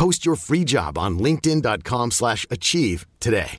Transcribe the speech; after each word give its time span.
Post 0.00 0.26
your 0.26 0.36
free 0.36 0.64
job 0.66 0.98
on 0.98 1.18
linkedin.com/achieve 1.18 3.00
today. 3.18 3.58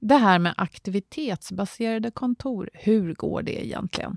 Det 0.00 0.14
här 0.14 0.38
med 0.38 0.54
aktivitetsbaserade 0.56 2.10
kontor, 2.10 2.70
hur 2.72 3.14
går 3.14 3.42
det 3.42 3.66
egentligen? 3.66 4.16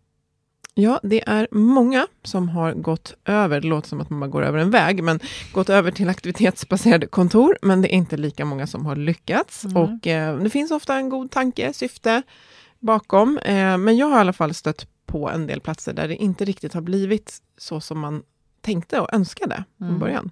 Ja, 0.73 0.99
det 1.03 1.29
är 1.29 1.47
många 1.51 2.07
som 2.23 2.49
har 2.49 2.73
gått 2.73 3.13
över, 3.25 3.61
det 3.61 3.67
låter 3.67 3.89
som 3.89 4.01
att 4.01 4.09
man 4.09 4.19
bara 4.19 4.29
går 4.29 4.43
över 4.43 4.59
en 4.59 4.71
väg, 4.71 5.03
men 5.03 5.19
gått 5.53 5.69
över 5.69 5.91
till 5.91 6.09
aktivitetsbaserade 6.09 7.07
kontor, 7.07 7.57
men 7.61 7.81
det 7.81 7.93
är 7.93 7.97
inte 7.97 8.17
lika 8.17 8.45
många 8.45 8.67
som 8.67 8.85
har 8.85 8.95
lyckats. 8.95 9.65
Mm. 9.65 9.77
Och 9.77 10.07
eh, 10.07 10.37
det 10.37 10.49
finns 10.49 10.71
ofta 10.71 10.95
en 10.95 11.09
god 11.09 11.31
tanke, 11.31 11.73
syfte 11.73 12.21
bakom, 12.79 13.37
eh, 13.37 13.77
men 13.77 13.97
jag 13.97 14.07
har 14.07 14.17
i 14.17 14.19
alla 14.19 14.33
fall 14.33 14.53
stött 14.53 14.87
på 15.05 15.29
en 15.29 15.47
del 15.47 15.61
platser 15.61 15.93
där 15.93 16.07
det 16.07 16.15
inte 16.15 16.45
riktigt 16.45 16.73
har 16.73 16.81
blivit 16.81 17.37
så 17.57 17.81
som 17.81 17.99
man 17.99 18.23
tänkte 18.61 18.99
och 18.99 19.13
önskade 19.13 19.63
från 19.77 19.87
Mm. 19.87 19.99
början. 19.99 20.31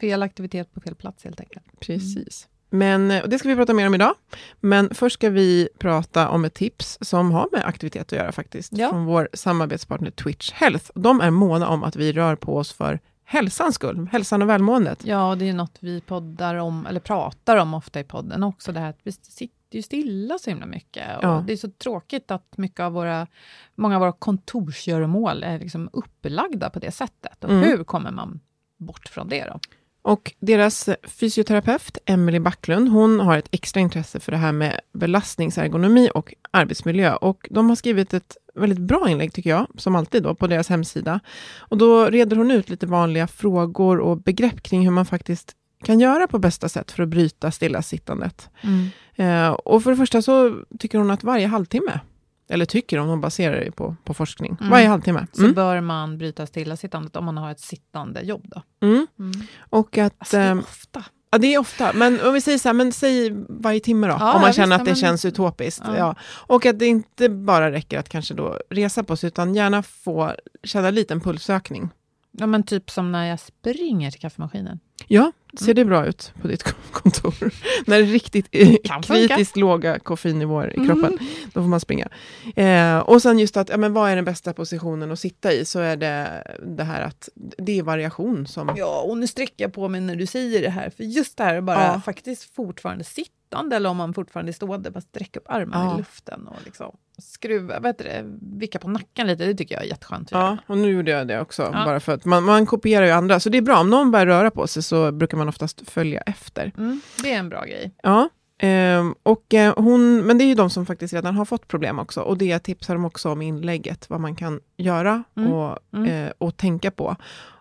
Fel 0.00 0.22
aktivitet 0.22 0.74
på 0.74 0.80
fel 0.80 0.94
plats 0.94 1.24
helt 1.24 1.40
enkelt. 1.40 1.64
Precis. 1.80 2.48
Men 2.70 3.22
och 3.22 3.28
det 3.28 3.38
ska 3.38 3.48
vi 3.48 3.56
prata 3.56 3.74
mer 3.74 3.86
om 3.86 3.94
idag. 3.94 4.14
Men 4.60 4.94
först 4.94 5.14
ska 5.14 5.30
vi 5.30 5.68
prata 5.78 6.28
om 6.28 6.44
ett 6.44 6.54
tips 6.54 6.98
som 7.00 7.30
har 7.32 7.48
med 7.52 7.64
aktivitet 7.66 8.02
att 8.02 8.12
göra 8.12 8.32
faktiskt. 8.32 8.72
Ja. 8.72 8.90
Från 8.90 9.04
vår 9.04 9.28
samarbetspartner 9.32 10.10
Twitch 10.10 10.52
Health. 10.52 10.90
De 10.94 11.20
är 11.20 11.30
måna 11.30 11.68
om 11.68 11.84
att 11.84 11.96
vi 11.96 12.12
rör 12.12 12.36
på 12.36 12.56
oss 12.56 12.72
för 12.72 13.00
hälsans 13.24 13.74
skull, 13.74 14.08
hälsan 14.12 14.42
och 14.42 14.48
välmåendet. 14.48 15.04
Ja, 15.04 15.30
och 15.30 15.38
det 15.38 15.48
är 15.48 15.52
något 15.52 15.76
vi 15.80 16.00
poddar 16.00 16.54
om, 16.54 16.86
eller 16.86 17.00
pratar 17.00 17.56
om 17.56 17.74
ofta 17.74 18.00
i 18.00 18.04
podden 18.04 18.42
också, 18.42 18.72
det 18.72 18.80
här 18.80 18.90
att 18.90 18.98
vi 19.02 19.12
sitter 19.12 19.76
ju 19.76 19.82
stilla 19.82 20.38
så 20.38 20.50
himla 20.50 20.66
mycket. 20.66 21.04
Ja. 21.22 21.44
Det 21.46 21.52
är 21.52 21.56
så 21.56 21.70
tråkigt 21.70 22.30
att 22.30 22.56
mycket 22.56 22.80
av 22.80 22.92
våra, 22.92 23.26
många 23.74 23.94
av 23.96 24.00
våra 24.00 24.12
kontorsgöromål 24.12 25.42
är 25.42 25.58
liksom 25.58 25.90
upplagda 25.92 26.70
på 26.70 26.78
det 26.78 26.90
sättet. 26.90 27.44
Och 27.44 27.50
Mm. 27.50 27.62
hur 27.62 27.84
kommer 27.84 28.10
man 28.10 28.40
bort 28.78 29.08
från 29.08 29.28
det 29.28 29.44
då? 29.44 29.60
Och 30.02 30.32
deras 30.40 30.88
fysioterapeut, 31.02 31.98
Emily 32.06 32.38
Backlund, 32.38 32.88
hon 32.88 33.20
har 33.20 33.38
ett 33.38 33.48
extra 33.50 33.80
intresse 33.80 34.20
för 34.20 34.32
det 34.32 34.38
här 34.38 34.52
med 34.52 34.80
belastningsergonomi 34.92 36.10
och 36.14 36.34
arbetsmiljö. 36.50 37.14
Och 37.14 37.48
de 37.50 37.68
har 37.68 37.76
skrivit 37.76 38.14
ett 38.14 38.36
väldigt 38.54 38.78
bra 38.78 39.08
inlägg, 39.08 39.32
tycker 39.32 39.50
jag, 39.50 39.66
som 39.76 39.96
alltid 39.96 40.22
då, 40.22 40.34
på 40.34 40.46
deras 40.46 40.68
hemsida. 40.68 41.20
Och 41.58 41.78
då 41.78 42.04
reder 42.04 42.36
hon 42.36 42.50
ut 42.50 42.68
lite 42.70 42.86
vanliga 42.86 43.26
frågor 43.26 43.98
och 43.98 44.22
begrepp 44.22 44.62
kring 44.62 44.84
hur 44.84 44.90
man 44.90 45.06
faktiskt 45.06 45.56
kan 45.84 46.00
göra 46.00 46.26
på 46.26 46.38
bästa 46.38 46.68
sätt 46.68 46.90
för 46.90 47.02
att 47.02 47.08
bryta 47.08 47.50
stillasittandet. 47.50 48.48
Eh, 49.16 49.50
och 49.50 49.82
för 49.82 49.90
det 49.90 49.96
första 49.96 50.22
så 50.22 50.56
tycker 50.78 50.98
hon 50.98 51.10
att 51.10 51.24
varje 51.24 51.46
halvtimme, 51.46 52.00
eller 52.50 52.64
tycker 52.64 52.98
hon, 52.98 53.08
hon 53.08 53.20
baserar 53.20 53.60
det 53.64 53.72
på, 53.72 53.96
på 54.04 54.14
forskning, 54.14 54.56
Mm. 54.60 54.70
varje 54.70 54.88
halvtimme. 54.88 55.26
Så 55.32 55.40
Mm. 55.42 55.54
bör 55.54 55.80
man 55.80 56.18
bryta 56.18 56.46
stillasittandet 56.46 57.16
om 57.16 57.24
man 57.24 57.36
har 57.38 57.50
ett 57.50 57.60
sittande 57.60 58.20
jobb 58.20 58.44
då? 58.54 58.62
Mm. 58.86 59.06
Och 59.70 59.98
att... 59.98 60.14
Alltså, 60.18 60.36
det 60.36 60.42
är 60.42 60.50
ehm, 60.50 60.58
ofta. 60.58 61.04
Ja, 61.32 61.38
det 61.38 61.54
är 61.54 61.58
ofta, 61.58 61.92
men 61.92 62.20
om 62.20 62.32
vi 62.34 62.40
säger 62.40 62.58
så 62.58 62.68
här, 62.68 62.74
men 62.74 62.92
säg 62.92 63.30
varje 63.48 63.80
timme 63.80 64.06
då, 64.06 64.16
Ja, 64.20 64.34
om 64.34 64.40
man 64.40 64.52
känner 64.52 64.66
visst, 64.66 64.80
att 64.80 64.84
det 64.84 64.90
men- 64.90 64.96
känns 65.00 65.24
utopiskt. 65.24 65.82
Ja. 65.86 65.96
Ja. 65.98 66.14
Och 66.46 66.66
att 66.66 66.78
det 66.78 66.86
inte 66.86 67.28
bara 67.28 67.72
räcker 67.72 67.98
att 67.98 68.08
kanske 68.08 68.34
då 68.34 68.58
resa 68.70 69.02
på 69.04 69.16
sig, 69.16 69.26
utan 69.28 69.54
gärna 69.54 69.82
få 69.82 70.32
känna 70.64 70.88
en 70.88 70.94
liten 70.94 71.20
pulsökning. 71.20 71.88
Ja, 72.32 72.46
men 72.46 72.62
typ 72.62 72.90
som 72.90 73.12
när 73.12 73.26
jag 73.26 73.40
springer 73.40 74.10
till 74.10 74.20
kaffemaskinen. 74.20 74.80
Ja, 75.08 75.32
ser 75.60 75.74
det 75.74 75.84
bra 75.84 76.06
ut 76.06 76.32
på 76.42 76.48
ditt 76.48 76.62
kontor? 76.92 77.34
När 77.86 77.98
det 77.98 78.04
är 78.04 78.12
riktigt 78.12 78.48
eh, 78.50 78.74
Kan 78.84 79.02
funka. 79.02 79.28
kritiskt 79.34 79.56
låga 79.56 79.98
koffeinnivåer 79.98 80.72
i 80.72 80.76
Mm. 80.76 80.86
kroppen, 80.88 81.18
då 81.52 81.60
får 81.62 81.68
man 81.68 81.80
springa. 81.80 82.08
Eh, 82.56 82.98
och 82.98 83.22
sen 83.22 83.38
just 83.38 83.56
att, 83.56 83.68
ja, 83.68 83.76
men 83.76 83.92
vad 83.92 84.10
är 84.10 84.16
den 84.16 84.24
bästa 84.24 84.52
positionen 84.52 85.12
att 85.12 85.18
sitta 85.20 85.52
i? 85.52 85.64
Så 85.64 85.78
är 85.80 85.96
det 85.96 86.44
det 86.66 86.84
här 86.84 87.02
att 87.02 87.28
det 87.58 87.78
är 87.78 87.82
variation 87.82 88.46
som... 88.46 88.74
Ja, 88.76 89.00
och 89.00 89.18
nu 89.18 89.26
sträcker 89.26 89.64
jag 89.64 89.72
på 89.72 89.88
mig 89.88 90.00
när 90.00 90.16
du 90.16 90.26
säger 90.26 90.62
det 90.62 90.70
här, 90.70 90.90
för 90.90 91.04
just 91.04 91.36
det 91.36 91.44
här 91.44 91.54
är 91.54 91.60
bara 91.60 91.86
Ja. 91.86 92.00
faktiskt 92.00 92.54
fortfarande 92.54 93.04
sittande, 93.04 93.76
eller 93.76 93.90
om 93.90 93.96
man 93.96 94.14
fortfarande 94.14 94.50
är 94.50 94.54
stående, 94.54 94.90
bara 94.90 95.00
sträcka 95.00 95.40
upp 95.40 95.50
armarna 95.50 95.84
Ja. 95.84 95.94
i 95.94 95.98
luften 95.98 96.46
och 96.48 96.56
liksom 96.64 96.96
skruva, 97.20 97.80
vad 97.80 97.88
heter 97.88 98.04
det, 98.04 98.24
vicka 98.58 98.78
på 98.78 98.88
nacken 98.88 99.26
lite, 99.26 99.46
det 99.46 99.54
tycker 99.54 99.74
jag 99.74 99.84
är 99.84 99.88
jätteskönt 99.88 100.30
Ja, 100.30 100.56
och 100.66 100.78
nu 100.78 100.90
gjorde 100.90 101.10
jag 101.10 101.28
det 101.28 101.40
också, 101.40 101.62
Ja. 101.62 101.84
bara 101.84 102.00
för 102.00 102.12
att 102.12 102.24
man, 102.24 102.44
man 102.44 102.66
kopierar 102.66 103.06
ju 103.06 103.12
andra, 103.12 103.40
så 103.40 103.48
det 103.48 103.58
är 103.58 103.62
bra. 103.62 103.80
Om 103.80 103.90
någon 103.90 104.10
börjar 104.10 104.26
röra 104.26 104.50
på 104.50 104.66
sig 104.66 104.82
så 104.82 105.12
brukar 105.12 105.36
man 105.38 105.48
oftast 105.48 105.90
följa 105.90 106.20
efter. 106.20 106.72
Mm, 106.78 107.00
det 107.22 107.32
är 107.32 107.38
en 107.38 107.48
bra 107.48 107.64
grej. 107.64 107.94
Ja, 108.02 108.28
ehm, 108.58 109.14
och 109.22 109.54
eh, 109.54 109.74
hon, 109.76 110.26
men 110.26 110.38
det 110.38 110.44
är 110.44 110.46
ju 110.46 110.54
de 110.54 110.70
som 110.70 110.86
faktiskt 110.86 111.14
redan 111.14 111.34
har 111.34 111.44
fått 111.44 111.68
problem 111.68 111.98
också, 111.98 112.20
och 112.20 112.38
det 112.38 112.58
tipsar 112.58 112.94
de 112.94 113.04
också 113.04 113.30
om 113.30 113.42
i 113.42 113.46
inlägget, 113.46 114.10
vad 114.10 114.20
man 114.20 114.36
kan 114.36 114.60
göra 114.76 115.24
Mm, 115.36 115.52
och, 115.52 115.78
mm. 115.92 116.06
Eh, 116.26 116.32
och 116.38 116.56
tänka 116.56 116.90
på. 116.90 117.16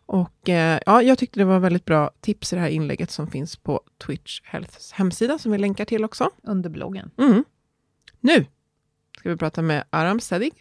Och 0.06 0.50
eh, 0.50 0.80
ja, 0.86 1.02
jag 1.02 1.18
tyckte 1.18 1.40
det 1.40 1.46
var 1.46 1.60
väldigt 1.60 1.86
bra 1.86 2.12
tips 2.22 2.54
i 2.54 2.56
det 2.56 2.62
här 2.62 2.70
inlägget 2.70 3.12
som 3.12 3.28
finns 3.28 3.56
på 3.56 3.82
Twitch 4.06 4.42
Healths 4.44 4.92
hemsida, 4.92 5.38
som 5.38 5.52
vi 5.52 5.58
länkar 5.58 5.86
till 5.86 6.04
också. 6.06 6.30
Under 6.44 6.70
bloggen. 6.70 7.12
Mm. 7.18 7.44
Nu 8.20 8.46
ska 9.20 9.30
vi 9.30 9.36
prata 9.36 9.62
med 9.62 9.84
Aram 9.90 10.20
Sedig. 10.20 10.54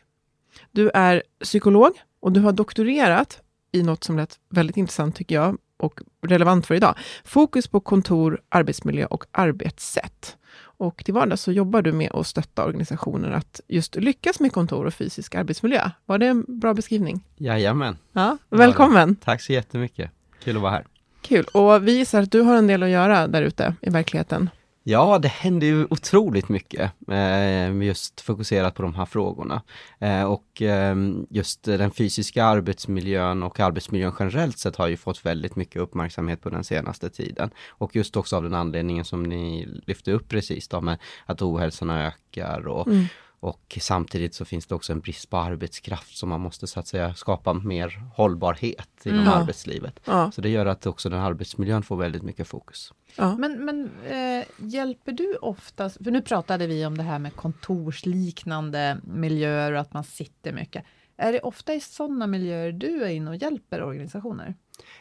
Du 0.72 0.90
är 0.94 1.22
psykolog 1.42 1.92
och 2.20 2.32
du 2.32 2.40
har 2.40 2.52
doktorerat 2.52 3.40
i 3.72 3.82
något 3.82 4.04
som 4.04 4.16
lät 4.16 4.38
väldigt 4.50 4.76
intressant 4.76 5.16
tycker 5.16 5.34
jag, 5.34 5.58
och 5.76 6.00
relevant 6.22 6.66
för 6.66 6.74
idag. 6.74 6.94
Fokus 7.24 7.68
på 7.68 7.80
kontor, 7.80 8.40
arbetsmiljö 8.48 9.06
och 9.06 9.24
arbetssätt. 9.30 10.36
Och 10.60 11.04
till 11.04 11.14
vardags 11.14 11.42
så 11.42 11.52
jobbar 11.52 11.82
du 11.82 11.92
med 11.92 12.12
att 12.12 12.26
stötta 12.26 12.64
organisationer 12.64 13.30
att 13.30 13.60
just 13.68 13.96
lyckas 13.96 14.40
med 14.40 14.52
kontor 14.52 14.86
och 14.86 14.94
fysisk 14.94 15.34
arbetsmiljö. 15.34 15.90
Var 16.06 16.18
det 16.18 16.26
en 16.26 16.44
bra 16.48 16.74
beskrivning? 16.74 17.20
Jajamän. 17.36 17.96
Ja, 18.12 18.38
välkommen! 18.48 19.16
Tack 19.16 19.42
så 19.42 19.52
jättemycket. 19.52 20.10
Kul 20.44 20.56
att 20.56 20.62
vara 20.62 20.72
här. 20.72 20.86
Kul. 21.22 21.44
Och 21.44 21.88
vi 21.88 21.92
gissar 21.92 22.22
att 22.22 22.32
du 22.32 22.40
har 22.40 22.56
en 22.56 22.66
del 22.66 22.82
att 22.82 22.88
göra 22.88 23.26
där 23.26 23.42
ute 23.42 23.74
i 23.80 23.90
verkligheten. 23.90 24.50
Ja, 24.90 25.18
det 25.18 25.28
händer 25.28 25.66
ju 25.66 25.86
otroligt 25.90 26.48
mycket, 26.48 26.92
eh, 27.08 27.82
just 27.82 28.20
fokuserat 28.20 28.74
på 28.74 28.82
de 28.82 28.94
här 28.94 29.04
frågorna. 29.04 29.62
Eh, 29.98 30.24
och 30.24 30.62
ehm, 30.62 31.26
just 31.30 31.62
den 31.62 31.90
fysiska 31.90 32.44
arbetsmiljön 32.44 33.42
och 33.42 33.60
arbetsmiljön 33.60 34.12
generellt 34.18 34.58
sett 34.58 34.76
har 34.76 34.88
ju 34.88 34.96
fått 34.96 35.26
väldigt 35.26 35.56
mycket 35.56 35.82
uppmärksamhet 35.82 36.42
på 36.42 36.50
den 36.50 36.64
senaste 36.64 37.10
tiden. 37.10 37.50
Och 37.68 37.96
just 37.96 38.16
också 38.16 38.36
av 38.36 38.42
den 38.42 38.54
anledningen 38.54 39.04
som 39.04 39.22
ni 39.22 39.68
lyfte 39.86 40.12
upp 40.12 40.28
precis 40.28 40.68
då 40.68 40.80
med 40.80 40.98
att 41.26 41.42
ohälsan 41.42 41.90
ökar 41.90 42.66
och 42.66 42.88
mm 42.88 43.06
och 43.40 43.78
samtidigt 43.80 44.34
så 44.34 44.44
finns 44.44 44.66
det 44.66 44.74
också 44.74 44.92
en 44.92 45.00
brist 45.00 45.30
på 45.30 45.36
arbetskraft 45.36 46.16
som 46.16 46.28
man 46.28 46.40
måste 46.40 46.66
så 46.66 46.80
att 46.80 46.86
säga 46.86 47.14
skapa 47.14 47.52
mer 47.52 48.02
hållbarhet 48.14 49.06
inom 49.06 49.20
mm. 49.20 49.32
arbetslivet. 49.32 50.00
Ja. 50.04 50.30
Så 50.30 50.40
det 50.40 50.48
gör 50.48 50.66
att 50.66 50.86
också 50.86 51.08
den 51.08 51.20
arbetsmiljön 51.20 51.82
får 51.82 51.96
väldigt 51.96 52.22
mycket 52.22 52.48
fokus. 52.48 52.92
Ja. 53.16 53.36
Men, 53.36 53.64
men 53.64 53.90
äh, 54.06 54.46
hjälper 54.56 55.12
du 55.12 55.36
oftast, 55.36 56.04
för 56.04 56.10
nu 56.10 56.22
pratade 56.22 56.66
vi 56.66 56.86
om 56.86 56.96
det 56.96 57.02
här 57.02 57.18
med 57.18 57.36
kontorsliknande 57.36 59.00
miljöer 59.04 59.72
och 59.72 59.80
att 59.80 59.92
man 59.92 60.04
sitter 60.04 60.52
mycket. 60.52 60.84
Är 61.16 61.32
det 61.32 61.40
ofta 61.40 61.74
i 61.74 61.80
sådana 61.80 62.26
miljöer 62.26 62.72
du 62.72 63.04
är 63.04 63.08
inne 63.08 63.30
och 63.30 63.36
hjälper 63.36 63.82
organisationer? 63.82 64.54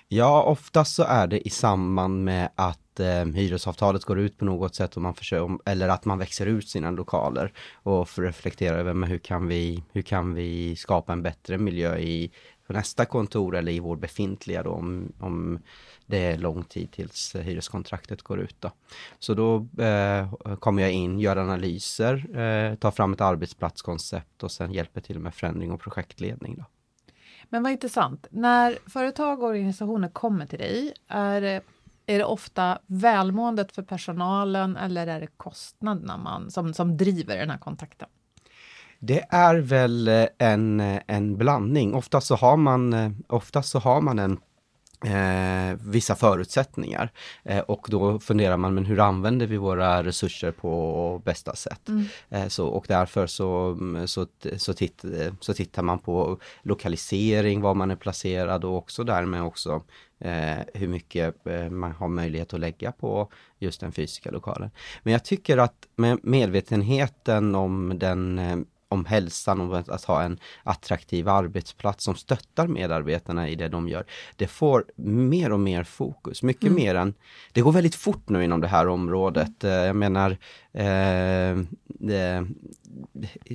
Ja, 0.07 0.43
oftast 0.43 0.95
så 0.95 1.03
är 1.03 1.27
det 1.27 1.47
i 1.47 1.49
samband 1.49 2.23
med 2.23 2.49
att 2.55 2.99
eh, 2.99 3.25
hyresavtalet 3.25 4.05
går 4.05 4.19
ut 4.19 4.37
på 4.37 4.45
något 4.45 4.75
sätt 4.75 4.95
och 4.95 5.01
man 5.01 5.13
försöker, 5.13 5.57
eller 5.65 5.89
att 5.89 6.05
man 6.05 6.19
växer 6.19 6.45
ut 6.45 6.69
sina 6.69 6.91
lokaler 6.91 7.53
och 7.73 8.09
får 8.09 8.21
reflektera 8.21 8.75
över 8.75 8.93
men 8.93 9.09
hur 9.09 9.17
kan 9.17 9.47
vi, 9.47 9.83
hur 9.91 10.01
kan 10.01 10.33
vi 10.33 10.75
skapa 10.75 11.13
en 11.13 11.23
bättre 11.23 11.57
miljö 11.57 11.97
i 11.97 12.31
på 12.67 12.73
nästa 12.73 13.05
kontor 13.05 13.55
eller 13.55 13.71
i 13.71 13.79
vår 13.79 13.95
befintliga 13.95 14.63
då 14.63 14.69
om, 14.69 15.13
om 15.19 15.59
det 16.05 16.17
är 16.17 16.37
lång 16.37 16.63
tid 16.63 16.91
tills 16.91 17.35
hyreskontraktet 17.35 18.21
går 18.21 18.39
ut. 18.39 18.55
Då. 18.59 18.71
Så 19.19 19.33
då 19.33 19.67
eh, 19.83 20.55
kommer 20.59 20.81
jag 20.81 20.91
in, 20.91 21.19
gör 21.19 21.37
analyser, 21.37 22.39
eh, 22.39 22.75
tar 22.75 22.91
fram 22.91 23.13
ett 23.13 23.21
arbetsplatskoncept 23.21 24.43
och 24.43 24.51
sen 24.51 24.73
hjälper 24.73 25.01
till 25.01 25.19
med 25.19 25.35
förändring 25.35 25.71
och 25.71 25.81
projektledning. 25.81 26.55
Då. 26.57 26.65
Men 27.49 27.63
vad 27.63 27.71
intressant, 27.71 28.27
när 28.31 28.77
företag 28.89 29.43
och 29.43 29.49
organisationer 29.49 30.09
kommer 30.09 30.45
till 30.45 30.59
dig, 30.59 30.93
är 31.07 31.41
det, 31.41 31.61
är 32.05 32.17
det 32.17 32.25
ofta 32.25 32.79
välmåendet 32.85 33.71
för 33.71 33.83
personalen 33.83 34.77
eller 34.77 35.07
är 35.07 35.19
det 35.19 35.27
kostnaderna 35.37 36.17
man, 36.17 36.51
som, 36.51 36.73
som 36.73 36.97
driver 36.97 37.37
den 37.37 37.49
här 37.49 37.57
kontakten? 37.57 38.07
Det 38.99 39.25
är 39.29 39.55
väl 39.55 40.07
eh, 40.07 40.25
en, 40.37 40.79
eh, 40.79 41.01
en 41.07 41.37
blandning. 41.37 41.93
Oftast 41.93 42.27
så 42.27 42.35
har 42.35 42.57
man, 42.57 42.93
eh, 42.93 43.11
oftast 43.27 43.69
så 43.69 43.79
har 43.79 44.01
man 44.01 44.19
en 44.19 44.39
eh, 45.05 45.77
vissa 45.79 46.15
förutsättningar. 46.15 47.11
Eh, 47.43 47.59
och 47.59 47.87
då 47.89 48.19
funderar 48.19 48.57
man, 48.57 48.73
men 48.73 48.85
hur 48.85 48.99
använder 48.99 49.47
vi 49.47 49.57
våra 49.57 50.03
resurser 50.03 50.51
på 50.51 51.21
bästa 51.25 51.55
sätt? 51.55 51.89
Mm. 51.89 52.05
Eh, 52.29 52.47
så, 52.47 52.67
och 52.67 52.85
därför 52.87 53.27
så, 53.27 53.77
så, 54.05 54.27
så, 54.57 54.73
titt, 54.73 55.05
så 55.39 55.53
tittar 55.53 55.83
man 55.83 55.99
på 55.99 56.39
lokalisering, 56.61 57.61
var 57.61 57.73
man 57.73 57.91
är 57.91 57.95
placerad 57.95 58.65
och 58.65 58.77
också 58.77 59.03
därmed 59.03 59.43
också 59.43 59.83
eh, 60.19 60.57
hur 60.73 60.87
mycket 60.87 61.47
eh, 61.47 61.69
man 61.69 61.91
har 61.91 62.07
möjlighet 62.07 62.53
att 62.53 62.59
lägga 62.59 62.91
på 62.91 63.31
just 63.59 63.81
den 63.81 63.91
fysiska 63.91 64.31
lokalen. 64.31 64.69
Men 65.03 65.13
jag 65.13 65.23
tycker 65.23 65.57
att 65.57 65.87
med 65.95 66.19
medvetenheten 66.23 67.55
om 67.55 67.99
den 67.99 68.39
eh, 68.39 68.57
om 68.89 69.05
hälsan, 69.05 69.61
om 69.61 69.83
att, 69.87 70.03
ha 70.03 70.23
en 70.23 70.39
attraktiv 70.63 71.29
arbetsplats 71.29 72.03
som 72.03 72.15
stöttar 72.15 72.67
medarbetarna 72.67 73.49
i 73.49 73.55
det 73.55 73.67
de 73.67 73.89
gör. 73.89 74.05
Det 74.35 74.47
får 74.47 74.85
mer 75.05 75.51
och 75.51 75.59
mer 75.59 75.83
fokus, 75.83 76.43
mycket 76.43 76.63
mm. 76.63 76.75
mer 76.75 76.95
än... 76.95 77.13
Det 77.53 77.61
går 77.61 77.71
väldigt 77.71 77.95
fort 77.95 78.29
nu 78.29 78.43
inom 78.43 78.61
det 78.61 78.67
här 78.67 78.87
området. 78.87 79.63
Mm. 79.63 79.85
Jag 79.85 79.95
menar, 79.95 80.37
eh, 80.77 81.51
eh 82.11 82.43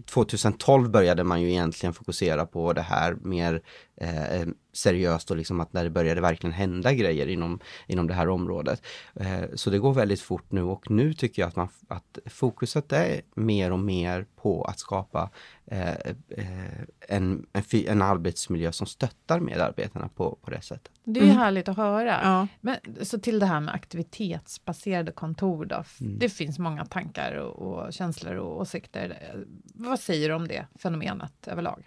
2012 0.07 0.91
började 0.91 1.25
man 1.25 1.43
ju 1.43 1.51
egentligen 1.51 1.95
fokusera 1.95 2.47
på 2.47 2.73
det 2.73 2.83
här 2.83 3.17
mer 3.23 3.63
eh, 3.97 4.41
eh, 4.41 4.49
seriöst 4.73 5.31
och 5.31 5.37
liksom 5.37 5.61
att 5.61 5.73
när 5.73 5.85
det 5.85 5.91
började 5.91 6.21
verkligen 6.21 6.53
hända 6.53 6.93
grejer 6.93 7.27
inom, 7.27 7.61
inom 7.87 8.07
det 8.07 8.15
här 8.15 8.29
området. 8.29 8.83
Eh, 9.15 9.43
så 9.55 9.71
det 9.71 9.79
går 9.79 9.93
väldigt 9.93 10.21
fort 10.21 10.53
nu 10.53 10.63
och 10.63 10.91
nu 10.91 11.15
tycker 11.15 11.43
jag 11.43 11.49
att, 11.49 11.57
man, 11.57 11.69
att 11.89 12.19
fokuset 12.27 12.93
är 12.93 13.21
mer 13.35 13.73
och 13.73 13.79
mer 13.79 14.27
på 14.43 14.65
att 14.65 14.79
skapa 14.79 15.31
eh, 15.67 15.91
eh 16.29 16.83
en, 17.09 17.47
en, 17.53 17.63
en, 17.87 18.03
arbetsmiljö 18.03 18.73
som 18.73 18.87
stöttar 18.87 19.41
medarbetarna 19.41 20.09
på, 20.09 20.39
på 20.43 20.51
det 20.51 20.61
sättet. 20.61 20.93
Det 21.05 21.21
är 21.21 21.25
mm. 21.25 21.37
härligt 21.37 21.69
att 21.69 21.77
höra. 21.77 22.21
Ja. 22.23 22.49
Men, 22.61 22.77
så 23.03 23.19
till 23.19 23.39
det 23.39 23.47
här 23.47 23.61
med 23.61 23.75
aktivitetsbaserade 23.75 25.13
kontor 25.13 25.65
då. 25.65 25.85
Mm. 26.01 26.19
Det 26.19 26.29
finns 26.29 26.59
många 26.59 26.85
tankar 26.85 27.35
och, 27.35 27.87
och 27.87 27.93
känslor 27.93 28.35
och 28.35 28.61
åsikter. 28.61 29.35
Vad 29.75 30.01
säger 30.01 30.29
du 30.29 30.35
om 30.35 30.49
det 30.49 30.67
fenomenet 30.79 31.49
överlag? 31.49 31.85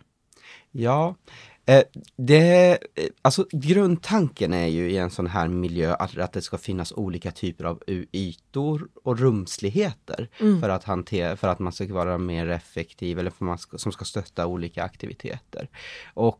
Ja, 0.72 1.16
Eh, 1.66 1.84
det, 2.16 2.78
eh, 2.96 3.08
alltså 3.22 3.46
grundtanken 3.52 4.54
är 4.54 4.68
ju 4.68 4.92
i 4.92 4.98
en 4.98 5.10
sån 5.10 5.28
här 5.28 5.48
miljö 5.48 5.94
att, 5.94 6.18
att 6.18 6.34
det 6.34 6.42
ska 6.42 6.58
finnas 6.58 6.92
olika 6.92 7.32
typer 7.32 7.66
av 7.66 7.84
ytor 8.12 8.88
och 9.04 9.20
rumsligheter 9.20 10.30
mm. 10.40 10.62
för, 10.62 10.70
att 10.70 10.84
hantera, 10.84 11.38
för 11.38 11.48
att 11.48 11.60
man 11.60 11.74
ska 11.74 11.94
vara 11.94 12.18
mer 12.18 12.50
effektiv 12.50 13.20
eller 13.20 13.32
för 13.32 13.46
man 13.46 13.58
ska, 13.58 13.78
som 13.78 13.92
ska 13.92 14.06
stötta 14.06 14.48
olika 14.48 14.84
aktiviteter. 14.84 15.70
Och, 16.14 16.40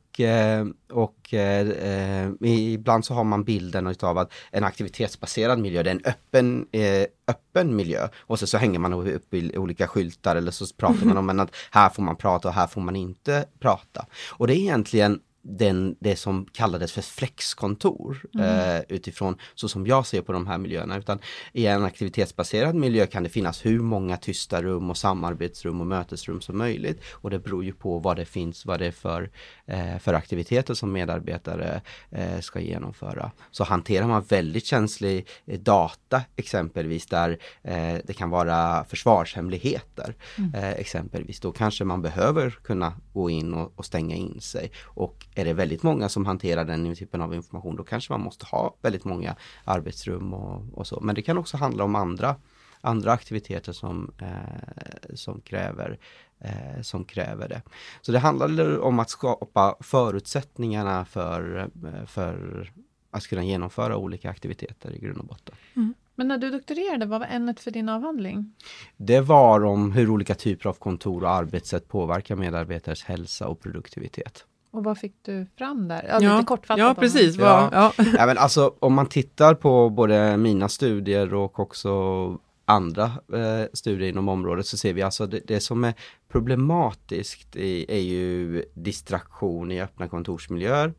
och 0.92 1.34
eh, 1.34 1.68
eh, 1.70 2.26
eh, 2.26 2.74
ibland 2.74 3.06
så 3.06 3.14
har 3.14 3.24
man 3.24 3.44
bilden 3.44 3.96
av 4.02 4.18
att 4.18 4.34
en 4.52 4.64
aktivitetsbaserad 4.64 5.60
miljö, 5.60 5.84
det 5.84 5.90
är 5.90 5.96
en 5.96 6.06
öppen, 6.06 6.68
eh, 6.72 7.06
öppen 7.28 7.76
miljö 7.76 8.08
och 8.20 8.40
så, 8.40 8.48
så 8.48 8.58
hänger 8.58 8.80
man 8.80 8.94
upp 8.94 9.34
i 9.34 9.58
olika 9.58 9.88
skyltar 9.88 10.36
eller 10.36 10.52
så 10.52 10.66
pratar 10.78 11.06
man 11.06 11.18
om 11.18 11.40
att 11.40 11.56
här 11.72 11.90
får 11.90 12.04
man 12.04 12.16
prata 12.16 12.48
och 12.48 12.54
här 12.54 12.68
får 12.68 12.82
man 12.82 12.96
inte 12.96 13.46
prata. 13.60 14.06
Och 14.32 14.48
det 14.48 14.54
är 14.54 14.58
egentligen 14.58 15.20
den, 15.48 15.96
det 16.00 16.16
som 16.16 16.46
kallades 16.46 16.92
för 16.92 17.02
flexkontor 17.02 18.26
mm. 18.34 18.76
eh, 18.76 18.82
utifrån 18.90 19.38
så 19.56 19.68
som 19.68 19.88
jag 19.88 20.06
ser 20.06 20.22
på 20.22 20.32
de 20.32 20.48
här 20.48 20.58
miljöerna. 20.58 20.98
Utan 20.98 21.20
i 21.54 21.66
en 21.66 21.84
aktivitetsbaserad 21.84 22.76
miljö 22.76 23.06
kan 23.08 23.24
det 23.24 23.30
finnas 23.30 23.66
hur 23.66 23.80
många 23.80 24.18
tysta 24.18 24.62
rum 24.62 24.90
och 24.90 24.98
samarbetsrum 24.98 25.82
och 25.82 25.88
mötesrum 25.88 26.42
som 26.42 26.58
möjligt. 26.58 27.02
Och 27.12 27.30
det 27.30 27.40
beror 27.40 27.64
ju 27.64 27.74
på 27.74 28.00
vad 28.00 28.18
det 28.18 28.26
finns, 28.26 28.66
vad 28.66 28.80
det 28.80 28.86
är 28.86 28.92
för, 28.92 29.30
eh, 29.66 29.98
för 30.00 30.14
aktiviteter 30.14 30.74
som 30.74 30.92
medarbetare 30.92 31.82
eh, 32.10 32.40
ska 32.40 32.60
genomföra. 32.60 33.32
Så 33.52 33.64
hanterar 33.64 34.08
man 34.08 34.24
väldigt 34.24 34.66
känslig 34.66 35.28
eh, 35.46 35.60
data 35.60 36.22
exempelvis 36.36 37.06
där 37.06 37.38
eh, 37.64 37.96
det 38.04 38.14
kan 38.14 38.30
vara 38.30 38.86
försvarshemligheter 38.86 40.16
mm. 40.38 40.56
Eh, 40.56 40.72
exempelvis. 40.72 41.40
Då 41.40 41.52
kanske 41.52 41.84
man 41.84 42.02
behöver 42.02 42.50
kunna 42.50 42.94
gå 43.14 43.30
in 43.30 43.54
och, 43.54 43.74
och 43.76 43.86
stänga 43.86 44.16
in 44.16 44.42
sig. 44.42 44.72
Och 44.84 45.28
är 45.36 45.46
det 45.46 45.54
väldigt 45.54 45.84
många 45.84 46.10
som 46.10 46.26
hanterar 46.26 46.66
den 46.66 46.96
typen 46.96 47.22
av 47.22 47.34
information, 47.34 47.76
då 47.76 47.84
kanske 47.84 48.14
man 48.14 48.22
måste 48.22 48.46
ha 48.46 48.76
väldigt 48.82 49.06
många 49.06 49.36
arbetsrum 49.64 50.34
och, 50.34 50.62
och 50.74 50.88
så. 50.88 51.00
Men 51.02 51.16
det 51.16 51.22
kan 51.22 51.38
också 51.38 51.58
handla 51.58 51.84
om 51.84 51.96
andra, 51.96 52.36
andra 52.82 53.12
aktiviteter 53.12 53.74
som, 53.74 54.12
eh, 54.22 55.16
som, 55.16 55.42
kräver, 55.42 56.00
eh, 56.40 56.82
som 56.82 57.06
kräver 57.06 57.50
det. 57.50 57.62
Så 58.02 58.12
det 58.12 58.20
handlar 58.20 58.80
om 58.80 59.00
att 59.00 59.10
skapa 59.10 59.76
förutsättningarna 59.80 61.06
för, 61.06 61.70
eh, 61.84 62.06
för 62.06 62.72
att 63.12 63.28
kunna 63.28 63.44
genomföra 63.44 63.98
olika 63.98 64.30
aktiviteter 64.30 64.92
i 64.92 65.00
grund 65.00 65.18
och 65.18 65.26
botten. 65.26 65.56
Mm. 65.76 65.94
Men 66.16 66.28
när 66.28 66.38
du 66.38 66.52
doktorerade, 66.52 67.06
vad 67.06 67.20
var 67.20 67.28
ämnet 67.28 67.60
för 67.60 67.72
din 67.72 67.90
avhandling? 67.90 68.54
Det 68.98 69.22
var 69.22 69.64
om 69.64 69.92
hur 69.92 70.10
olika 70.10 70.36
typer 70.36 70.70
av 70.70 70.74
kontor 70.74 71.24
och 71.24 71.30
arbetssätt 71.30 71.88
påverkar 71.88 72.36
medarbetares 72.36 73.04
hälsa 73.04 73.48
och 73.48 73.60
produktivitet. 73.60 74.46
Och 74.76 74.84
vad 74.84 74.98
fick 74.98 75.16
du 75.22 75.48
fram 75.58 75.88
där? 75.88 76.06
Ja, 76.10 76.20
ja 76.22 76.36
lite 76.36 76.46
kortfattat. 76.46 76.80
Ja, 76.80 76.94
precis. 76.94 77.36
Ja. 77.38 77.70
Ja. 77.72 77.94
ja. 78.18 78.26
men 78.26 78.38
alltså, 78.38 78.74
om 78.80 78.94
man 78.94 79.06
tittar 79.06 79.54
på 79.54 79.90
både 79.90 80.38
mina 80.38 80.70
studier 80.70 81.34
och 81.34 81.60
också 81.60 81.92
andra 82.66 83.06
eh, 83.34 83.68
studier 83.74 84.10
inom 84.10 84.30
området 84.30 84.66
så 84.66 84.78
ser 84.78 84.94
vi 84.94 85.02
alltså 85.02 85.28
det, 85.28 85.42
det 85.48 85.60
som 85.60 85.84
är 85.84 85.94
problematiskt 86.32 87.56
i, 87.56 87.86
är 87.90 88.02
ju 88.02 88.64
distraktion 88.74 89.72
i 89.72 89.82
öppna 89.82 90.08
kontorsmiljöer 90.08 90.94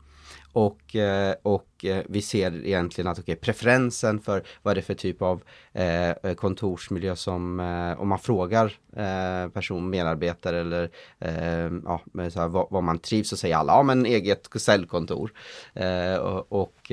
och, 0.57 0.95
eh, 0.95 1.35
och 1.43 1.85
eh, 1.85 2.03
vi 2.09 2.21
ser 2.21 2.65
egentligen 2.65 3.11
att 3.11 3.19
okay, 3.19 3.35
preferensen 3.35 4.19
för 4.19 4.43
vad 4.61 4.71
är 4.71 4.75
det 4.75 4.81
för 4.81 4.93
typ 4.93 5.21
av 5.21 5.41
eh, 5.73 6.33
kontorsmiljö 6.35 7.15
som, 7.15 7.59
eh, 7.59 8.01
om 8.01 8.07
man 8.07 8.19
frågar 8.19 8.73
eh, 8.95 9.49
person, 9.49 9.89
medarbetare 9.89 10.59
eller 10.59 10.89
eh, 11.19 11.71
ja, 11.85 12.01
så 12.29 12.39
här, 12.39 12.47
vad, 12.47 12.67
vad, 12.69 12.83
man 12.83 12.99
trivs 12.99 13.29
så 13.29 13.37
säger 13.37 13.55
alla, 13.55 13.73
ja 13.73 13.83
men 13.83 14.05
eget 14.05 14.47
cellkontor. 14.55 15.31
Eh, 15.73 16.15
och, 16.15 16.51
och, 16.51 16.91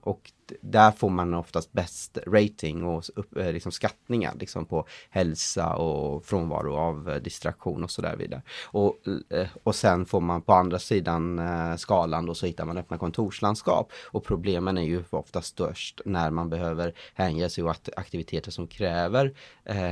och 0.00 0.32
där 0.60 0.90
får 0.90 1.10
man 1.10 1.34
oftast 1.34 1.72
bäst 1.72 2.18
rating 2.26 2.84
och 2.84 3.04
upp, 3.16 3.36
eh, 3.36 3.52
liksom 3.52 3.72
skattningar 3.72 4.34
liksom 4.34 4.66
på 4.66 4.86
hälsa 5.10 5.74
och 5.76 6.24
frånvaro 6.24 6.76
av 6.76 7.10
eh, 7.10 7.16
distraktion 7.16 7.84
och 7.84 7.90
så 7.90 8.02
där 8.02 8.16
vidare. 8.16 8.42
Och, 8.64 8.96
eh, 9.30 9.48
och 9.62 9.74
sen 9.74 10.06
får 10.06 10.20
man 10.20 10.42
på 10.42 10.52
andra 10.52 10.78
sidan 10.78 11.40
skalan 11.78 12.26
då 12.26 12.34
så 12.34 12.46
hittar 12.46 12.64
man 12.64 12.78
öppna 12.78 12.98
kontorslandskap 12.98 13.92
och 14.12 14.24
problemen 14.24 14.78
är 14.78 14.82
ju 14.82 15.04
ofta 15.10 15.42
störst 15.42 16.00
när 16.04 16.30
man 16.30 16.50
behöver 16.50 16.94
hänge 17.14 17.48
sig 17.48 17.64
åt 17.64 17.88
aktiviteter 17.96 18.50
som 18.50 18.66
kräver 18.66 19.34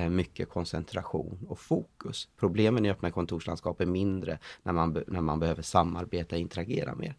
mycket 0.09 0.49
koncentration 0.49 1.47
och 1.49 1.59
fokus. 1.59 2.29
Problemen 2.37 2.87
i 2.87 2.91
öppna 2.91 3.11
kontorslandskap 3.11 3.81
är 3.81 3.87
mindre 3.87 4.39
när 4.63 4.73
man, 4.73 5.05
när 5.07 5.21
man 5.21 5.41
behöver 5.41 5.63
samarbeta 5.63 6.37
och 6.37 6.41
interagera 6.41 6.95
mer. 6.95 7.15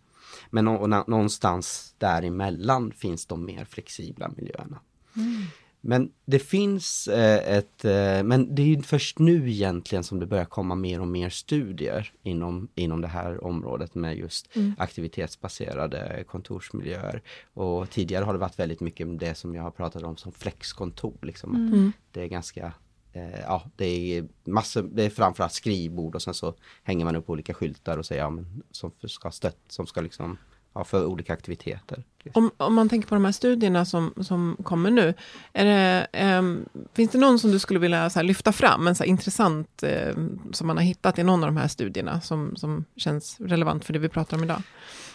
Men 0.50 0.65
någonstans 1.07 1.95
däremellan 1.98 2.91
finns 2.91 3.25
de 3.25 3.45
mer 3.45 3.65
flexibla 3.65 4.31
miljöerna. 4.38 4.79
Mm. 5.15 5.43
Men 5.81 6.12
det 6.25 6.39
finns 6.39 7.07
eh, 7.07 7.57
ett, 7.57 7.86
eh, 7.86 8.24
men 8.24 8.55
det 8.55 8.62
är 8.62 8.81
först 8.81 9.19
nu 9.19 9.51
egentligen 9.51 10.03
som 10.03 10.19
det 10.19 10.25
börjar 10.25 10.45
komma 10.45 10.75
mer 10.75 11.01
och 11.01 11.07
mer 11.07 11.29
studier 11.29 12.12
inom, 12.24 12.67
inom 12.75 13.01
det 13.01 13.07
här 13.07 13.43
området 13.43 13.95
med 13.95 14.17
just 14.17 14.55
mm. 14.55 14.74
aktivitetsbaserade 14.77 16.24
kontorsmiljöer. 16.27 17.21
Och 17.53 17.89
tidigare 17.89 18.25
har 18.25 18.33
det 18.33 18.39
varit 18.39 18.59
väldigt 18.59 18.79
mycket 18.79 19.19
det 19.19 19.36
som 19.36 19.55
jag 19.55 19.63
har 19.63 19.71
pratat 19.71 20.03
om 20.03 20.17
som 20.17 20.31
flexkontor. 20.31 21.17
Liksom. 21.21 21.55
Mm. 21.55 21.91
Det 22.12 22.21
är 22.21 22.27
ganska 22.27 22.74
Eh, 23.19 23.39
ja, 23.39 23.63
det 23.75 23.85
är 23.85 24.27
massor, 24.43 24.81
det 24.81 25.03
är 25.03 25.09
framförallt 25.09 25.53
skrivbord 25.53 26.15
och 26.15 26.21
sen 26.21 26.33
så 26.33 26.53
hänger 26.83 27.05
man 27.05 27.15
upp 27.15 27.29
olika 27.29 27.53
skyltar 27.53 27.97
och 27.97 28.05
säger 28.05 28.21
ja, 28.21 28.29
men, 28.29 28.63
som 28.71 28.91
ska 29.03 29.31
stött, 29.31 29.59
som 29.67 29.88
ska 29.88 30.01
liksom 30.01 30.38
ja, 30.73 30.83
för 30.83 31.05
olika 31.05 31.33
aktiviteter. 31.33 32.03
Om, 32.33 32.51
om 32.57 32.75
man 32.75 32.89
tänker 32.89 33.07
på 33.07 33.15
de 33.15 33.25
här 33.25 33.31
studierna 33.31 33.85
som, 33.85 34.13
som 34.21 34.57
kommer 34.63 34.91
nu, 34.91 35.13
det, 35.51 36.07
eh, 36.13 36.41
finns 36.93 37.11
det 37.11 37.17
någon 37.17 37.39
som 37.39 37.51
du 37.51 37.59
skulle 37.59 37.79
vilja 37.79 38.09
så 38.09 38.21
lyfta 38.21 38.51
fram, 38.51 38.88
en 38.88 38.95
så 38.95 39.03
intressant 39.03 39.83
eh, 39.83 40.15
som 40.51 40.67
man 40.67 40.77
har 40.77 40.83
hittat 40.83 41.19
i 41.19 41.23
någon 41.23 41.43
av 41.43 41.49
de 41.49 41.57
här 41.57 41.67
studierna 41.67 42.21
som, 42.21 42.55
som 42.55 42.85
känns 42.95 43.38
relevant 43.39 43.85
för 43.85 43.93
det 43.93 43.99
vi 43.99 44.09
pratar 44.09 44.38
om 44.38 44.43
idag? 44.43 44.61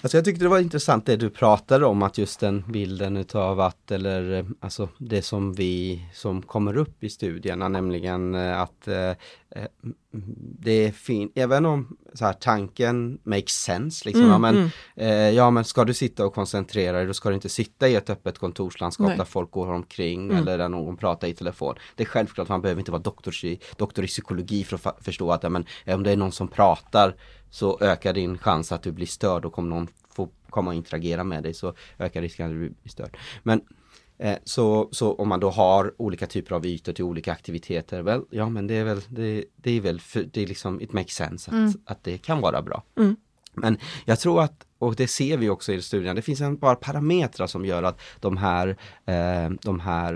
Alltså 0.05 0.17
jag 0.17 0.25
tyckte 0.25 0.45
det 0.45 0.49
var 0.49 0.59
intressant 0.59 1.07
det 1.07 1.17
du 1.17 1.31
pratade 1.31 1.87
om, 1.87 2.03
att 2.03 2.19
just 2.19 2.41
den 2.41 2.65
bilden 2.69 3.17
utav 3.17 3.61
att, 3.61 3.91
eller 3.91 4.39
eh, 4.39 4.45
alltså 4.61 4.89
det 4.99 5.23
som 5.23 5.53
vi, 5.53 6.05
som 6.13 6.43
kommer 6.43 6.77
upp 6.77 7.05
i 7.05 7.11
studierna, 7.11 7.69
nämligen 7.69 8.35
eh, 8.35 8.61
att 8.61 8.89
eh, 8.89 9.13
det 10.61 10.87
är 10.87 10.93
fint, 10.93 11.33
även 11.35 11.67
om 11.67 11.97
så 12.15 12.25
här, 12.25 12.33
tanken 12.33 13.19
makes 13.23 13.63
sense, 13.63 14.05
liksom, 14.05 14.23
mm, 14.23 14.33
ja, 14.33 14.39
men, 14.39 14.57
mm. 14.57 14.71
eh, 14.97 15.31
ja 15.37 15.51
men 15.51 15.65
ska 15.65 15.85
du 15.85 15.95
sitta 15.95 16.27
och 16.27 16.35
koncentrera 16.35 16.94
dig, 16.99 17.07
då 17.07 17.15
ska 17.15 17.29
du 17.29 17.35
inte 17.35 17.49
sitta 17.49 17.89
i 17.89 17.95
ett 17.95 18.11
öppet 18.11 18.39
kontorslandskap 18.39 19.07
Nej. 19.07 19.17
där 19.17 19.25
folk 19.25 19.51
går 19.51 19.73
omkring 19.73 20.25
mm. 20.25 20.37
eller 20.37 20.59
där 20.59 20.69
någon 20.69 20.97
pratar 20.97 21.29
i 21.29 21.35
telefon. 21.35 21.75
Det 21.97 22.03
är 22.03 22.07
självklart, 22.07 22.49
man 22.49 22.63
behöver 22.63 22.81
inte 22.81 22.91
vara 22.91 23.03
doktor 23.03 23.45
i, 23.45 23.59
doktor 23.77 24.05
i 24.05 24.09
psykologi 24.09 24.65
för 24.65 24.89
att 24.89 25.05
förstå 25.05 25.33
att 25.33 25.43
ja, 25.43 25.49
men, 25.49 25.65
om 25.87 26.03
det 26.03 26.11
är 26.11 26.17
någon 26.17 26.33
som 26.33 26.49
pratar 26.49 27.17
så 27.51 27.79
ökar 27.81 28.13
din 28.13 28.39
chans 28.39 28.73
att 28.73 28.83
du 28.83 28.93
blir 28.93 29.07
störd 29.07 29.45
och 29.45 29.59
om 29.59 29.69
någon 29.69 29.89
får 30.11 30.29
komma 30.51 30.71
och 30.71 30.75
interagera 30.75 31.25
med 31.25 31.43
dig 31.43 31.55
så 31.55 31.75
ökar 31.99 32.23
risken 32.23 32.47
att 32.47 32.53
du 32.53 32.59
blir 32.59 32.91
störd. 32.91 33.17
Men 33.43 33.61
eh, 34.19 34.37
så, 34.45 34.89
så 34.93 35.15
om 35.15 35.29
man 35.29 35.41
då 35.41 35.51
har 35.51 35.95
olika 35.97 36.27
typer 36.27 36.55
av 36.55 36.67
ytor 36.67 36.93
till 36.93 37.05
olika 37.05 37.33
aktiviteter, 37.33 38.03
väl, 38.03 38.23
ja 38.31 38.49
men 38.49 38.67
det 38.67 38.75
är 38.75 38.85
väl, 38.85 39.01
det, 39.09 39.45
det 39.57 39.71
är 39.71 39.81
väl, 39.81 40.01
för, 40.01 40.23
det 40.23 40.43
är 40.43 40.47
liksom, 40.47 40.81
it 40.81 40.93
makes 40.93 41.15
sense 41.15 41.51
att, 41.51 41.57
mm. 41.57 41.73
att 41.85 42.05
det 42.05 42.19
kan 42.19 42.41
vara 42.41 42.63
bra. 42.63 42.83
Mm. 42.97 43.17
Men 43.55 43.79
jag 44.05 44.21
tror 44.21 44.43
att, 44.43 44.67
och 44.79 44.95
det 44.95 45.07
ser 45.07 45.37
vi 45.37 45.49
också 45.49 45.73
i 45.73 45.83
studien, 45.83 46.17
det 46.17 46.23
finns 46.23 46.41
en 46.41 46.57
par 46.57 46.75
parametrar 46.75 47.47
som 47.47 47.65
gör 47.65 47.83
att 47.83 48.01
de 48.21 48.37
här, 48.37 48.69
eh, 49.07 49.51
de 49.63 49.81
här 49.81 50.15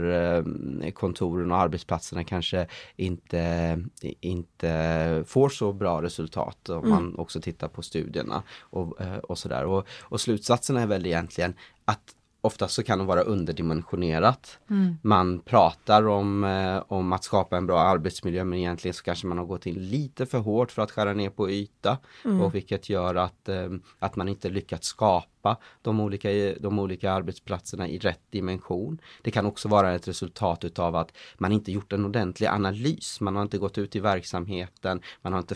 eh, 0.83 0.91
kontoren 0.91 1.53
och 1.53 1.59
arbetsplatserna 1.59 2.25
kanske 2.25 2.67
inte, 2.97 3.79
inte 4.21 5.25
får 5.27 5.49
så 5.49 5.73
bra 5.73 6.03
resultat 6.03 6.69
om 6.69 6.79
mm. 6.79 6.91
man 6.91 7.15
också 7.19 7.41
tittar 7.41 7.69
på 7.69 7.83
studierna 7.83 8.43
och, 8.61 9.01
eh, 9.01 9.17
och 9.17 9.39
sådär. 9.39 9.65
Och, 9.65 9.87
och 10.01 10.21
slutsatsen 10.21 10.77
är 10.77 10.87
väl 10.87 11.07
egentligen 11.07 11.55
att 11.85 12.15
Oftast 12.41 12.75
så 12.75 12.83
kan 12.83 12.99
de 12.99 13.07
vara 13.07 13.23
underdimensionerat. 13.23 14.59
Mm. 14.71 14.99
Man 15.03 15.41
pratar 15.41 16.09
om, 16.09 16.45
eh, 16.45 16.83
om 16.89 17.13
att 17.13 17.25
skapa 17.25 17.57
en 17.57 17.67
bra 17.67 17.81
arbetsmiljö 17.81 18.45
men 18.45 18.59
egentligen 18.59 18.95
så 18.95 19.03
kanske 19.03 19.27
man 19.27 19.39
har 19.39 19.45
gått 19.45 19.67
in 19.67 19.89
lite 19.89 20.27
för 20.27 20.39
hårt 20.39 20.73
för 20.73 20.83
att 20.83 20.91
skära 20.91 21.13
ner 21.13 21.31
på 21.31 21.51
yta. 21.51 21.99
Mm. 22.25 22.41
Och 22.41 22.55
vilket 22.55 22.89
gör 22.89 23.15
att, 23.15 23.49
eh, 23.49 23.71
att 23.99 24.17
man 24.17 24.29
inte 24.29 24.49
lyckats 24.49 24.87
skapa 24.87 25.57
de 25.83 26.01
olika, 26.01 26.29
de 26.61 26.79
olika 26.79 27.13
arbetsplatserna 27.13 27.89
i 27.89 27.99
rätt 27.99 28.23
dimension. 28.31 28.99
Det 29.23 29.31
kan 29.31 29.47
också 29.47 29.69
vara 29.69 29.95
ett 29.95 30.09
resultat 30.09 30.65
utav 30.65 30.97
att 30.97 31.13
man 31.39 31.53
inte 31.53 31.73
gjort 31.73 31.93
en 31.93 32.05
ordentlig 32.05 32.47
analys. 32.47 33.21
Man 33.21 33.37
har 33.37 33.43
inte 33.43 33.59
gått 33.59 33.79
ut 33.79 33.97
i 33.97 34.01
verksamheten, 34.01 35.01
man 35.23 35.33
har 35.33 35.41
inte 35.41 35.55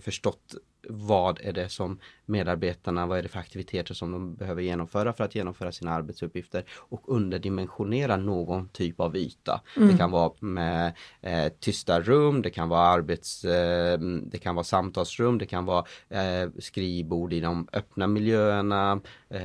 förstått 0.00 0.54
vad 0.88 1.40
är 1.42 1.52
det 1.52 1.68
som 1.68 1.98
medarbetarna, 2.30 3.06
vad 3.06 3.18
är 3.18 3.22
det 3.22 3.28
för 3.28 3.40
aktiviteter 3.40 3.94
som 3.94 4.12
de 4.12 4.34
behöver 4.34 4.62
genomföra 4.62 5.12
för 5.12 5.24
att 5.24 5.34
genomföra 5.34 5.72
sina 5.72 5.92
arbetsuppgifter 5.92 6.64
och 6.76 7.02
underdimensionera 7.06 8.16
någon 8.16 8.68
typ 8.68 9.00
av 9.00 9.16
yta. 9.16 9.60
Mm. 9.76 9.88
Det 9.88 9.98
kan 9.98 10.10
vara 10.10 10.32
med 10.40 10.92
eh, 11.20 11.52
tysta 11.60 12.00
rum, 12.00 12.42
det 12.42 12.50
kan 12.50 12.68
vara 12.68 12.80
arbets, 12.80 13.44
eh, 13.44 13.98
det 14.00 14.38
kan 14.38 14.54
vara 14.54 14.64
samtalsrum, 14.64 15.38
det 15.38 15.46
kan 15.46 15.64
vara 15.64 15.84
eh, 16.08 16.50
skrivbord 16.58 17.32
i 17.32 17.40
de 17.40 17.68
öppna 17.72 18.06
miljöerna. 18.06 19.00
Eh, 19.30 19.40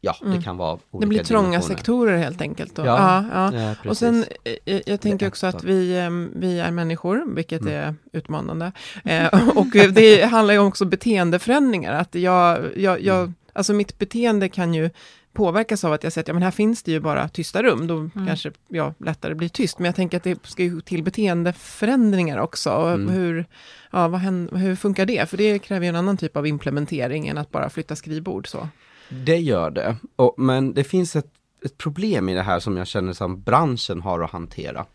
ja, 0.00 0.16
mm. 0.22 0.36
det 0.36 0.42
kan 0.42 0.56
vara 0.56 0.78
Det 1.00 1.06
blir 1.06 1.24
trånga 1.24 1.62
sektorer 1.62 2.16
helt 2.16 2.40
enkelt. 2.40 2.76
Då. 2.76 2.86
Ja, 2.86 3.24
ja, 3.32 3.52
ja. 3.54 3.90
och 3.90 3.96
sen, 3.96 4.24
eh, 4.44 4.54
jag, 4.64 4.82
jag 4.86 5.00
tänker 5.00 5.28
också 5.28 5.46
att 5.46 5.64
vi, 5.64 5.98
eh, 5.98 6.10
vi 6.40 6.60
är 6.60 6.70
människor, 6.70 7.34
vilket 7.34 7.60
mm. 7.60 7.74
är 7.74 7.94
utmanande. 8.12 8.72
och 9.54 9.66
det 9.92 10.24
handlar 10.24 10.54
ju 10.54 10.60
också 10.60 10.84
om 10.84 10.90
beteendeförändringar, 10.90 11.92
att 11.92 12.11
jag, 12.14 12.78
jag, 12.78 13.00
jag, 13.00 13.18
mm. 13.18 13.34
alltså 13.52 13.72
mitt 13.72 13.98
beteende 13.98 14.48
kan 14.48 14.74
ju 14.74 14.90
påverkas 15.32 15.84
av 15.84 15.92
att 15.92 16.04
jag 16.04 16.12
säger 16.12 16.22
att 16.22 16.28
ja, 16.28 16.34
men 16.34 16.42
här 16.42 16.50
finns 16.50 16.82
det 16.82 16.92
ju 16.92 17.00
bara 17.00 17.28
tysta 17.28 17.62
rum, 17.62 17.86
då 17.86 17.96
mm. 17.96 18.26
kanske 18.26 18.52
jag 18.68 18.94
lättare 18.98 19.34
blir 19.34 19.48
tyst. 19.48 19.78
Men 19.78 19.86
jag 19.86 19.96
tänker 19.96 20.16
att 20.16 20.22
det 20.22 20.46
ska 20.46 20.62
ju 20.62 20.80
till 20.80 21.02
beteendeförändringar 21.02 22.38
också. 22.38 22.70
Mm. 22.70 23.08
Hur, 23.08 23.46
ja, 23.90 24.08
vad 24.08 24.20
händer, 24.20 24.56
hur 24.56 24.76
funkar 24.76 25.06
det? 25.06 25.30
För 25.30 25.36
det 25.36 25.58
kräver 25.58 25.86
ju 25.86 25.88
en 25.88 25.96
annan 25.96 26.16
typ 26.16 26.36
av 26.36 26.46
implementering 26.46 27.28
än 27.28 27.38
att 27.38 27.50
bara 27.50 27.70
flytta 27.70 27.96
skrivbord. 27.96 28.48
Så. 28.48 28.68
Det 29.08 29.36
gör 29.36 29.70
det, 29.70 29.96
och, 30.16 30.34
men 30.38 30.74
det 30.74 30.84
finns 30.84 31.16
ett, 31.16 31.30
ett 31.64 31.78
problem 31.78 32.28
i 32.28 32.34
det 32.34 32.42
här 32.42 32.60
som 32.60 32.76
jag 32.76 32.86
känner 32.86 33.12
som 33.12 33.42
branschen 33.42 34.00
har 34.00 34.20
att 34.20 34.30
hantera. 34.30 34.86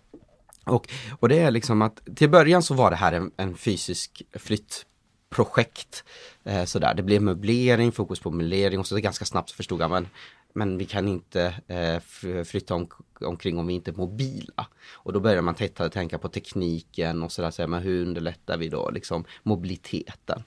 Och, 0.63 0.89
och 1.19 1.29
det 1.29 1.39
är 1.39 1.51
liksom 1.51 1.81
att 1.81 1.99
till 2.15 2.29
början 2.29 2.63
så 2.63 2.73
var 2.73 2.91
det 2.91 2.97
här 2.97 3.13
en, 3.13 3.31
en 3.37 3.57
fysisk 3.57 4.21
flytt 4.33 4.85
projekt. 5.29 6.03
Eh, 6.43 6.65
sådär. 6.65 6.93
Det 6.93 7.03
blev 7.03 7.21
möblering, 7.21 7.91
fokus 7.91 8.19
på 8.19 8.31
möblering 8.31 8.79
och 8.79 8.87
så 8.87 8.97
ganska 8.97 9.25
snabbt 9.25 9.51
förstod 9.51 9.81
jag 9.81 9.91
men, 9.91 10.07
men 10.53 10.77
vi 10.77 10.85
kan 10.85 11.07
inte 11.07 11.53
eh, 11.67 12.43
flytta 12.43 12.75
om, 12.75 12.87
omkring 13.21 13.57
om 13.57 13.67
vi 13.67 13.73
inte 13.73 13.91
är 13.91 13.95
mobila. 13.95 14.67
Och 14.93 15.13
då 15.13 15.19
börjar 15.19 15.41
man 15.41 15.55
titta, 15.55 15.89
tänka 15.89 16.17
på 16.17 16.29
tekniken 16.29 17.23
och 17.23 17.31
sådär, 17.31 17.51
så 17.51 17.67
men 17.67 17.81
hur 17.81 18.01
underlättar 18.01 18.57
vi 18.57 18.69
då 18.69 18.89
liksom 18.89 19.25
mobiliteten? 19.43 20.43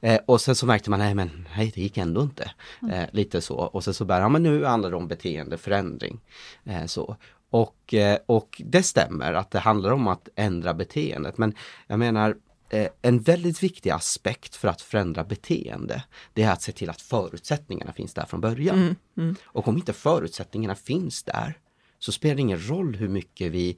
Eh, 0.00 0.20
och 0.26 0.40
sen 0.40 0.54
så 0.54 0.66
märkte 0.66 0.90
man, 0.90 0.98
nej 0.98 1.14
men 1.14 1.48
nej, 1.56 1.72
det 1.74 1.80
gick 1.80 1.98
ändå 1.98 2.22
inte. 2.22 2.50
Mm. 2.82 2.94
Eh, 2.94 3.08
lite 3.12 3.40
så. 3.40 3.56
Och 3.56 3.84
sen 3.84 3.94
så 3.94 4.04
började, 4.04 4.24
ja 4.24 4.28
men 4.28 4.42
nu 4.42 4.64
handlar 4.64 4.90
det 4.90 4.96
om 4.96 5.08
beteendeförändring. 5.08 6.20
Eh, 6.64 6.86
så. 6.86 7.16
Och, 7.50 7.94
eh, 7.94 8.18
och 8.26 8.62
det 8.64 8.82
stämmer 8.82 9.34
att 9.34 9.50
det 9.50 9.58
handlar 9.58 9.90
om 9.90 10.08
att 10.08 10.28
ändra 10.34 10.74
beteendet. 10.74 11.38
Men 11.38 11.54
jag 11.86 11.98
menar, 11.98 12.36
en 13.02 13.20
väldigt 13.20 13.62
viktig 13.62 13.90
aspekt 13.90 14.56
för 14.56 14.68
att 14.68 14.80
förändra 14.80 15.24
beteende, 15.24 16.04
det 16.32 16.42
är 16.42 16.52
att 16.52 16.62
se 16.62 16.72
till 16.72 16.90
att 16.90 17.00
förutsättningarna 17.00 17.92
finns 17.92 18.14
där 18.14 18.24
från 18.24 18.40
början. 18.40 18.78
Mm, 18.78 18.96
mm. 19.16 19.36
Och 19.44 19.68
om 19.68 19.76
inte 19.76 19.92
förutsättningarna 19.92 20.74
finns 20.74 21.22
där, 21.22 21.58
så 21.98 22.12
spelar 22.12 22.34
det 22.34 22.40
ingen 22.40 22.68
roll 22.68 22.96
hur 22.96 23.08
mycket 23.08 23.52
vi 23.52 23.76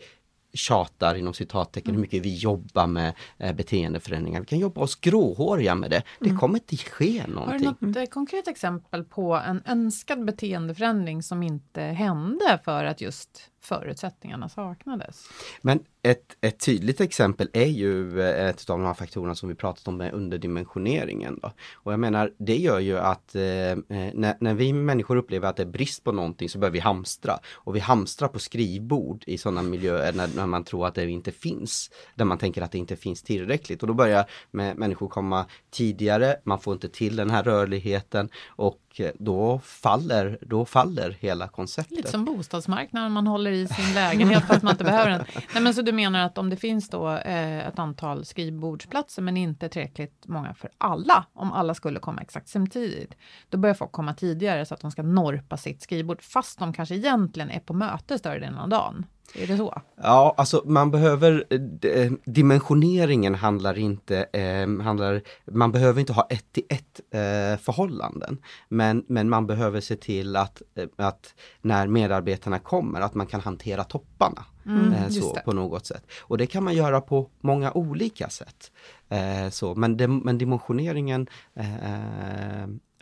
tjatar 0.54 1.14
inom 1.14 1.34
citattecken, 1.34 1.90
mm. 1.90 1.96
hur 1.96 2.00
mycket 2.00 2.22
vi 2.22 2.36
jobbar 2.36 2.86
med 2.86 3.14
eh, 3.38 3.54
beteendeförändringar. 3.54 4.40
Vi 4.40 4.46
kan 4.46 4.58
jobba 4.58 4.80
oss 4.80 4.96
gråhåriga 4.96 5.74
med 5.74 5.90
det. 5.90 6.02
Det 6.18 6.26
mm. 6.26 6.38
kommer 6.38 6.54
inte 6.54 6.76
ske 6.76 7.26
någonting. 7.26 7.66
Har 7.66 7.76
du 7.80 8.00
något 8.00 8.10
konkret 8.10 8.48
exempel 8.48 9.04
på 9.04 9.34
en 9.34 9.62
önskad 9.66 10.24
beteendeförändring 10.24 11.22
som 11.22 11.42
inte 11.42 11.82
hände 11.82 12.60
för 12.64 12.84
att 12.84 13.00
just 13.00 13.51
förutsättningarna 13.62 14.48
saknades. 14.48 15.28
Men 15.60 15.84
ett, 16.02 16.36
ett 16.40 16.58
tydligt 16.64 17.00
exempel 17.00 17.48
är 17.52 17.66
ju 17.66 18.20
eh, 18.20 18.46
ett 18.46 18.70
av 18.70 18.78
de 18.78 18.86
här 18.86 18.94
faktorerna 18.94 19.34
som 19.34 19.48
vi 19.48 19.54
pratat 19.54 19.88
om 19.88 19.96
med 19.96 20.12
underdimensioneringen. 20.12 21.38
Då. 21.42 21.52
Och 21.74 21.92
jag 21.92 22.00
menar, 22.00 22.32
det 22.38 22.56
gör 22.56 22.78
ju 22.78 22.98
att 22.98 23.34
eh, 23.34 23.42
eh, 23.42 23.76
när, 23.88 24.36
när 24.40 24.54
vi 24.54 24.72
människor 24.72 25.16
upplever 25.16 25.48
att 25.48 25.56
det 25.56 25.62
är 25.62 25.66
brist 25.66 26.04
på 26.04 26.12
någonting 26.12 26.48
så 26.48 26.58
börjar 26.58 26.72
vi 26.72 26.78
hamstra. 26.78 27.38
Och 27.54 27.76
vi 27.76 27.80
hamstrar 27.80 28.28
på 28.28 28.38
skrivbord 28.38 29.24
i 29.26 29.38
sådana 29.38 29.62
miljöer 29.62 30.12
när, 30.12 30.28
när 30.36 30.46
man 30.46 30.64
tror 30.64 30.86
att 30.86 30.94
det 30.94 31.10
inte 31.10 31.32
finns. 31.32 31.90
Där 32.14 32.24
man 32.24 32.38
tänker 32.38 32.62
att 32.62 32.72
det 32.72 32.78
inte 32.78 32.96
finns 32.96 33.22
tillräckligt. 33.22 33.82
Och 33.82 33.88
då 33.88 33.94
börjar 33.94 34.24
med, 34.50 34.76
människor 34.76 35.08
komma 35.08 35.46
tidigare, 35.70 36.36
man 36.44 36.60
får 36.60 36.74
inte 36.74 36.88
till 36.88 37.16
den 37.16 37.30
här 37.30 37.42
rörligheten 37.42 38.28
och 38.46 38.91
Eh, 39.00 39.10
då 39.18 39.58
faller, 39.58 40.38
då 40.40 40.64
faller 40.64 41.16
hela 41.20 41.48
konceptet. 41.48 41.96
Lite 41.96 42.10
som 42.10 42.24
bostadsmarknaden, 42.24 43.12
man 43.12 43.26
håller 43.26 43.50
i 43.50 43.66
sin 43.66 43.94
lägenhet 43.94 44.44
fast 44.44 44.62
man 44.62 44.72
inte 44.72 44.84
behöver 44.84 45.10
den. 45.10 45.24
Nej, 45.54 45.62
men 45.62 45.74
så 45.74 45.82
du 45.82 45.92
menar 45.92 46.26
att 46.26 46.38
om 46.38 46.50
det 46.50 46.56
finns 46.56 46.88
då 46.88 47.10
eh, 47.10 47.68
ett 47.68 47.78
antal 47.78 48.24
skrivbordsplatser 48.24 49.22
men 49.22 49.36
inte 49.36 49.68
tillräckligt 49.68 50.24
många 50.26 50.54
för 50.54 50.70
alla, 50.78 51.26
om 51.32 51.52
alla 51.52 51.74
skulle 51.74 52.00
komma 52.00 52.20
exakt 52.20 52.48
samtidigt, 52.48 53.14
då 53.48 53.58
börjar 53.58 53.74
folk 53.74 53.92
komma 53.92 54.14
tidigare 54.14 54.66
så 54.66 54.74
att 54.74 54.80
de 54.80 54.90
ska 54.90 55.02
norpa 55.02 55.56
sitt 55.56 55.82
skrivbord 55.82 56.22
fast 56.22 56.58
de 56.58 56.72
kanske 56.72 56.94
egentligen 56.94 57.50
är 57.50 57.60
på 57.60 57.74
möte 57.74 58.18
större 58.18 58.38
delen 58.38 58.58
av 58.58 58.68
dagen. 58.68 59.06
Är 59.34 59.46
det 59.46 59.56
så? 59.56 59.82
Ja, 59.96 60.34
alltså 60.36 60.62
man 60.66 60.90
behöver, 60.90 61.44
eh, 61.80 62.12
dimensioneringen 62.24 63.34
handlar 63.34 63.78
inte, 63.78 64.26
eh, 64.32 64.84
handlar, 64.84 65.22
man 65.44 65.72
behöver 65.72 66.00
inte 66.00 66.12
ha 66.12 66.26
ett 66.30 66.52
till 66.52 66.64
ett 66.68 67.00
eh, 67.10 67.60
förhållanden. 67.62 68.38
Men, 68.68 69.04
men 69.08 69.28
man 69.28 69.46
behöver 69.46 69.80
se 69.80 69.96
till 69.96 70.36
att, 70.36 70.62
eh, 70.74 70.86
att 70.96 71.34
när 71.60 71.86
medarbetarna 71.86 72.58
kommer, 72.58 73.00
att 73.00 73.14
man 73.14 73.26
kan 73.26 73.40
hantera 73.40 73.84
topparna. 73.84 74.44
Mm, 74.66 74.92
eh, 74.92 75.08
så 75.08 75.38
på 75.44 75.52
något 75.52 75.86
sätt. 75.86 76.06
Och 76.20 76.38
det 76.38 76.46
kan 76.46 76.64
man 76.64 76.74
göra 76.74 77.00
på 77.00 77.30
många 77.40 77.72
olika 77.72 78.28
sätt. 78.28 78.70
Eh, 79.08 79.50
så, 79.50 79.74
men, 79.74 79.96
de, 79.96 80.18
men 80.18 80.38
dimensioneringen 80.38 81.26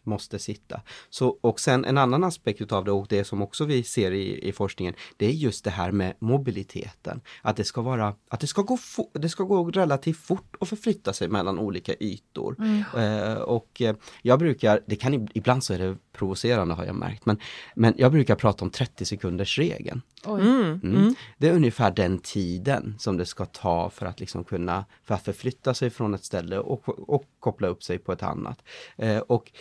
måste 0.02 0.38
sitta. 0.38 0.80
Så, 1.10 1.38
och 1.40 1.60
sen 1.60 1.84
en 1.84 1.98
annan 1.98 2.24
aspekt 2.24 2.60
utav 2.60 2.84
det 2.84 2.92
och 2.92 3.06
det 3.08 3.24
som 3.24 3.42
också 3.42 3.64
vi 3.64 3.82
ser 3.82 4.12
i, 4.12 4.48
i 4.48 4.52
forskningen, 4.52 4.94
det 5.16 5.26
är 5.26 5.30
just 5.30 5.64
det 5.64 5.70
här 5.70 5.92
med 5.92 6.14
mobiliteten. 6.18 7.20
Att 7.42 7.56
det 7.56 7.64
ska 7.64 7.80
vara, 7.80 8.14
att 8.28 8.40
det 8.40 8.46
ska 8.46 8.62
gå, 8.62 8.78
det 9.12 9.28
ska 9.28 9.44
gå 9.44 9.70
relativt 9.70 10.16
fort 10.16 10.56
att 10.60 10.68
förflytta 10.68 11.12
sig 11.12 11.28
mellan 11.28 11.58
olika 11.58 11.94
ytor. 12.00 12.56
Mm. 12.58 12.84
Eh, 12.96 13.38
och 13.38 13.82
eh, 13.82 13.96
jag 14.22 14.38
brukar, 14.38 14.80
det 14.86 14.96
kan 14.96 15.28
ibland 15.34 15.64
så 15.64 15.74
är 15.74 15.78
det 15.78 15.96
provocerande 16.12 16.74
har 16.74 16.84
jag 16.84 16.94
märkt, 16.94 17.26
men, 17.26 17.38
men 17.74 17.94
jag 17.96 18.12
brukar 18.12 18.34
prata 18.34 18.64
om 18.64 18.70
30 18.70 19.04
sekunders 19.04 19.58
regeln. 19.58 20.02
Mm. 20.26 20.40
Mm. 20.40 20.80
mm. 20.82 21.14
Det 21.38 21.48
är 21.48 21.52
ungefär 21.52 21.90
den 21.90 22.18
tiden 22.18 22.94
som 22.98 23.16
det 23.16 23.26
ska 23.26 23.46
ta 23.46 23.90
för 23.90 24.06
att 24.06 24.20
liksom 24.20 24.44
kunna 24.44 24.84
för 25.04 25.14
att 25.14 25.24
förflytta 25.24 25.74
sig 25.74 25.90
från 25.90 26.14
ett 26.14 26.24
ställe 26.24 26.58
och, 26.58 26.88
och 26.88 27.24
koppla 27.40 27.68
upp 27.68 27.82
sig 27.82 27.98
på 27.98 28.12
ett 28.12 28.22
annat. 28.22 28.62
Eh, 28.96 29.18
och 29.18 29.52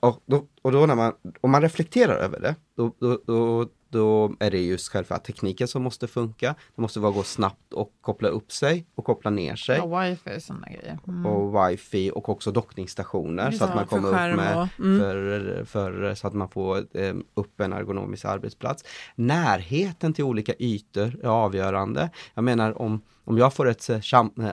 och 0.00 0.22
då, 0.26 0.46
och 0.62 0.72
då 0.72 0.86
när 0.86 0.94
man, 0.94 1.12
om 1.40 1.50
man 1.50 1.62
reflekterar 1.62 2.16
över 2.16 2.40
det, 2.40 2.54
då, 2.76 2.94
då, 2.98 3.18
då, 3.26 3.68
då 3.94 4.34
är 4.40 4.50
det 4.50 4.60
just 4.60 4.88
själva 4.88 5.18
tekniken 5.18 5.68
som 5.68 5.82
måste 5.82 6.06
funka. 6.06 6.54
Det 6.76 6.82
måste 6.82 7.00
vara 7.00 7.12
gå 7.12 7.22
snabbt 7.22 7.72
och 7.72 7.92
koppla 8.00 8.28
upp 8.28 8.52
sig 8.52 8.86
och 8.94 9.04
koppla 9.04 9.30
ner 9.30 9.56
sig. 9.56 9.80
Och 9.80 10.02
wifi 10.02 10.36
och 10.36 10.42
sådana 10.42 10.66
grejer. 10.66 10.98
Mm. 11.08 11.26
Och 11.26 11.70
wifi 11.70 12.10
och 12.14 12.28
också 12.28 12.52
dockningsstationer 12.52 13.50
så 13.50 13.64
att 13.64 13.74
man 13.74 13.86
kommer 13.86 14.08
upp 14.08 14.36
med 14.36 14.68
mm. 14.78 15.00
för, 15.00 15.64
för, 15.64 16.14
så 16.14 16.26
att 16.26 16.34
man 16.34 16.48
får 16.48 16.98
eh, 16.98 17.14
upp 17.34 17.60
en 17.60 17.72
ergonomisk 17.72 18.24
arbetsplats. 18.24 18.84
Närheten 19.14 20.12
till 20.12 20.24
olika 20.24 20.52
ytor 20.58 21.20
är 21.22 21.28
avgörande. 21.28 22.10
Jag 22.34 22.44
menar 22.44 22.82
om, 22.82 23.02
om 23.24 23.38
jag 23.38 23.54
får 23.54 23.68
ett, 23.68 23.88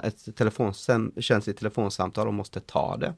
ett 0.03 0.35
telefons, 0.35 0.89
känsligt 1.17 1.57
telefonsamtal 1.57 2.27
och 2.27 2.33
måste 2.33 2.59
ta 2.59 2.97
det 2.97 3.13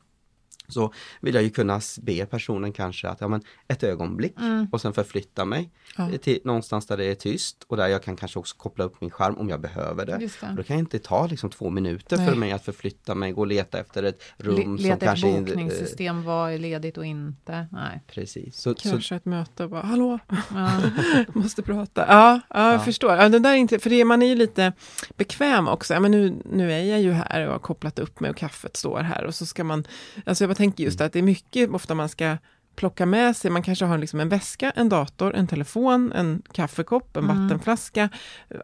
så 0.67 0.93
vill 1.21 1.35
jag 1.35 1.43
ju 1.43 1.49
kunna 1.49 1.81
be 2.01 2.25
personen 2.25 2.73
kanske 2.73 3.09
att, 3.09 3.21
ja 3.21 3.27
men 3.27 3.41
ett 3.67 3.83
ögonblick 3.83 4.39
mm. 4.39 4.67
och 4.71 4.81
sen 4.81 4.93
förflytta 4.93 5.45
mig 5.45 5.69
ja. 5.97 6.09
till 6.21 6.39
någonstans 6.43 6.87
där 6.87 6.97
det 6.97 7.05
är 7.05 7.15
tyst 7.15 7.63
och 7.67 7.77
där 7.77 7.87
jag 7.87 8.03
kan 8.03 8.15
kanske 8.15 8.39
också 8.39 8.55
koppla 8.57 8.83
upp 8.83 9.01
min 9.01 9.09
skärm 9.09 9.37
om 9.37 9.49
jag 9.49 9.61
behöver 9.61 10.05
det. 10.05 10.17
det. 10.17 10.55
Då 10.57 10.63
kan 10.63 10.75
jag 10.75 10.79
inte 10.81 10.99
ta 10.99 11.27
liksom 11.27 11.49
två 11.49 11.69
minuter 11.69 12.17
Nej. 12.17 12.27
för 12.27 12.35
mig 12.35 12.51
att 12.51 12.65
förflytta 12.65 13.15
mig, 13.15 13.31
gå 13.31 13.41
och 13.41 13.47
leta 13.47 13.79
efter 13.79 14.03
ett 14.03 14.23
rum 14.37 14.75
Le, 14.75 14.89
som 14.89 14.99
kanske... 14.99 15.27
Leta 15.27 15.39
ett 15.39 15.45
bokningssystem, 15.45 16.17
äh, 16.19 16.25
vad 16.25 16.53
är 16.53 16.57
ledigt 16.57 16.97
och 16.97 17.05
inte. 17.05 17.67
Nej. 17.71 18.01
Precis. 18.07 18.57
Så, 18.57 18.73
kanske 18.73 19.07
så, 19.07 19.15
ett 19.15 19.25
möte 19.25 19.63
och 19.63 19.69
bara, 19.69 19.81
hallå, 19.81 20.19
ja. 20.49 20.81
måste 21.33 21.61
prata. 21.61 22.05
Ja, 22.07 22.39
ja 22.49 22.71
jag 22.71 22.73
ja. 22.73 22.79
förstår. 22.79 23.15
Ja, 23.15 23.29
det 23.29 23.39
där 23.39 23.51
är 23.51 23.55
inte, 23.55 23.79
för 23.79 23.89
det, 23.89 24.05
man 24.05 24.21
är 24.21 24.27
ju 24.27 24.35
lite 24.35 24.73
bekväm 25.17 25.67
också. 25.67 25.93
Ja, 25.93 25.99
men 25.99 26.11
nu, 26.11 26.41
nu 26.45 26.71
är 26.73 26.83
jag 26.83 27.01
ju 27.01 27.11
här 27.11 27.45
och 27.45 27.51
har 27.51 27.59
kopplat 27.59 27.99
upp 27.99 28.19
mig 28.19 28.29
och 28.29 28.37
kaffet 28.37 28.77
står 28.77 28.99
här 28.99 29.23
och 29.23 29.35
så 29.35 29.45
ska 29.45 29.63
man, 29.63 29.87
alltså 30.25 30.43
jag 30.43 30.47
bara 30.53 30.57
tänker 30.57 30.83
just 30.83 31.01
att 31.01 31.13
det 31.13 31.19
är 31.19 31.23
mycket 31.23 31.69
ofta 31.69 31.95
man 31.95 32.09
ska 32.09 32.37
plocka 32.75 33.05
med 33.05 33.35
sig, 33.35 33.51
man 33.51 33.63
kanske 33.63 33.85
har 33.85 33.97
liksom 33.97 34.19
en 34.19 34.29
väska, 34.29 34.71
en 34.75 34.89
dator, 34.89 35.35
en 35.35 35.47
telefon, 35.47 36.11
en 36.11 36.41
kaffekopp, 36.51 37.17
en 37.17 37.23
mm. 37.23 37.43
vattenflaska, 37.43 38.09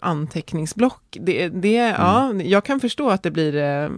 anteckningsblock. 0.01 1.17
Det, 1.21 1.49
det, 1.49 1.77
mm. 1.77 2.01
ja, 2.01 2.43
jag 2.43 2.63
kan 2.63 2.79
förstå 2.79 3.09
att 3.09 3.23
det 3.23 3.31
blir 3.31 3.55
eh, 3.55 3.89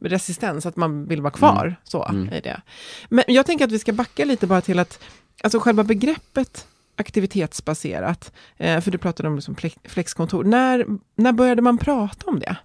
resistens, 0.00 0.66
att 0.66 0.76
man 0.76 1.06
vill 1.08 1.22
vara 1.22 1.32
kvar 1.32 1.64
mm. 1.64 1.74
så 1.84 2.04
mm. 2.04 2.32
i 2.32 2.40
det. 2.40 2.60
Men 3.08 3.24
jag 3.28 3.46
tänker 3.46 3.64
att 3.64 3.72
vi 3.72 3.78
ska 3.78 3.92
backa 3.92 4.24
lite 4.24 4.46
bara 4.46 4.60
till 4.60 4.78
att, 4.78 5.02
alltså 5.42 5.58
själva 5.58 5.84
begreppet 5.84 6.66
aktivitetsbaserat, 6.96 8.32
eh, 8.56 8.80
för 8.80 8.90
du 8.90 8.98
pratade 8.98 9.28
om 9.28 9.34
liksom 9.34 9.56
flexkontor, 9.84 10.44
när, 10.44 10.86
när 11.16 11.32
började 11.32 11.62
man 11.62 11.78
prata 11.78 12.26
om 12.26 12.40
det? 12.40 12.56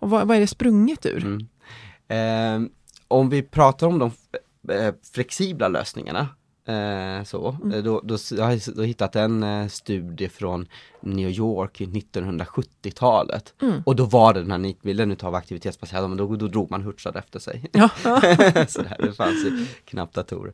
Och 0.00 0.10
vad, 0.10 0.28
vad 0.28 0.36
är 0.36 0.40
det 0.40 0.46
sprunget 0.46 1.06
ur? 1.06 1.46
Eh, 2.08 2.60
om 3.08 3.28
vi 3.28 3.42
pratar 3.42 3.86
om 3.86 3.98
de 3.98 4.10
eh, 4.74 4.94
flexibla 5.12 5.68
lösningarna 5.68 6.28
eh, 6.64 7.24
så, 7.24 7.56
mm. 7.62 7.72
Eh, 7.72 7.82
då, 7.82 8.00
då, 8.04 8.16
jag 8.30 8.44
har 8.44 8.78
jag 8.80 8.86
hittat 8.86 9.16
en 9.16 9.70
studie 9.70 10.28
från 10.28 10.66
New 11.00 11.30
York 11.30 11.80
i 11.80 11.86
1970-talet. 11.86 13.54
Mm. 13.62 13.82
Och 13.86 13.96
då 13.96 14.04
var 14.04 14.34
det 14.34 14.40
den 14.40 14.50
här 14.50 14.58
nitbilden 14.58 15.12
utav 15.12 15.34
aktivitetsbaserad, 15.34 16.08
men 16.08 16.18
då, 16.18 16.36
då 16.36 16.48
drog 16.48 16.70
man 16.70 16.82
hurtsad 16.82 17.16
efter 17.16 17.38
sig. 17.38 17.64
Ja. 17.72 17.88
så 18.68 18.82
där, 18.82 18.96
det 18.98 19.12
fanns 19.12 19.44
ju 19.44 19.66
knappt 19.84 20.14
datorer. 20.14 20.52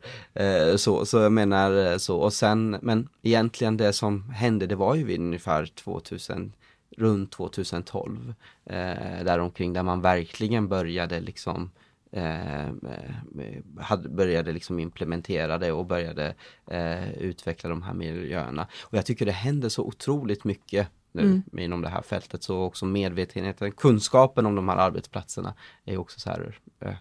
Så, 0.77 1.07
så 1.07 1.19
jag 1.19 1.33
menar 1.33 1.99
så, 1.99 2.17
och 2.17 2.33
sen, 2.33 2.79
men 2.83 3.09
egentligen 3.23 3.77
det 3.77 3.93
som 3.93 4.31
hände, 4.31 4.67
det 4.67 4.77
var 4.77 4.95
ju 4.95 5.05
vid 5.05 5.21
ungefär 5.21 5.67
2000 5.67 6.53
runt 6.97 7.33
2012 7.33 8.35
eh, 8.67 9.25
däromkring 9.25 9.73
där 9.73 9.83
man 9.83 10.01
verkligen 10.01 10.69
började 10.69 11.21
liksom 11.21 11.71
eh, 12.15 12.67
hade, 13.81 14.09
började 14.09 14.53
liksom 14.53 14.79
implementera 14.79 15.59
det 15.59 15.73
och 15.73 15.87
började 15.87 16.35
eh, 16.71 17.13
utveckla 17.13 17.71
de 17.71 17.83
här 17.83 17.95
miljöerna. 17.95 18.69
Och 18.83 18.99
jag 18.99 19.07
tycker 19.07 19.27
det 19.27 19.33
händer 19.33 19.69
så 19.69 19.83
otroligt 19.85 20.45
mycket 20.45 20.89
nu 21.13 21.23
mm. 21.23 21.43
inom 21.59 21.83
det 21.83 21.89
här 21.89 22.03
fältet 22.03 22.43
så 22.43 22.63
också 22.63 22.87
medvetenheten, 22.87 23.73
kunskapen 23.73 24.47
om 24.47 24.55
de 24.55 24.69
här 24.69 24.77
arbetsplatserna 24.77 25.55
är 25.85 25.97
också 25.97 26.21
så 26.21 26.31
här 26.31 26.59
eh, 26.81 26.95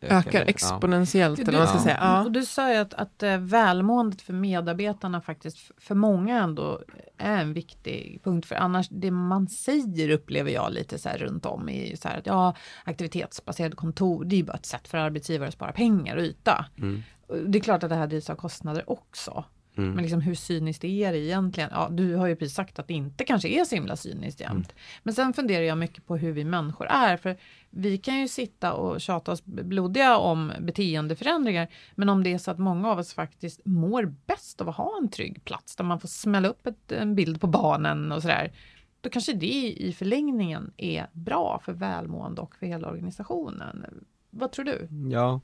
ökar 0.00 0.44
exponentiellt. 0.46 1.38
Ja. 1.38 1.44
Eller 1.48 1.58
vad 1.58 1.68
ska 1.68 1.78
ja. 1.78 1.82
säga. 1.82 1.98
Ja. 2.00 2.24
Och 2.24 2.32
du 2.32 2.44
sa 2.44 2.72
ju 2.72 2.76
att, 2.76 2.94
att 2.94 3.22
eh, 3.22 3.38
välmåendet 3.38 4.22
för 4.22 4.32
medarbetarna 4.32 5.20
faktiskt 5.20 5.70
för 5.78 5.94
många 5.94 6.42
ändå 6.42 6.80
är 7.18 7.40
en 7.40 7.52
viktig 7.52 8.20
punkt. 8.24 8.46
För 8.46 8.54
annars, 8.54 8.88
det 8.88 9.10
man 9.10 9.48
säger 9.48 10.10
upplever 10.10 10.50
jag 10.50 10.72
lite 10.72 10.98
så 10.98 11.08
här 11.08 11.18
runt 11.18 11.46
om 11.46 11.68
i 11.68 11.96
så 11.96 12.08
här 12.08 12.18
att 12.18 12.26
ja, 12.26 12.54
aktivitetsbaserade 12.84 13.76
kontor, 13.76 14.24
det 14.24 14.34
är 14.34 14.38
ju 14.38 14.44
bara 14.44 14.56
ett 14.56 14.66
sätt 14.66 14.88
för 14.88 14.98
arbetsgivare 14.98 15.48
att 15.48 15.54
spara 15.54 15.72
pengar 15.72 16.16
och 16.16 16.22
yta. 16.22 16.66
Mm. 16.78 17.02
Det 17.46 17.58
är 17.58 17.62
klart 17.62 17.82
att 17.82 17.90
det 17.90 17.96
här 17.96 18.06
drivs 18.06 18.30
av 18.30 18.34
kostnader 18.34 18.90
också. 18.90 19.44
Mm. 19.76 19.90
Men 19.90 20.02
liksom 20.02 20.20
hur 20.20 20.34
cyniskt 20.34 20.84
är 20.84 21.12
det 21.12 21.18
egentligen? 21.18 21.70
Ja, 21.72 21.88
du 21.90 22.14
har 22.14 22.26
ju 22.26 22.36
precis 22.36 22.54
sagt 22.54 22.78
att 22.78 22.88
det 22.88 22.94
inte 22.94 23.24
kanske 23.24 23.48
är 23.48 23.64
så 23.64 23.74
himla 23.74 23.96
cyniskt 23.96 24.40
jämt. 24.40 24.72
Mm. 24.72 24.82
Men 25.02 25.14
sen 25.14 25.32
funderar 25.32 25.62
jag 25.62 25.78
mycket 25.78 26.06
på 26.06 26.16
hur 26.16 26.32
vi 26.32 26.44
människor 26.44 26.86
är. 26.86 27.16
För 27.16 27.36
vi 27.70 27.98
kan 27.98 28.20
ju 28.20 28.28
sitta 28.28 28.72
och 28.72 29.00
tjata 29.00 29.32
oss 29.32 29.44
blodiga 29.44 30.16
om 30.16 30.52
beteendeförändringar. 30.60 31.68
Men 31.94 32.08
om 32.08 32.22
det 32.22 32.32
är 32.32 32.38
så 32.38 32.50
att 32.50 32.58
många 32.58 32.90
av 32.90 32.98
oss 32.98 33.14
faktiskt 33.14 33.60
mår 33.64 34.14
bäst 34.26 34.60
av 34.60 34.68
att 34.68 34.76
ha 34.76 34.98
en 35.02 35.08
trygg 35.08 35.44
plats 35.44 35.76
där 35.76 35.84
man 35.84 36.00
får 36.00 36.08
smälla 36.08 36.48
upp 36.48 36.66
ett, 36.66 36.92
en 36.92 37.14
bild 37.14 37.40
på 37.40 37.46
barnen 37.46 38.12
och 38.12 38.22
sådär. 38.22 38.52
Då 39.00 39.10
kanske 39.10 39.32
det 39.32 39.74
i 39.76 39.92
förlängningen 39.98 40.72
är 40.76 41.06
bra 41.12 41.60
för 41.64 41.72
välmående 41.72 42.40
och 42.40 42.56
för 42.56 42.66
hela 42.66 42.88
organisationen. 42.88 44.04
Vad 44.30 44.52
tror 44.52 44.64
du? 44.64 44.88
Ja, 45.12 45.40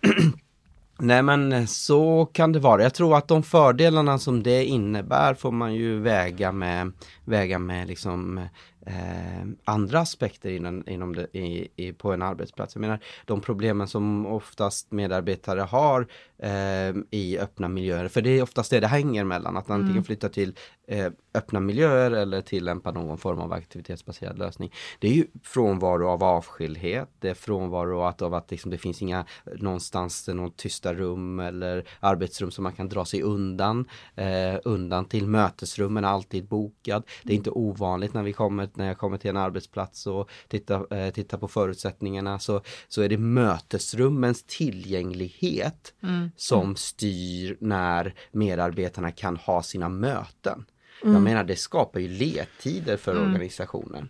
Nej 0.98 1.22
men 1.22 1.52
eh, 1.52 1.64
så 1.64 2.26
kan 2.32 2.52
det 2.52 2.58
vara. 2.58 2.82
Jag 2.82 2.94
tror 2.94 3.16
att 3.16 3.28
de 3.28 3.42
fördelarna 3.42 4.18
som 4.18 4.42
det 4.42 4.64
innebär 4.64 5.34
får 5.34 5.52
man 5.52 5.74
ju 5.74 6.00
väga 6.00 6.52
med, 6.52 6.92
väga 7.24 7.58
med 7.58 7.88
liksom 7.88 8.38
eh, 8.86 9.46
andra 9.64 10.00
aspekter 10.00 10.50
inom, 10.50 10.84
inom 10.86 11.14
det, 11.14 11.38
i, 11.38 11.68
i, 11.76 11.92
på 11.92 12.12
en 12.12 12.22
arbetsplats. 12.22 12.74
Jag 12.74 12.80
menar 12.80 12.98
de 13.24 13.40
problemen 13.40 13.88
som 13.88 14.26
oftast 14.26 14.92
medarbetare 14.92 15.60
har 15.60 16.06
eh, 16.42 16.94
i 17.10 17.38
öppna 17.38 17.68
miljöer, 17.68 18.08
för 18.08 18.22
det 18.22 18.30
är 18.30 18.42
oftast 18.42 18.70
det 18.70 18.80
det 18.80 18.86
hänger 18.86 19.24
mellan, 19.24 19.56
att 19.56 19.70
antingen 19.70 19.92
mm. 19.92 20.04
flytta 20.04 20.28
till 20.28 20.54
eh, 20.88 21.12
öppna 21.34 21.60
miljöer 21.60 22.10
eller 22.10 22.40
tillämpa 22.40 22.90
någon 22.90 23.18
form 23.18 23.38
av 23.38 23.52
aktivitetsbaserad 23.52 24.38
lösning. 24.38 24.72
Det 24.98 25.08
är 25.08 25.12
ju 25.12 25.26
frånvaro 25.42 26.08
av 26.08 26.24
avskildhet, 26.24 27.08
det 27.18 27.28
är 27.28 27.34
frånvaro 27.34 28.24
av 28.24 28.34
att 28.34 28.50
liksom, 28.50 28.70
det 28.70 28.78
finns 28.78 29.02
inga 29.02 29.26
någonstans 29.56 30.28
något 30.28 30.56
tysta 30.56 30.94
rum 30.94 31.40
eller 31.40 31.88
arbetsrum 32.00 32.50
som 32.50 32.62
man 32.62 32.72
kan 32.72 32.88
dra 32.88 33.04
sig 33.04 33.22
undan, 33.22 33.88
eh, 34.14 34.60
undan 34.64 35.04
till 35.04 35.26
mötesrummen 35.26 36.04
är 36.04 36.08
alltid 36.08 36.48
bokad. 36.48 37.02
Det 37.22 37.32
är 37.32 37.36
inte 37.36 37.50
ovanligt 37.50 38.14
när 38.14 38.22
vi 38.22 38.32
kommer, 38.32 38.68
när 38.74 38.86
jag 38.86 38.98
kommer 38.98 39.18
till 39.18 39.30
en 39.30 39.36
arbetsplats 39.36 40.06
och 40.06 40.30
tittar, 40.48 40.94
eh, 40.94 41.10
tittar 41.10 41.38
på 41.38 41.48
förutsättningarna 41.48 42.38
så, 42.38 42.60
så 42.88 43.02
är 43.02 43.08
det 43.08 43.18
mötesrummens 43.18 44.44
tillgänglighet 44.46 45.94
mm. 46.02 46.31
Som 46.36 46.76
styr 46.76 47.56
när 47.60 48.14
medarbetarna 48.32 49.10
kan 49.10 49.36
ha 49.36 49.62
sina 49.62 49.88
möten. 49.88 50.64
Mm. 51.02 51.14
Jag 51.14 51.22
menar 51.22 51.44
det 51.44 51.56
skapar 51.56 52.00
ju 52.00 52.08
ledtider 52.08 52.96
för 52.96 53.16
mm. 53.16 53.32
organisationen. 53.32 54.08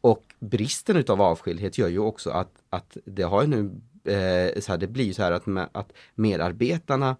Och 0.00 0.34
bristen 0.38 0.96
utav 0.96 1.22
avskildhet 1.22 1.78
gör 1.78 1.88
ju 1.88 1.98
också 1.98 2.30
att, 2.30 2.52
att 2.70 2.96
det 3.04 3.22
har 3.22 3.46
nu, 3.46 3.80
eh, 4.12 4.60
så 4.60 4.72
här, 4.72 4.78
det 4.78 4.86
blir 4.86 5.12
så 5.12 5.22
här 5.22 5.32
att, 5.32 5.46
med, 5.46 5.68
att 5.72 5.92
medarbetarna 6.14 7.16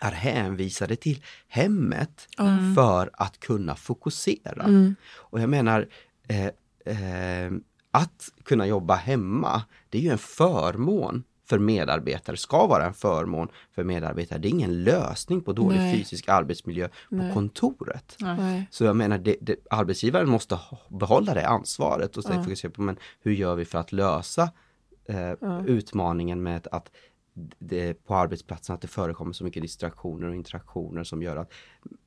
är 0.00 0.12
hänvisade 0.12 0.96
till 0.96 1.22
hemmet 1.48 2.28
mm. 2.38 2.74
för 2.74 3.10
att 3.12 3.40
kunna 3.40 3.74
fokusera. 3.74 4.62
Mm. 4.62 4.94
Och 5.16 5.40
jag 5.40 5.50
menar, 5.50 5.88
eh, 6.28 6.46
eh, 6.94 7.52
att 7.90 8.28
kunna 8.44 8.66
jobba 8.66 8.94
hemma, 8.94 9.62
det 9.88 9.98
är 9.98 10.02
ju 10.02 10.10
en 10.10 10.18
förmån 10.18 11.24
för 11.48 11.58
medarbetare, 11.58 12.36
ska 12.36 12.66
vara 12.66 12.86
en 12.86 12.94
förmån 12.94 13.48
för 13.74 13.84
medarbetare. 13.84 14.38
Det 14.38 14.48
är 14.48 14.50
ingen 14.50 14.84
lösning 14.84 15.40
på 15.40 15.52
dålig 15.52 15.78
Nej. 15.78 15.98
fysisk 15.98 16.28
arbetsmiljö 16.28 16.88
på 16.88 17.16
Nej. 17.16 17.32
kontoret. 17.32 18.16
Nej. 18.20 18.68
Så 18.70 18.84
jag 18.84 18.96
menar, 18.96 19.18
det, 19.18 19.36
det, 19.40 19.56
arbetsgivaren 19.70 20.28
måste 20.28 20.58
behålla 20.88 21.34
det 21.34 21.48
ansvaret 21.48 22.16
och 22.16 22.24
ja. 22.28 22.42
fokusera 22.42 22.72
på 22.72 22.82
men 22.82 22.96
hur 23.20 23.32
gör 23.32 23.54
vi 23.54 23.64
för 23.64 23.78
att 23.78 23.92
lösa 23.92 24.50
eh, 25.08 25.34
ja. 25.40 25.64
utmaningen 25.66 26.42
med 26.42 26.66
att 26.70 26.90
det, 27.58 27.94
på 27.94 28.14
arbetsplatsen 28.14 28.74
att 28.74 28.80
det 28.80 28.88
förekommer 28.88 29.32
så 29.32 29.44
mycket 29.44 29.62
distraktioner 29.62 30.28
och 30.28 30.34
interaktioner 30.34 31.04
som 31.04 31.22
gör 31.22 31.36
att 31.36 31.52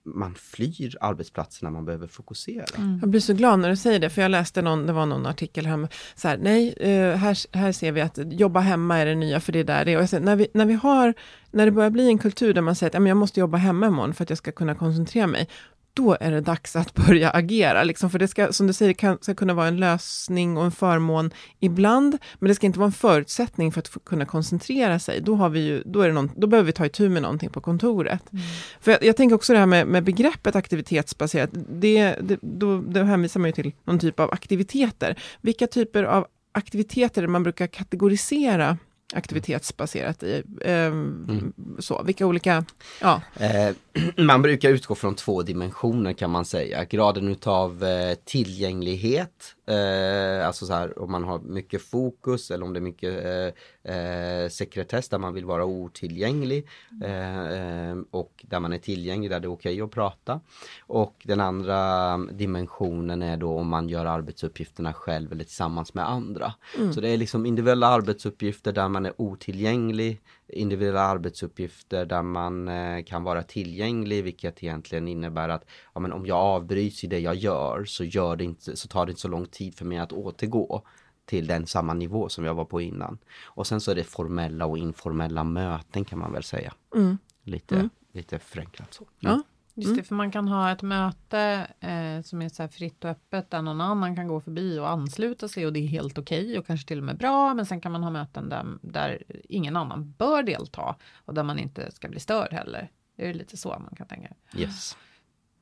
man 0.03 0.35
flyr 0.35 0.97
arbetsplatsen 1.01 1.65
när 1.65 1.71
man 1.71 1.85
behöver 1.85 2.07
fokusera. 2.07 2.65
Mm. 2.77 2.99
Jag 3.01 3.09
blir 3.09 3.21
så 3.21 3.33
glad 3.33 3.59
när 3.59 3.69
du 3.69 3.75
säger 3.75 3.99
det, 3.99 4.09
för 4.09 4.21
jag 4.21 4.31
läste 4.31 4.61
någon, 4.61 4.85
det 4.85 4.93
var 4.93 5.05
någon 5.05 5.25
artikel 5.25 5.65
här, 5.65 5.87
så 6.15 6.27
här, 6.27 6.37
nej, 6.37 6.75
uh, 6.81 7.15
här, 7.15 7.57
här 7.57 7.71
ser 7.71 7.91
vi 7.91 8.01
att 8.01 8.19
jobba 8.31 8.59
hemma 8.59 8.97
är 8.97 9.05
det 9.05 9.15
nya, 9.15 9.39
för 9.39 9.51
det 9.51 9.59
är 9.59 9.63
där 9.63 9.85
det 9.85 9.93
är. 9.93 10.01
Och 10.01 10.09
säger, 10.09 10.23
när, 10.23 10.35
vi, 10.35 10.47
när 10.53 10.65
vi 10.65 10.73
har, 10.73 11.13
när 11.51 11.65
det 11.65 11.71
börjar 11.71 11.89
bli 11.89 12.07
en 12.07 12.17
kultur 12.17 12.53
där 12.53 12.61
man 12.61 12.75
säger 12.75 12.97
att 12.97 13.07
jag 13.07 13.17
måste 13.17 13.39
jobba 13.39 13.57
hemma 13.57 13.87
imorgon 13.87 14.13
för 14.13 14.23
att 14.23 14.29
jag 14.29 14.37
ska 14.37 14.51
kunna 14.51 14.75
koncentrera 14.75 15.27
mig, 15.27 15.47
då 15.93 16.17
är 16.19 16.31
det 16.31 16.41
dags 16.41 16.75
att 16.75 16.93
börja 16.93 17.29
agera. 17.29 17.83
Liksom, 17.83 18.09
för 18.09 18.19
det 18.19 18.27
ska, 18.27 18.53
som 18.53 18.67
du 18.67 18.73
säger, 18.73 18.93
kan, 18.93 19.17
ska 19.21 19.35
kunna 19.35 19.53
vara 19.53 19.67
en 19.67 19.77
lösning 19.77 20.57
och 20.57 20.65
en 20.65 20.71
förmån 20.71 21.31
ibland, 21.59 22.17
men 22.39 22.47
det 22.47 22.55
ska 22.55 22.65
inte 22.65 22.79
vara 22.79 22.85
en 22.85 22.91
förutsättning 22.91 23.71
för 23.71 23.79
att 23.79 24.05
kunna 24.05 24.25
koncentrera 24.25 24.99
sig. 24.99 25.21
Då, 25.21 25.35
har 25.35 25.49
vi 25.49 25.59
ju, 25.59 25.83
då, 25.85 26.01
är 26.01 26.07
det 26.07 26.13
någon, 26.13 26.31
då 26.35 26.47
behöver 26.47 26.67
vi 26.67 26.73
ta 26.73 26.85
itu 26.85 27.09
med 27.09 27.21
någonting 27.21 27.49
på 27.49 27.61
kontoret. 27.61 28.33
Mm. 28.33 28.43
För 28.79 28.91
jag, 28.91 29.03
jag, 29.03 29.17
tänker 29.17 29.35
också 29.35 29.53
det 29.53 29.59
här 29.59 29.65
med, 29.65 29.87
med 29.87 30.03
begreppet 30.03 30.55
aktivitetsbaserat, 30.55 31.49
det, 31.53 32.15
det, 32.21 32.39
då, 32.41 32.81
då 32.81 33.03
hänvisar 33.03 33.39
man 33.39 33.49
ju 33.49 33.53
till 33.53 33.71
någon 33.83 33.99
typ 33.99 34.19
av 34.19 34.31
aktiviteter. 34.31 35.15
Vilka 35.41 35.67
typer 35.67 36.03
av 36.03 36.27
aktiviteter 36.51 37.27
man 37.27 37.43
brukar 37.43 37.67
kategorisera 37.67 38.77
aktivitetsbaserat 39.13 40.23
i. 40.23 40.43
Eh, 40.61 40.85
mm. 40.85 41.53
så, 41.79 42.03
vilka 42.03 42.25
olika, 42.25 42.65
ja. 43.01 43.21
Eh, 43.39 43.75
man 44.17 44.41
brukar 44.41 44.69
utgå 44.69 44.95
från 44.95 45.15
två 45.15 45.41
dimensioner 45.41 46.13
kan 46.13 46.29
man 46.29 46.45
säga. 46.45 46.83
Graden 46.85 47.27
utav 47.27 47.83
eh, 47.83 48.15
tillgänglighet 48.25 49.55
Eh, 49.71 50.47
alltså 50.47 50.65
så 50.65 50.73
här 50.73 50.99
om 50.99 51.11
man 51.11 51.23
har 51.23 51.39
mycket 51.39 51.81
fokus 51.81 52.51
eller 52.51 52.65
om 52.65 52.73
det 52.73 52.79
är 52.79 52.81
mycket 52.81 53.25
eh, 53.25 53.95
eh, 53.95 54.49
sekretess 54.49 55.09
där 55.09 55.17
man 55.17 55.33
vill 55.33 55.45
vara 55.45 55.65
otillgänglig 55.65 56.67
eh, 57.03 57.51
eh, 57.51 57.97
och 58.11 58.45
där 58.47 58.59
man 58.59 58.73
är 58.73 58.77
tillgänglig 58.77 59.29
där 59.29 59.39
det 59.39 59.45
är 59.45 59.53
okej 59.53 59.73
okay 59.73 59.81
att 59.81 59.91
prata. 59.91 60.39
Och 60.81 61.21
den 61.23 61.39
andra 61.39 62.17
dimensionen 62.17 63.21
är 63.21 63.37
då 63.37 63.57
om 63.57 63.67
man 63.67 63.89
gör 63.89 64.05
arbetsuppgifterna 64.05 64.93
själv 64.93 65.31
eller 65.31 65.43
tillsammans 65.43 65.93
med 65.93 66.09
andra. 66.09 66.53
Mm. 66.77 66.93
Så 66.93 67.01
det 67.01 67.09
är 67.09 67.17
liksom 67.17 67.45
individuella 67.45 67.87
arbetsuppgifter 67.87 68.71
där 68.71 68.89
man 68.89 69.05
är 69.05 69.13
otillgänglig 69.17 70.21
individuella 70.51 71.01
arbetsuppgifter 71.01 72.05
där 72.05 72.21
man 72.21 72.67
eh, 72.67 73.03
kan 73.03 73.23
vara 73.23 73.43
tillgänglig 73.43 74.23
vilket 74.23 74.63
egentligen 74.63 75.07
innebär 75.07 75.49
att 75.49 75.65
ja, 75.93 75.99
men 75.99 76.13
om 76.13 76.25
jag 76.25 76.37
avbryts 76.37 77.03
i 77.03 77.07
det 77.07 77.19
jag 77.19 77.35
gör 77.35 77.85
så, 77.85 78.03
gör 78.03 78.35
det 78.35 78.43
inte, 78.43 78.75
så 78.75 78.87
tar 78.87 79.05
det 79.05 79.09
inte 79.09 79.21
så 79.21 79.27
lång 79.27 79.45
tid 79.45 79.75
för 79.75 79.85
mig 79.85 79.97
att 79.97 80.13
återgå 80.13 80.83
till 81.25 81.47
den 81.47 81.67
samma 81.67 81.93
nivå 81.93 82.29
som 82.29 82.45
jag 82.45 82.53
var 82.53 82.65
på 82.65 82.81
innan. 82.81 83.17
Och 83.43 83.67
sen 83.67 83.81
så 83.81 83.91
är 83.91 83.95
det 83.95 84.03
formella 84.03 84.65
och 84.65 84.77
informella 84.77 85.43
möten 85.43 86.05
kan 86.05 86.19
man 86.19 86.33
väl 86.33 86.43
säga. 86.43 86.73
Mm. 86.95 87.17
Lite, 87.43 87.75
mm. 87.75 87.89
lite 88.11 88.39
förenklat 88.39 88.93
så. 88.93 89.03
Mm. 89.03 89.35
Ja. 89.35 89.43
Just 89.81 89.95
det, 89.95 89.99
mm. 89.99 90.05
för 90.05 90.15
man 90.15 90.31
kan 90.31 90.47
ha 90.47 90.71
ett 90.71 90.81
möte 90.81 91.67
eh, 91.79 92.21
som 92.21 92.41
är 92.41 92.49
så 92.49 92.67
fritt 92.67 93.03
och 93.03 93.09
öppet 93.09 93.51
där 93.51 93.61
någon 93.61 93.81
annan 93.81 94.15
kan 94.15 94.27
gå 94.27 94.41
förbi 94.41 94.79
och 94.79 94.89
ansluta 94.89 95.47
sig 95.47 95.65
och 95.65 95.73
det 95.73 95.79
är 95.79 95.87
helt 95.87 96.17
okej 96.17 96.43
okay 96.43 96.57
och 96.57 96.67
kanske 96.67 96.87
till 96.87 96.97
och 96.97 97.03
med 97.03 97.17
bra. 97.17 97.53
Men 97.53 97.65
sen 97.65 97.81
kan 97.81 97.91
man 97.91 98.03
ha 98.03 98.09
möten 98.09 98.49
där, 98.49 98.65
där 98.81 99.23
ingen 99.49 99.75
annan 99.75 100.13
bör 100.17 100.43
delta 100.43 100.95
och 101.25 101.33
där 101.33 101.43
man 101.43 101.59
inte 101.59 101.91
ska 101.91 102.09
bli 102.09 102.19
störd 102.19 102.53
heller. 102.53 102.91
Det 103.15 103.29
är 103.29 103.33
lite 103.33 103.57
så 103.57 103.69
man 103.69 103.95
kan 103.95 104.07
tänka. 104.07 104.33
Yes. 104.57 104.97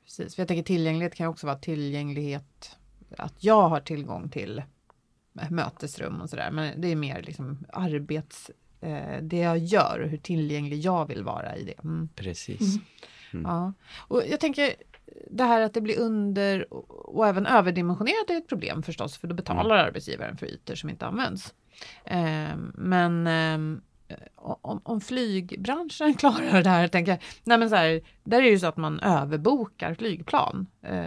Precis, 0.04 0.36
för 0.36 0.42
jag 0.42 0.48
tänker 0.48 0.64
tillgänglighet 0.64 1.16
kan 1.16 1.28
också 1.28 1.48
vara 1.48 1.58
tillgänglighet, 1.58 2.78
att 3.18 3.44
jag 3.44 3.70
har 3.70 3.80
tillgång 3.80 4.30
till 4.30 4.64
mötesrum 5.50 6.22
och 6.22 6.30
sådär. 6.30 6.52
Men 6.52 6.82
det 6.82 6.88
är 6.88 6.96
mer 6.96 7.22
liksom 7.22 7.66
arbets, 7.74 8.52
eh, 8.82 9.22
det 9.22 9.38
jag 9.38 9.58
gör 9.58 10.00
och 10.04 10.10
hur 10.10 10.18
tillgänglig 10.18 10.80
jag 10.80 11.08
vill 11.08 11.24
vara 11.24 11.56
i 11.56 11.64
det. 11.64 11.84
Mm. 11.84 12.10
Precis. 12.16 12.62
Mm. 12.62 12.86
Mm. 13.34 13.52
Ja. 13.52 13.74
Och 14.08 14.24
jag 14.28 14.40
tänker 14.40 14.74
det 15.32 15.44
här 15.44 15.62
att 15.62 15.74
det 15.74 15.82
blir 15.82 16.00
under 16.00 16.74
och 16.90 17.28
även 17.28 17.46
överdimensionerat 17.46 18.30
är 18.30 18.38
ett 18.38 18.48
problem 18.48 18.84
förstås, 18.84 19.18
för 19.18 19.28
då 19.28 19.36
betalar 19.36 19.76
mm. 19.76 19.86
arbetsgivaren 19.88 20.38
för 20.38 20.46
ytor 20.46 20.76
som 20.76 20.90
inte 20.90 21.06
används. 21.06 21.54
Eh, 22.04 22.56
men 22.74 23.28
eh, 23.28 23.82
om, 24.36 24.82
om, 24.84 25.02
flygbranschen 25.02 26.14
klarar 26.18 26.64
det 26.64 26.70
här, 26.70 26.88
tänker 26.88 27.12
jag, 27.12 27.22
nej 27.44 27.58
men 27.58 27.70
så 27.70 27.76
här, 27.76 28.02
där 28.24 28.38
är 28.38 28.42
det 28.42 28.50
ju 28.50 28.60
så 28.60 28.68
att 28.68 28.78
man 28.78 29.00
överbokar 29.00 29.94
flygplan. 29.94 30.68
Eh, 30.82 31.00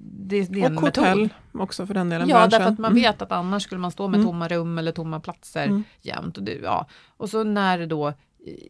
det, 0.00 0.42
det 0.42 0.62
är 0.62 0.76
och 0.76 0.80
hotell 0.80 1.28
också 1.52 1.86
för 1.86 1.94
den 1.94 2.10
delen. 2.10 2.28
Ja, 2.28 2.34
branschen. 2.34 2.50
därför 2.50 2.72
att 2.72 2.78
man 2.78 2.92
mm. 2.92 3.02
vet 3.02 3.22
att 3.22 3.32
annars 3.32 3.62
skulle 3.62 3.80
man 3.80 3.90
stå 3.90 4.08
med 4.08 4.18
mm. 4.18 4.26
tomma 4.26 4.48
rum 4.48 4.78
eller 4.78 4.92
tomma 4.92 5.20
platser 5.20 5.64
mm. 5.64 5.84
jämt. 6.00 6.38
Och, 6.38 6.44
det, 6.44 6.54
ja. 6.62 6.86
och 7.16 7.30
så 7.30 7.44
när 7.44 7.78
det 7.78 7.86
då 7.86 8.12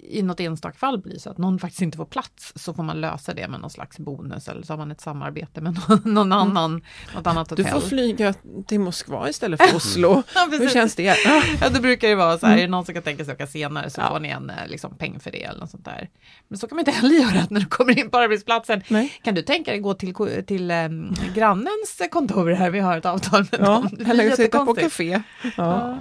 i 0.00 0.22
något 0.22 0.40
enstaka 0.40 0.78
fall 0.78 0.98
blir 0.98 1.18
så 1.18 1.30
att 1.30 1.38
någon 1.38 1.58
faktiskt 1.58 1.82
inte 1.82 1.96
får 1.96 2.04
plats 2.04 2.52
så 2.56 2.74
får 2.74 2.82
man 2.82 3.00
lösa 3.00 3.34
det 3.34 3.48
med 3.48 3.60
någon 3.60 3.70
slags 3.70 3.98
bonus 3.98 4.48
eller 4.48 4.62
så 4.62 4.72
har 4.72 4.78
man 4.78 4.90
ett 4.90 5.00
samarbete 5.00 5.60
med 5.60 5.80
någon, 5.88 6.14
någon 6.14 6.32
mm. 6.32 6.38
annan, 6.38 6.70
mm. 6.70 6.82
något 7.14 7.26
annat 7.26 7.50
hotell. 7.50 7.64
Du 7.64 7.70
får 7.70 7.80
flyga 7.80 8.34
till 8.66 8.80
Moskva 8.80 9.28
istället 9.28 9.62
för 9.62 9.76
Oslo. 9.76 10.22
ja, 10.34 10.48
Hur 10.50 10.68
känns 10.68 10.94
det? 10.94 11.02
ja, 11.60 11.68
då 11.74 11.80
brukar 11.80 12.08
det 12.08 12.14
vara 12.14 12.38
så 12.38 12.46
här, 12.46 12.52
mm. 12.52 12.62
är 12.62 12.66
det 12.66 12.70
någon 12.70 12.84
som 12.84 12.94
kan 12.94 13.02
tänka 13.02 13.24
sig 13.24 13.32
att 13.32 13.38
åka 13.38 13.46
senare 13.46 13.90
så 13.90 14.00
ja. 14.00 14.08
får 14.08 14.20
ni 14.20 14.28
en 14.28 14.50
eh, 14.50 14.56
liksom, 14.66 14.96
peng 14.96 15.20
för 15.20 15.30
det 15.30 15.44
eller 15.44 15.60
något 15.60 15.70
sånt 15.70 15.84
där. 15.84 16.08
Men 16.48 16.58
så 16.58 16.66
kan 16.66 16.76
man 16.76 16.80
inte 16.80 16.90
heller 16.90 17.14
göra 17.14 17.46
när 17.50 17.60
du 17.60 17.66
kommer 17.66 17.98
in 17.98 18.10
på 18.10 18.18
arbetsplatsen. 18.18 18.82
Nej. 18.88 19.20
Kan 19.22 19.34
du 19.34 19.42
tänka 19.42 19.70
dig 19.70 19.80
gå 19.80 19.94
till, 19.94 20.14
till 20.46 20.70
ähm, 20.70 21.14
grannens 21.34 22.02
kontor 22.10 22.50
här, 22.50 22.70
vi 22.70 22.80
har 22.80 22.98
ett 22.98 23.06
avtal 23.06 23.46
med 23.50 23.60
ja, 23.60 23.66
dem. 23.66 24.06
Eller 24.06 24.36
sitta 24.36 24.66
på 24.66 24.74
café. 24.74 25.22
Ja. 25.56 25.98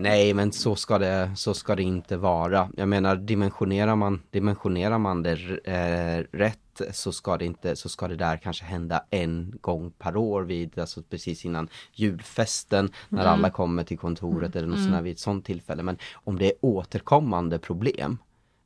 Nej, 0.00 0.34
men 0.34 0.52
så 0.52 0.76
ska 0.76 0.98
det, 0.98 1.30
så 1.36 1.54
ska 1.54 1.76
det 1.76 1.82
inte 1.82 2.16
vara. 2.16 2.70
Jag 2.76 2.88
menar, 2.88 3.16
dimensionerar 3.16 3.96
man, 3.96 4.22
dimensionerar 4.30 4.98
man 4.98 5.22
det 5.22 5.32
eh, 5.64 6.36
rätt 6.38 6.58
så 6.90 7.12
ska 7.12 7.36
det 7.36 7.44
inte, 7.44 7.76
så 7.76 7.88
ska 7.88 8.08
det 8.08 8.16
där 8.16 8.36
kanske 8.36 8.64
hända 8.64 9.04
en 9.10 9.54
gång 9.60 9.90
per 9.90 10.16
år 10.16 10.42
vid, 10.42 10.78
alltså 10.78 11.02
precis 11.02 11.44
innan 11.44 11.68
julfesten, 11.92 12.92
när 13.08 13.22
mm. 13.22 13.32
alla 13.32 13.50
kommer 13.50 13.84
till 13.84 13.98
kontoret 13.98 14.56
mm. 14.56 14.58
eller 14.58 14.68
något 14.68 14.78
mm. 14.78 14.92
sånt 14.92 15.04
vid 15.04 15.12
ett 15.12 15.18
sånt 15.18 15.44
tillfälle. 15.44 15.82
Men 15.82 15.98
om 16.12 16.38
det 16.38 16.46
är 16.46 16.54
återkommande 16.60 17.58
problem, 17.58 18.18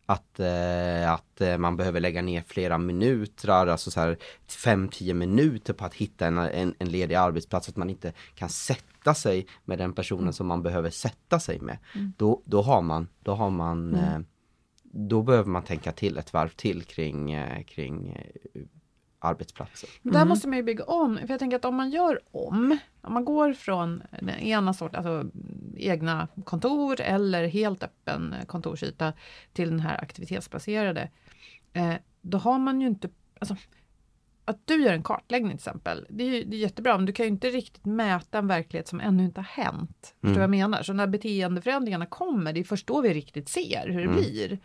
att, 0.07 0.40
eh, 0.40 1.12
att 1.12 1.40
eh, 1.40 1.59
man 1.59 1.77
behöver 1.77 2.01
lägga 2.01 2.23
ner 2.23 2.45
flera 2.47 2.79
minuter, 2.79 3.49
alltså 3.49 3.90
så 3.90 4.01
här 4.01 4.19
5-10 4.49 5.14
minuter 5.14 5.73
på 5.73 5.85
att 5.85 5.95
hitta 5.95 6.27
en, 6.27 6.38
en, 6.38 6.75
en, 6.79 6.88
ledig 6.88 7.14
arbetsplats, 7.14 7.69
att 7.69 7.77
man 7.77 7.90
inte 7.90 8.12
kan 8.35 8.49
sätta 8.49 9.14
sig 9.14 9.47
med 9.64 9.79
den 9.79 9.93
personen 9.93 10.23
mm. 10.23 10.33
som 10.33 10.47
man 10.47 10.62
behöver 10.62 10.90
sätta 10.90 11.40
sig 11.40 11.61
med. 11.61 11.79
Mm. 11.95 12.12
Då, 12.17 12.43
då 12.45 12.62
har 12.62 12.83
man, 12.83 13.09
då 13.23 13.35
har 13.35 13.51
man, 13.51 13.95
mm. 13.95 14.05
eh, 14.05 14.21
då 14.83 15.23
behöver 15.23 15.51
man 15.51 15.62
tänka 15.62 15.93
till 15.93 16.19
ett 16.19 16.33
varv 16.33 16.49
till 16.49 16.83
kring, 16.83 17.33
eh, 17.33 17.62
kring 17.62 18.17
arbetsplatser. 19.24 19.88
Där 20.02 20.24
måste 20.24 20.48
man 20.48 20.56
ju 20.56 20.62
bygga 20.62 20.84
om, 20.84 21.18
för 21.18 21.28
jag 21.28 21.38
tänker 21.38 21.56
att 21.56 21.64
om 21.64 21.74
man 21.74 21.90
gör 21.90 22.20
om, 22.30 22.78
om 23.00 23.12
man 23.12 23.24
går 23.24 23.52
från 23.52 24.02
den 24.20 24.38
ena 24.38 24.74
sorten, 24.74 25.06
alltså 25.06 25.38
egna 25.76 26.28
kontor 26.44 27.00
eller 27.00 27.46
helt 27.46 27.82
öppen 27.82 28.34
kontorsyta 28.46 29.12
till 29.52 29.70
den 29.70 29.80
här 29.80 30.02
aktivitetsbaserade, 30.02 31.10
eh, 31.72 31.94
då 32.20 32.38
har 32.38 32.58
man 32.58 32.80
ju 32.80 32.87
inte, 32.87 33.08
alltså, 33.38 33.56
att 34.44 34.66
du 34.66 34.82
gör 34.82 34.92
en 34.92 35.02
kartläggning 35.02 35.50
till 35.50 35.68
exempel, 35.68 36.06
det 36.08 36.24
är, 36.24 36.28
ju, 36.28 36.44
det 36.44 36.56
är 36.56 36.60
jättebra, 36.60 36.96
men 36.96 37.06
du 37.06 37.12
kan 37.12 37.26
ju 37.26 37.30
inte 37.30 37.50
riktigt 37.50 37.84
mäta 37.84 38.38
en 38.38 38.46
verklighet 38.46 38.88
som 38.88 39.00
ännu 39.00 39.24
inte 39.24 39.40
har 39.40 39.64
hänt. 39.64 40.14
Förstår 40.20 40.28
du 40.28 40.34
vad 40.34 40.42
jag 40.42 40.50
menar? 40.50 40.82
Så 40.82 40.92
när 40.92 41.06
beteendeförändringarna 41.06 42.06
kommer, 42.06 42.52
det 42.52 42.60
är 42.60 42.64
först 42.64 42.87
då 42.87 43.00
vi 43.00 43.14
riktigt 43.14 43.48
ser 43.48 43.88
hur 43.88 44.06
det 44.06 44.08
blir. 44.08 44.58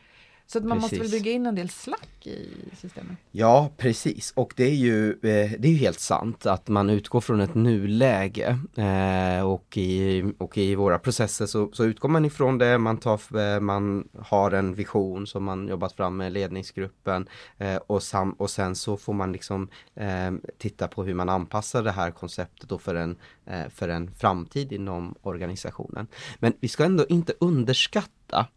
Så 0.51 0.57
att 0.57 0.63
man 0.63 0.77
måste 0.77 0.95
väl 0.95 1.03
Precis. 1.03 1.23
bygga 1.23 1.31
in 1.31 1.45
en 1.45 1.55
del 1.55 1.69
slack 1.69 2.27
i 2.27 2.49
systemet. 2.77 3.17
Ja, 3.31 3.71
precis. 3.77 4.33
Och 4.35 4.53
det 4.55 4.63
är 4.63 4.75
ju, 4.75 5.11
eh, 5.11 5.51
det 5.59 5.67
är 5.67 5.71
ju 5.71 5.77
helt 5.77 5.99
sant 5.99 6.45
att 6.45 6.67
man 6.67 6.89
utgår 6.89 7.21
från 7.21 7.41
ett 7.41 7.55
nuläge. 7.55 8.59
Eh, 8.75 9.47
och, 9.47 9.77
i, 9.77 10.33
och 10.37 10.57
i 10.57 10.75
våra 10.75 10.99
processer 10.99 11.45
så, 11.45 11.69
så 11.73 11.85
utgår 11.85 12.09
man 12.09 12.25
ifrån 12.25 12.57
det, 12.57 12.77
man, 12.77 12.97
tar, 12.97 13.37
eh, 13.37 13.59
man 13.59 14.07
har 14.19 14.51
en 14.51 14.73
vision 14.73 15.27
som 15.27 15.43
man 15.43 15.67
jobbat 15.67 15.93
fram 15.93 16.17
med 16.17 16.31
ledningsgruppen. 16.31 17.27
Och, 17.87 18.03
sam, 18.03 18.31
och 18.31 18.49
sen 18.49 18.75
så 18.75 18.97
får 18.97 19.13
man 19.13 19.31
liksom 19.31 19.69
titta 20.57 20.87
på 20.87 21.03
hur 21.03 21.13
man 21.13 21.29
anpassar 21.29 21.83
det 21.83 21.91
här 21.91 22.11
konceptet 22.11 22.69
då 22.69 22.77
för 22.77 22.95
en, 22.95 23.15
för 23.69 23.89
en 23.89 24.11
framtid 24.11 24.71
inom 24.71 25.15
organisationen. 25.21 26.07
Men 26.39 26.53
vi 26.59 26.67
ska 26.67 26.83
ändå 26.83 27.05
inte 27.09 27.33
underskatta 27.39 28.47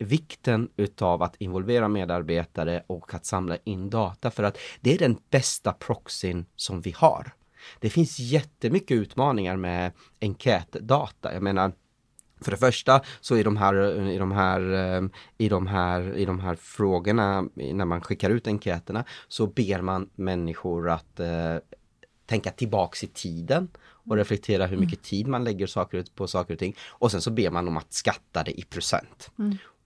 vikten 0.00 0.68
utav 0.76 1.22
att 1.22 1.36
involvera 1.38 1.88
medarbetare 1.88 2.82
och 2.86 3.14
att 3.14 3.26
samla 3.26 3.56
in 3.64 3.90
data 3.90 4.30
för 4.30 4.42
att 4.42 4.58
det 4.80 4.94
är 4.94 4.98
den 4.98 5.18
bästa 5.30 5.72
proxyn 5.72 6.46
som 6.56 6.80
vi 6.80 6.94
har. 6.96 7.32
Det 7.80 7.90
finns 7.90 8.18
jättemycket 8.18 8.94
utmaningar 8.94 9.56
med 9.56 9.92
enkätdata. 10.20 11.34
Jag 11.34 11.42
menar, 11.42 11.72
för 12.40 12.50
det 12.50 12.56
första 12.56 13.00
så 13.20 13.36
i 13.36 13.42
de 13.42 13.56
här, 13.56 14.00
i 14.10 14.18
de 14.18 14.32
här, 14.32 14.72
eh, 14.72 15.08
i 15.38 15.48
de 15.48 15.66
här, 15.66 16.16
i 16.16 16.24
de 16.24 16.40
här 16.40 16.54
frågorna, 16.54 17.48
när 17.54 17.84
man 17.84 18.00
skickar 18.00 18.30
ut 18.30 18.46
enkäterna, 18.46 19.04
så 19.28 19.46
ber 19.46 19.80
man 19.80 20.10
människor 20.14 20.90
att 20.90 21.20
eh, 21.20 21.56
tänka 22.26 22.50
tillbaks 22.50 23.04
i 23.04 23.06
tiden 23.06 23.68
och 23.78 24.16
reflektera 24.16 24.66
hur 24.66 24.76
mycket 24.76 25.02
tid 25.02 25.26
man 25.26 25.44
lägger 25.44 25.66
saker, 25.66 26.04
på 26.14 26.26
saker 26.26 26.54
och 26.54 26.58
ting. 26.58 26.76
Och 26.88 27.10
sen 27.10 27.20
så 27.20 27.30
ber 27.30 27.50
man 27.50 27.68
om 27.68 27.76
att 27.76 27.92
skatta 27.92 28.42
det 28.42 28.60
i 28.60 28.62
procent. 28.62 29.30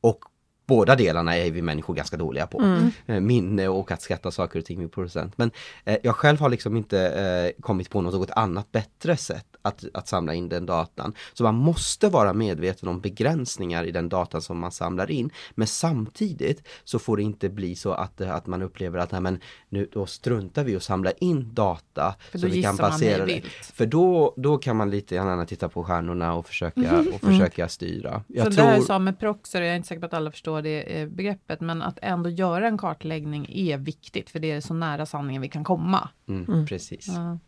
Och 0.01 0.25
båda 0.71 0.97
delarna 0.97 1.37
är 1.37 1.51
vi 1.51 1.63
människor 1.63 1.95
ganska 1.95 2.17
dåliga 2.17 2.47
på. 2.47 2.89
Eh, 3.07 3.21
Minne 3.21 3.69
och 3.69 3.91
att 3.91 4.03
skatta 4.03 4.31
saker 4.31 4.59
och 4.59 4.65
ting 4.65 4.83
i 4.85 4.89
procent. 4.89 5.39
Men 5.39 5.51
eh, 5.85 5.97
jag 6.03 6.17
själv 6.17 6.41
har 6.41 6.49
liksom 6.49 6.77
inte 6.77 7.01
eh, 7.09 7.63
kommit 7.63 7.91
på 7.91 8.01
något 8.01 8.31
annat 8.31 8.73
bättre 8.73 9.17
sätt 9.17 9.47
att, 9.63 9.85
att 9.95 10.09
samla 10.09 10.35
in 10.35 10.49
den 10.49 10.67
datan. 10.67 11.15
Så 11.33 11.43
man 11.43 11.55
måste 11.55 12.09
vara 12.09 12.33
medveten 12.33 12.89
om 12.89 13.01
begränsningar 13.01 13.85
i 13.85 13.91
den 13.91 14.09
datan 14.09 14.43
som 14.43 14.59
man 14.59 14.73
samlar 14.73 15.11
in. 15.11 15.31
Men 15.55 15.67
samtidigt 15.67 16.69
så 16.85 16.99
får 16.99 17.17
det 17.17 17.23
inte 17.23 17.49
bli 17.49 17.75
så 17.75 17.93
att, 17.93 18.21
eh, 18.21 18.35
att 18.35 18.47
man 18.47 18.63
upplever 18.63 18.99
att 18.99 19.13
nej, 19.13 19.21
men 19.21 19.39
nu 19.69 19.89
då 19.93 20.07
struntar 20.07 20.65
vi 20.65 20.77
och 20.77 20.83
samla 20.83 21.11
in 21.11 21.55
data. 21.55 22.15
För 22.31 22.39
så 22.39 22.47
då 22.47 22.53
vi 22.53 22.63
kan 22.63 22.77
basera 22.77 23.27
det. 23.27 23.43
För 23.75 23.87
då, 23.87 24.35
då 24.37 24.59
kan 24.59 24.77
man 24.77 24.91
lite 24.91 25.15
grann 25.15 25.47
titta 25.47 25.69
på 25.69 25.85
stjärnorna 25.85 26.35
och 26.35 26.47
försöka, 26.47 27.05
och 27.15 27.21
försöka 27.21 27.69
styra. 27.69 28.23
Jag 28.27 28.47
så 28.47 28.53
tror... 28.53 28.67
där 28.67 28.81
sa 28.81 28.99
med 28.99 29.19
proxer, 29.19 29.61
jag 29.61 29.73
är 29.73 29.77
inte 29.77 29.89
säker 29.89 30.01
på 30.01 30.07
att 30.07 30.15
alla 30.15 30.31
förstår 30.31 30.60
det 30.63 31.01
eh, 31.01 31.09
begreppet, 31.09 31.61
men 31.61 31.83
att 31.83 31.99
ändå 32.03 32.31
göra 32.31 32.69
en 32.69 32.79
kartläggning 32.79 33.47
är 33.51 33.79
viktigt, 33.79 34.31
för 34.31 34.41
det 34.41 34.51
är 34.51 34.61
så 34.61 34.75
nära 34.75 35.07
sanningen 35.07 35.43
vi 35.43 35.49
kan 35.49 35.65
komma. 35.65 36.09
Mm, 36.29 36.67
Precis. 36.67 37.09
Ja. 37.09 37.39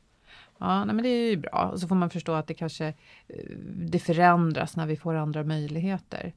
Ja, 0.63 0.85
nej, 0.85 0.95
men 0.95 1.03
det 1.03 1.09
är 1.09 1.31
ju 1.31 1.37
bra. 1.37 1.71
Och 1.73 1.81
så 1.81 1.89
får 1.89 1.95
man 1.95 2.11
förstå 2.11 2.33
att 2.33 2.47
det 2.47 2.55
kanske 2.55 2.87
eh, 2.87 2.95
det 3.75 3.99
förändras 3.99 4.77
när 4.77 4.87
vi 4.87 4.97
får 4.97 5.15
andra 5.15 5.45
möjligheter. 5.45 6.33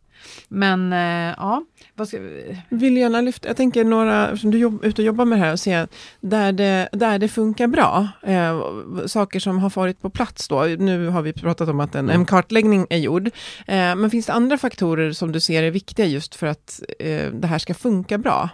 Men 0.47 0.93
eh, 0.93 1.35
ja, 1.37 1.65
vad 1.95 2.07
ska 2.07 2.19
vi... 2.19 2.61
Vill 2.69 2.97
gärna 2.97 3.21
lyfta, 3.21 3.47
jag 3.47 3.57
tänker 3.57 3.83
några, 3.83 4.25
eftersom 4.27 4.51
du 4.51 4.65
är 4.65 4.85
ute 4.85 5.01
och 5.01 5.05
jobbar 5.05 5.25
med 5.25 5.39
det 5.39 5.45
här 5.45 5.51
och 5.51 5.59
ser 5.59 5.87
där 6.21 6.51
det, 6.51 6.89
där 6.91 7.19
det 7.19 7.27
funkar 7.27 7.67
bra, 7.67 8.07
eh, 8.23 8.61
saker 9.05 9.39
som 9.39 9.59
har 9.59 9.69
varit 9.75 10.01
på 10.01 10.09
plats 10.09 10.47
då. 10.47 10.63
Nu 10.63 11.07
har 11.07 11.21
vi 11.21 11.33
pratat 11.33 11.69
om 11.69 11.79
att 11.79 11.95
en, 11.95 12.09
en 12.09 12.25
kartläggning 12.25 12.87
är 12.89 12.97
gjord. 12.97 13.27
Eh, 13.67 13.95
men 13.95 14.09
finns 14.09 14.25
det 14.25 14.33
andra 14.33 14.57
faktorer 14.57 15.11
som 15.11 15.31
du 15.31 15.39
ser 15.39 15.63
är 15.63 15.71
viktiga 15.71 16.05
just 16.05 16.35
för 16.35 16.47
att 16.47 16.83
eh, 16.99 17.31
det 17.31 17.47
här 17.47 17.59
ska 17.59 17.73
funka 17.73 18.17
bra? 18.17 18.49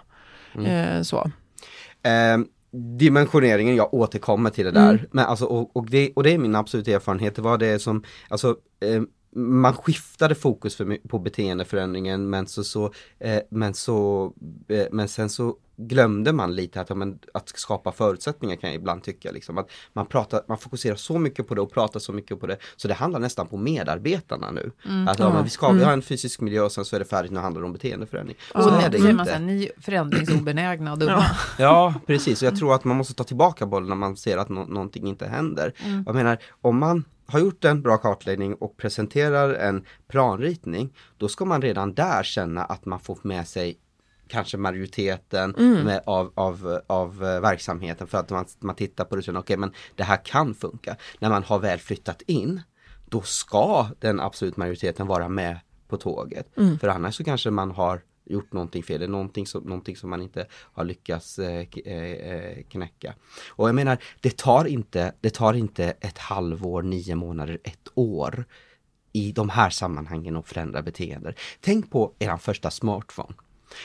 Eh, 0.66 1.02
så. 1.02 1.30
Dimensioneringen, 2.98 3.76
jag 3.76 3.94
återkommer 3.94 4.50
till 4.50 4.64
det 4.64 4.70
där. 4.70 5.08
Men 5.10 5.24
alltså, 5.24 5.44
och, 5.44 5.76
och, 5.76 5.90
det, 5.90 6.12
och 6.16 6.22
det 6.22 6.30
är 6.30 6.38
min 6.38 6.54
absoluta 6.54 6.90
erfarenhet, 6.90 7.34
det 7.34 7.42
var 7.42 7.58
det 7.58 7.78
som, 7.78 8.02
alltså 8.28 8.56
eh, 8.80 9.02
man 9.36 9.72
skiftade 9.74 10.34
fokus 10.34 10.76
för, 10.76 11.08
på 11.08 11.18
beteendeförändringen 11.18 12.30
men 12.30 12.46
så, 12.46 12.64
så, 12.64 12.92
eh, 13.18 13.38
men 13.50 13.74
så, 13.74 14.32
eh, 14.68 14.86
men 14.92 15.08
sen 15.08 15.28
så 15.28 15.56
glömde 15.76 16.32
man 16.32 16.54
lite 16.54 16.80
att, 16.80 16.96
men, 16.96 17.18
att 17.34 17.48
skapa 17.48 17.92
förutsättningar 17.92 18.56
kan 18.56 18.70
jag 18.70 18.76
ibland 18.76 19.02
tycka. 19.02 19.30
Liksom. 19.30 19.58
Att 19.58 19.70
man, 19.92 20.06
pratar, 20.06 20.42
man 20.48 20.58
fokuserar 20.58 20.96
så 20.96 21.18
mycket 21.18 21.48
på 21.48 21.54
det 21.54 21.60
och 21.60 21.72
pratar 21.72 22.00
så 22.00 22.12
mycket 22.12 22.40
på 22.40 22.46
det. 22.46 22.56
Så 22.76 22.88
det 22.88 22.94
handlar 22.94 23.20
nästan 23.20 23.46
på 23.46 23.56
medarbetarna 23.56 24.50
nu. 24.50 24.72
Att, 25.08 25.18
ja, 25.18 25.32
men 25.34 25.44
vi 25.44 25.50
ska 25.50 25.72
vi 25.72 25.84
har 25.84 25.92
en 25.92 26.02
fysisk 26.02 26.40
miljö 26.40 26.62
och 26.62 26.72
sen 26.72 26.84
så 26.84 26.96
är 26.96 27.00
det 27.00 27.04
färdigt, 27.04 27.32
nu 27.32 27.40
handlar 27.40 27.60
det 27.60 27.66
om 27.66 27.72
beteendeförändring. 27.72 28.36
Så 28.54 28.62
Så 28.62 28.68
är 28.70 28.90
det 28.90 28.98
inte. 28.98 29.12
man 29.12 29.26
så 29.26 29.32
här, 29.32 29.40
ni 29.40 29.70
förändringsobenägna 29.80 30.92
och 30.92 30.98
dumma. 30.98 31.24
Ja, 31.58 31.94
precis. 32.06 32.42
Och 32.42 32.46
jag 32.46 32.56
tror 32.56 32.74
att 32.74 32.84
man 32.84 32.96
måste 32.96 33.14
ta 33.14 33.24
tillbaka 33.24 33.66
bollen 33.66 33.88
när 33.88 33.96
man 33.96 34.16
ser 34.16 34.36
att 34.38 34.48
nå- 34.48 34.66
någonting 34.66 35.06
inte 35.08 35.26
händer. 35.26 35.72
Jag 36.06 36.14
menar, 36.14 36.38
om 36.60 36.78
man 36.78 37.04
har 37.26 37.40
gjort 37.40 37.64
en 37.64 37.82
bra 37.82 37.96
kartläggning 37.96 38.54
och 38.54 38.76
presenterar 38.76 39.54
en 39.54 39.84
planritning, 40.08 40.94
då 41.18 41.28
ska 41.28 41.44
man 41.44 41.62
redan 41.62 41.94
där 41.94 42.22
känna 42.22 42.64
att 42.64 42.84
man 42.84 43.00
får 43.00 43.18
med 43.22 43.48
sig 43.48 43.78
kanske 44.28 44.56
majoriteten 44.56 45.54
med, 45.84 46.02
av, 46.06 46.32
av, 46.34 46.80
av 46.86 47.24
eh, 47.24 47.40
verksamheten 47.40 48.06
för 48.06 48.18
att 48.18 48.30
man, 48.30 48.44
man 48.58 48.76
tittar 48.76 49.04
på 49.04 49.14
det 49.14 49.18
och 49.20 49.24
känner 49.24 49.40
okej 49.40 49.56
men 49.56 49.72
det 49.96 50.04
här 50.04 50.24
kan 50.24 50.54
funka. 50.54 50.96
När 51.18 51.30
man 51.30 51.42
har 51.42 51.58
väl 51.58 51.78
flyttat 51.78 52.22
in, 52.22 52.62
då 53.08 53.20
ska 53.20 53.86
den 53.98 54.20
absolut 54.20 54.56
majoriteten 54.56 55.06
vara 55.06 55.28
med 55.28 55.58
på 55.88 55.96
tåget. 55.96 56.46
För 56.80 56.88
annars 56.88 57.16
så 57.16 57.24
kanske 57.24 57.50
man 57.50 57.70
har 57.70 58.02
gjort 58.24 58.52
någonting 58.52 58.82
fel, 58.82 58.96
eller 58.96 59.12
någonting 59.12 59.46
som, 59.46 59.62
någonting 59.62 59.96
som 59.96 60.10
man 60.10 60.22
inte 60.22 60.46
har 60.52 60.84
lyckats 60.84 61.38
eh, 61.38 61.66
eh, 61.84 62.02
eh, 62.02 62.62
knäcka. 62.62 63.14
Och 63.48 63.68
jag 63.68 63.74
menar, 63.74 63.98
det 64.20 64.36
tar, 64.36 64.64
inte, 64.64 65.14
det 65.20 65.30
tar 65.30 65.54
inte 65.54 65.84
ett 66.00 66.18
halvår, 66.18 66.82
nio 66.82 67.14
månader, 67.14 67.58
ett 67.64 67.88
år 67.94 68.44
i 69.12 69.32
de 69.32 69.48
här 69.48 69.70
sammanhangen 69.70 70.36
att 70.36 70.48
förändra 70.48 70.82
beteenden. 70.82 71.34
Tänk 71.60 71.90
på 71.90 72.12
er 72.18 72.36
första 72.36 72.70
smartphone. 72.70 73.34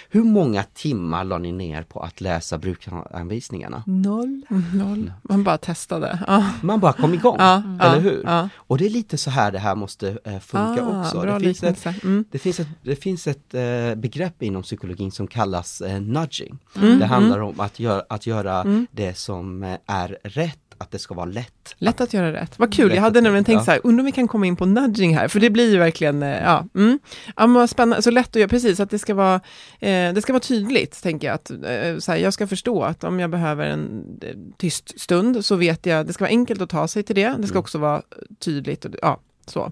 Hur 0.09 0.23
många 0.23 0.63
timmar 0.73 1.23
la 1.23 1.37
ni 1.37 1.51
ner 1.51 1.83
på 1.83 1.99
att 1.99 2.21
läsa 2.21 2.57
brukaranvisningarna? 2.57 3.83
Noll. 3.85 4.41
Noll. 4.73 5.11
Man 5.21 5.43
bara 5.43 5.57
testade. 5.57 6.19
Ja. 6.27 6.45
Man 6.61 6.79
bara 6.79 6.93
kom 6.93 7.13
igång, 7.13 7.35
Ja, 7.39 7.63
eller 7.81 7.95
ja, 7.95 7.99
hur? 8.01 8.49
Och 8.55 8.77
det 8.77 8.85
är 8.85 8.89
lite 8.89 9.17
så 9.17 9.29
här 9.29 9.51
det 9.51 9.59
här 9.59 9.75
måste 9.75 10.17
eh, 10.23 10.39
funka 10.39 10.85
Ah, 10.85 11.01
också. 11.01 11.21
bra 11.21 11.39
Det 11.39 11.53
finns, 11.53 11.63
ett. 11.63 12.03
Mm. 12.03 12.25
det 12.31 12.39
finns 12.39 12.59
ett, 12.59 12.67
det 12.81 12.95
finns 12.95 13.27
ett 13.27 13.53
eh, 13.53 13.95
begrepp 13.95 14.43
inom 14.43 14.63
psykologin 14.63 15.11
som 15.11 15.27
kallas 15.27 15.81
eh, 15.81 16.01
nudging. 16.01 16.57
Mm, 16.75 16.99
Det 16.99 17.05
handlar 17.05 17.39
om 17.39 17.59
att, 17.59 17.79
gör, 17.79 18.03
att 18.09 18.27
göra 18.27 18.85
det 18.91 19.17
som 19.17 19.63
eh, 19.63 19.77
är 19.85 20.17
rätt, 20.23 20.59
att 20.77 20.91
det 20.91 20.99
ska 20.99 21.13
vara 21.13 21.25
lätt. 21.25 21.75
Lätt 21.77 22.01
att 22.01 22.13
göra 22.13 22.33
rätt. 22.33 22.59
Vad 22.59 22.73
kul, 22.73 22.95
jag 22.95 23.01
hade 23.01 23.21
nämligen 23.21 23.45
tänkt 23.45 23.59
ja. 23.59 23.65
så 23.65 23.71
här, 23.71 23.81
undrar 23.83 24.01
om 24.01 24.05
vi 24.05 24.11
kan 24.11 24.27
komma 24.27 24.45
in 24.45 24.55
på 24.55 24.65
nudging 24.65 25.15
här, 25.17 25.27
för 25.27 25.39
det 25.39 25.49
blir 25.49 25.71
ju 25.71 25.77
verkligen, 25.77 26.23
eh, 26.23 26.43
ja, 26.43 26.65
mm. 26.75 26.99
ja 27.25 27.47
men 27.47 27.53
vad 27.53 27.69
spännande, 27.69 28.01
så 28.01 28.11
lätt 28.11 28.29
att 28.29 28.35
göra, 28.35 28.47
precis, 28.47 28.79
att 28.79 28.89
det 28.89 28.99
ska 28.99 29.13
vara, 29.13 29.35
eh, 29.79 30.13
det 30.13 30.21
ska 30.21 30.33
vara 30.33 30.43
tydligt, 30.43 31.03
tänker 31.03 31.27
jag, 31.27 31.35
att 31.35 31.49
eh, 31.51 31.97
så 31.99 32.11
här, 32.11 32.17
jag 32.17 32.33
ska 32.33 32.47
förstå 32.47 32.83
att 32.83 33.03
om 33.03 33.19
jag 33.19 33.29
behöver 33.29 33.65
en 33.65 34.03
eh, 34.21 34.35
tyst 34.57 34.99
stund, 34.99 35.45
så 35.45 35.55
vet 35.55 35.85
jag, 35.85 36.07
det 36.07 36.13
ska 36.13 36.23
vara 36.23 36.29
enkelt 36.29 36.61
att 36.61 36.69
ta 36.69 36.87
sig 36.87 37.03
till 37.03 37.15
det, 37.15 37.35
det 37.39 37.47
ska 37.47 37.59
också 37.59 37.77
vara 37.77 38.01
tydligt, 38.39 38.85
och, 38.85 38.91
ja, 39.01 39.19
så. 39.45 39.71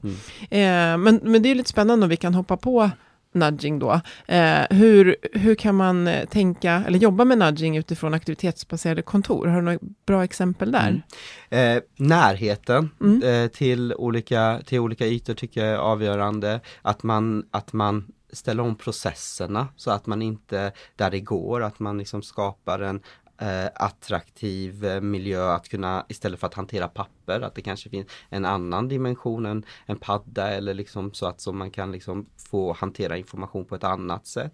Eh, 0.50 0.98
men, 0.98 1.20
men 1.24 1.42
det 1.42 1.50
är 1.50 1.56
lite 1.56 1.70
spännande 1.70 2.04
om 2.04 2.10
vi 2.10 2.18
kan 2.18 2.34
hoppa 2.34 2.58
på 2.58 2.90
nudging 3.36 3.80
då. 3.80 4.02
Eh, 4.28 4.62
hur, 4.70 5.16
hur 5.34 5.56
kan 5.56 5.76
man 5.76 6.08
eh, 6.08 6.26
tänka, 6.26 6.84
eller 6.88 7.00
jobba 7.00 7.26
med 7.26 7.38
nudging 7.38 7.78
utifrån 7.78 8.14
aktivitetsbaserade 8.14 9.02
kontor? 9.02 9.48
Har 9.48 9.56
du 9.56 9.62
några 9.62 9.80
bra 10.06 10.24
exempel 10.24 10.72
där? 10.72 11.02
Eh, 11.50 11.82
närheten 11.96 12.90
Mm. 13.02 13.24
eh, 13.24 13.48
till, 13.48 13.94
olika, 13.94 14.62
till 14.66 14.80
olika 14.80 15.06
ytor 15.06 15.34
tycker 15.34 15.66
jag 15.66 15.74
är 15.74 15.78
avgörande. 15.78 16.60
Att 16.82 17.04
man, 17.04 17.46
att 17.52 17.74
man 17.74 18.06
ställer 18.34 18.64
om 18.64 18.76
processerna 18.76 19.68
så 19.76 19.92
att 19.92 20.06
man 20.06 20.22
inte, 20.22 20.72
där 20.96 21.12
det 21.12 21.20
går, 21.20 21.64
att 21.64 21.80
man 21.80 21.98
liksom 21.98 22.22
skapar 22.22 22.80
en 22.80 23.00
eh, 23.42 23.66
attraktiv 23.76 24.86
eh, 24.86 25.02
miljö 25.02 25.52
att 25.54 25.70
kunna, 25.70 26.06
istället 26.10 26.40
för 26.40 26.48
att 26.48 26.54
hantera 26.54 26.88
papper, 26.88 27.42
att 27.42 27.56
det 27.56 27.62
kanske 27.62 27.90
finns 27.90 28.08
en 28.30 28.46
annan 28.46 28.88
dimension, 28.88 29.46
en, 29.46 29.66
en 29.86 29.98
padda 29.98 30.48
eller 30.50 30.74
liksom 30.74 31.14
så 31.14 31.26
att 31.26 31.42
så 31.42 31.52
man 31.52 31.72
kan 31.72 31.92
liksom 31.92 32.26
få 32.50 32.74
hantera 32.74 33.18
information 33.18 33.66
på 33.66 33.76
ett 33.76 33.84
annat 33.84 34.28
sätt. 34.28 34.54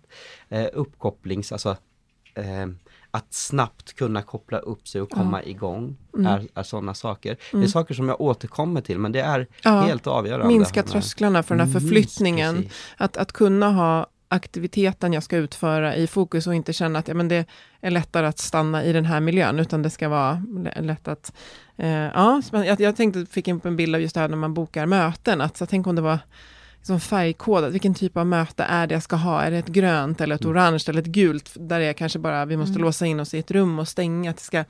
Eh, 0.50 0.67
uppkopplings, 0.74 1.52
alltså 1.52 1.70
eh, 2.36 2.67
att 3.12 3.34
snabbt 3.34 3.94
kunna 3.94 4.22
koppla 4.22 4.58
upp 4.60 4.88
sig 4.88 5.02
och 5.02 5.10
komma 5.10 5.44
igång 5.44 5.98
Mm. 6.13 6.26
är, 6.28 6.48
är 6.56 6.63
sådana 6.63 6.94
saker. 6.94 7.38
Det 7.52 7.63
är 7.63 7.67
saker 7.67 7.94
som 7.94 8.08
jag 8.10 8.22
återkommer 8.22 8.82
till 8.82 9.00
men 9.00 9.12
det 9.12 9.20
är 9.22 9.48
Ja. 9.63 9.82
helt 9.82 10.08
avgörande. 10.08 10.48
Minska 10.48 10.84
trösklarna 10.84 11.44
för 11.44 11.56
den 11.56 11.60
här 11.67 11.74
Minst, 11.74 11.88
förflyttningen. 11.89 12.56
precis. 12.56 12.74
Att, 12.98 13.17
att 13.17 13.32
kunna 13.32 13.72
ha 13.72 14.08
aktiviteten 14.32 15.13
jag 15.13 15.24
ska 15.24 15.38
utföra 15.38 15.96
i 15.96 16.08
fokus 16.08 16.48
och 16.48 16.56
inte 16.56 16.74
känna 16.74 17.00
att 17.00 17.08
ja, 17.08 17.13
men 17.13 17.28
det 17.28 17.46
är 17.82 17.91
lättare 17.91 18.28
att 18.28 18.39
stanna 18.39 18.84
i 18.84 18.94
den 18.94 19.06
här 19.06 19.20
miljön, 19.20 19.60
utan 19.60 19.82
det 19.82 19.89
ska 19.89 20.10
vara 20.10 20.44
lä- 20.63 20.82
lätt 20.82 21.08
att... 21.08 21.34
Eh, 21.78 21.89
ja, 21.89 22.41
jag, 22.52 22.82
jag 22.82 22.96
tänkte, 22.96 23.26
fick 23.26 23.46
på 23.46 23.67
en 23.67 23.76
bild 23.76 23.96
av 23.96 24.02
just 24.02 24.15
det 24.15 24.22
här 24.22 24.28
när 24.28 24.38
man 24.38 24.54
bokar 24.54 24.86
möten, 24.86 25.41
att 25.41 25.58
så 25.58 25.65
tänk 25.65 25.88
om 25.88 25.96
det 25.96 26.02
var 26.02 26.20
liksom 26.78 27.00
färgkodat, 27.00 27.74
vilken 27.74 27.94
typ 27.94 28.17
av 28.17 28.28
möte 28.28 28.63
är 28.63 28.88
det 28.88 28.94
jag 28.94 29.04
ska 29.04 29.15
ha? 29.15 29.41
Är 29.41 29.52
det 29.52 29.58
ett 29.58 29.67
grönt 29.67 30.22
eller 30.22 30.36
ett 30.36 30.46
orange 30.46 30.84
eller 30.88 31.02
ett 31.02 31.08
gult? 31.08 31.52
Där 31.56 31.80
är 31.80 31.94
kanske 31.94 32.20
bara, 32.20 32.46
vi 32.46 32.58
måste 32.58 32.80
låsa 32.80 33.06
in 33.06 33.20
oss 33.20 33.34
i 33.34 33.39
ett 33.39 33.52
rum 33.52 33.80
och 33.80 33.88
stänga, 33.88 34.30
att 34.30 34.38
det 34.38 34.44
ska 34.44 34.63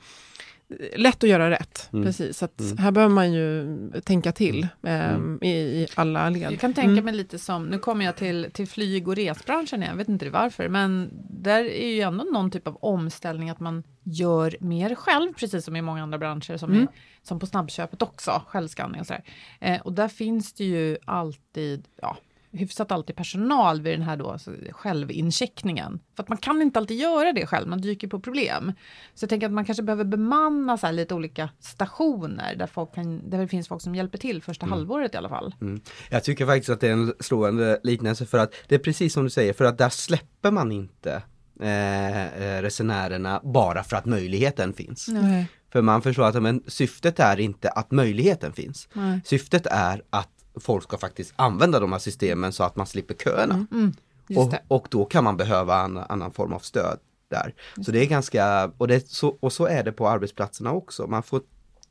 lätt 0.96 1.24
att 1.24 1.30
göra 1.30 1.50
rätt. 1.50 1.88
Mm. 1.92 2.04
Precis, 2.04 2.38
så 2.38 2.44
att 2.44 2.60
Mm. 2.60 2.78
här 2.78 2.90
behöver 2.90 3.14
man 3.14 3.32
ju 3.32 3.66
tänka 4.04 4.32
till 4.32 4.62
eh, 4.82 5.10
Mm. 5.14 5.38
i, 5.42 5.48
i 5.50 5.86
alla 5.94 6.28
led. 6.30 6.52
Jag 6.52 6.60
kan 6.60 6.74
tänka 6.74 6.90
Mm. 6.90 7.04
mig 7.04 7.14
lite 7.14 7.38
som, 7.38 7.64
nu 7.66 7.78
kommer 7.78 8.04
jag 8.04 8.16
till, 8.16 8.46
till 8.52 8.68
flyg 8.68 9.08
och 9.08 9.16
resbranschen, 9.16 9.82
jag 9.82 9.94
vet 9.96 10.08
inte 10.08 10.30
varför, 10.30 10.68
men 10.68 11.10
där 11.30 11.64
är 11.64 11.88
ju 11.88 12.00
ändå 12.00 12.24
någon 12.24 12.50
typ 12.50 12.66
av 12.68 12.76
omställning 12.76 13.50
att 13.50 13.60
man 13.60 13.82
gör 14.02 14.56
mer 14.60 14.94
själv, 14.94 15.32
precis 15.32 15.64
som 15.64 15.76
i 15.76 15.82
många 15.82 16.02
andra 16.02 16.18
branscher, 16.18 16.56
som, 16.56 16.70
Mm. 16.70 16.82
är, 16.82 16.88
som 17.22 17.38
på 17.38 17.46
snabbköpet 17.46 18.02
också, 18.02 18.42
självskanning 18.46 19.00
och 19.00 19.06
sådär. 19.06 19.24
Eh, 19.60 19.80
och 19.80 19.92
där 19.92 20.08
finns 20.08 20.52
det 20.52 20.64
ju 20.64 20.96
alltid, 21.04 21.84
ja, 22.02 22.16
hyfsat 22.52 22.92
alltid 22.92 23.16
personal 23.16 23.82
vid 23.82 23.92
den 23.92 24.02
här 24.02 24.16
då, 24.16 24.38
självincheckningen. 24.70 26.00
För 26.16 26.22
att 26.22 26.28
man 26.28 26.38
kan 26.38 26.62
inte 26.62 26.78
alltid 26.78 26.96
göra 26.96 27.32
det 27.32 27.46
själv, 27.46 27.68
man 27.68 27.80
dyker 27.80 28.08
på 28.08 28.20
problem. 28.20 28.72
Så 29.14 29.24
jag 29.24 29.30
tänker 29.30 29.46
att 29.46 29.52
man 29.52 29.64
kanske 29.64 29.82
behöver 29.82 30.04
bemanna 30.04 30.78
så 30.78 30.90
lite 30.90 31.14
olika 31.14 31.48
stationer 31.60 32.56
där, 32.56 32.66
folk 32.66 32.94
kan, 32.94 33.30
där 33.30 33.38
det 33.38 33.48
finns 33.48 33.68
folk 33.68 33.82
som 33.82 33.94
hjälper 33.94 34.18
till 34.18 34.42
första 34.42 34.66
halvåret 34.66 35.14
i 35.14 35.16
alla 35.16 35.28
fall. 35.28 35.54
Mm. 35.60 35.80
Jag 36.10 36.24
tycker 36.24 36.46
faktiskt 36.46 36.70
att 36.70 36.80
det 36.80 36.88
är 36.88 36.92
en 36.92 37.14
slående 37.20 37.80
liknelse 37.82 38.26
för 38.26 38.38
att 38.38 38.54
det 38.68 38.74
är 38.74 38.78
precis 38.78 39.12
som 39.12 39.24
du 39.24 39.30
säger, 39.30 39.52
för 39.52 39.64
att 39.64 39.78
där 39.78 39.88
släpper 39.88 40.50
man 40.50 40.72
inte 40.72 41.22
eh, 41.60 42.26
eh, 42.26 42.62
resenärerna 42.62 43.40
bara 43.44 43.84
för 43.84 43.96
att 43.96 44.06
möjligheten 44.06 44.72
finns. 44.72 45.08
Nej. 45.08 45.46
För 45.72 45.82
man 45.82 46.02
förstår 46.02 46.24
att 46.24 46.42
men, 46.42 46.62
syftet 46.66 47.20
är 47.20 47.40
inte 47.40 47.70
att 47.70 47.90
möjligheten 47.90 48.52
finns. 48.52 48.88
Nej. 48.92 49.20
Syftet 49.24 49.66
är 49.66 50.02
att 50.10 50.28
folk 50.60 50.84
ska 50.84 50.98
faktiskt 50.98 51.32
använda 51.36 51.80
de 51.80 51.92
här 51.92 51.98
systemen 51.98 52.52
så 52.52 52.64
att 52.64 52.76
man 52.76 52.86
slipper 52.86 53.14
köerna. 53.14 53.66
Mm, 53.72 53.92
just 54.28 54.40
Och, 54.40 54.76
och 54.76 54.86
då 54.90 55.04
kan 55.04 55.24
man 55.24 55.36
behöva 55.36 55.80
en 55.80 55.98
annan 55.98 56.32
form 56.32 56.52
av 56.52 56.58
stöd 56.58 56.98
där. 57.30 57.54
Så 57.84 57.92
det 57.92 58.00
är 58.00 58.06
ganska, 58.06 58.72
och, 58.78 58.88
det, 58.88 59.08
så, 59.08 59.28
och 59.40 59.52
så 59.52 59.66
är 59.66 59.84
det 59.84 59.92
på 59.92 60.08
arbetsplatserna 60.08 60.72
också. 60.72 61.06
Man, 61.06 61.22
får, 61.22 61.40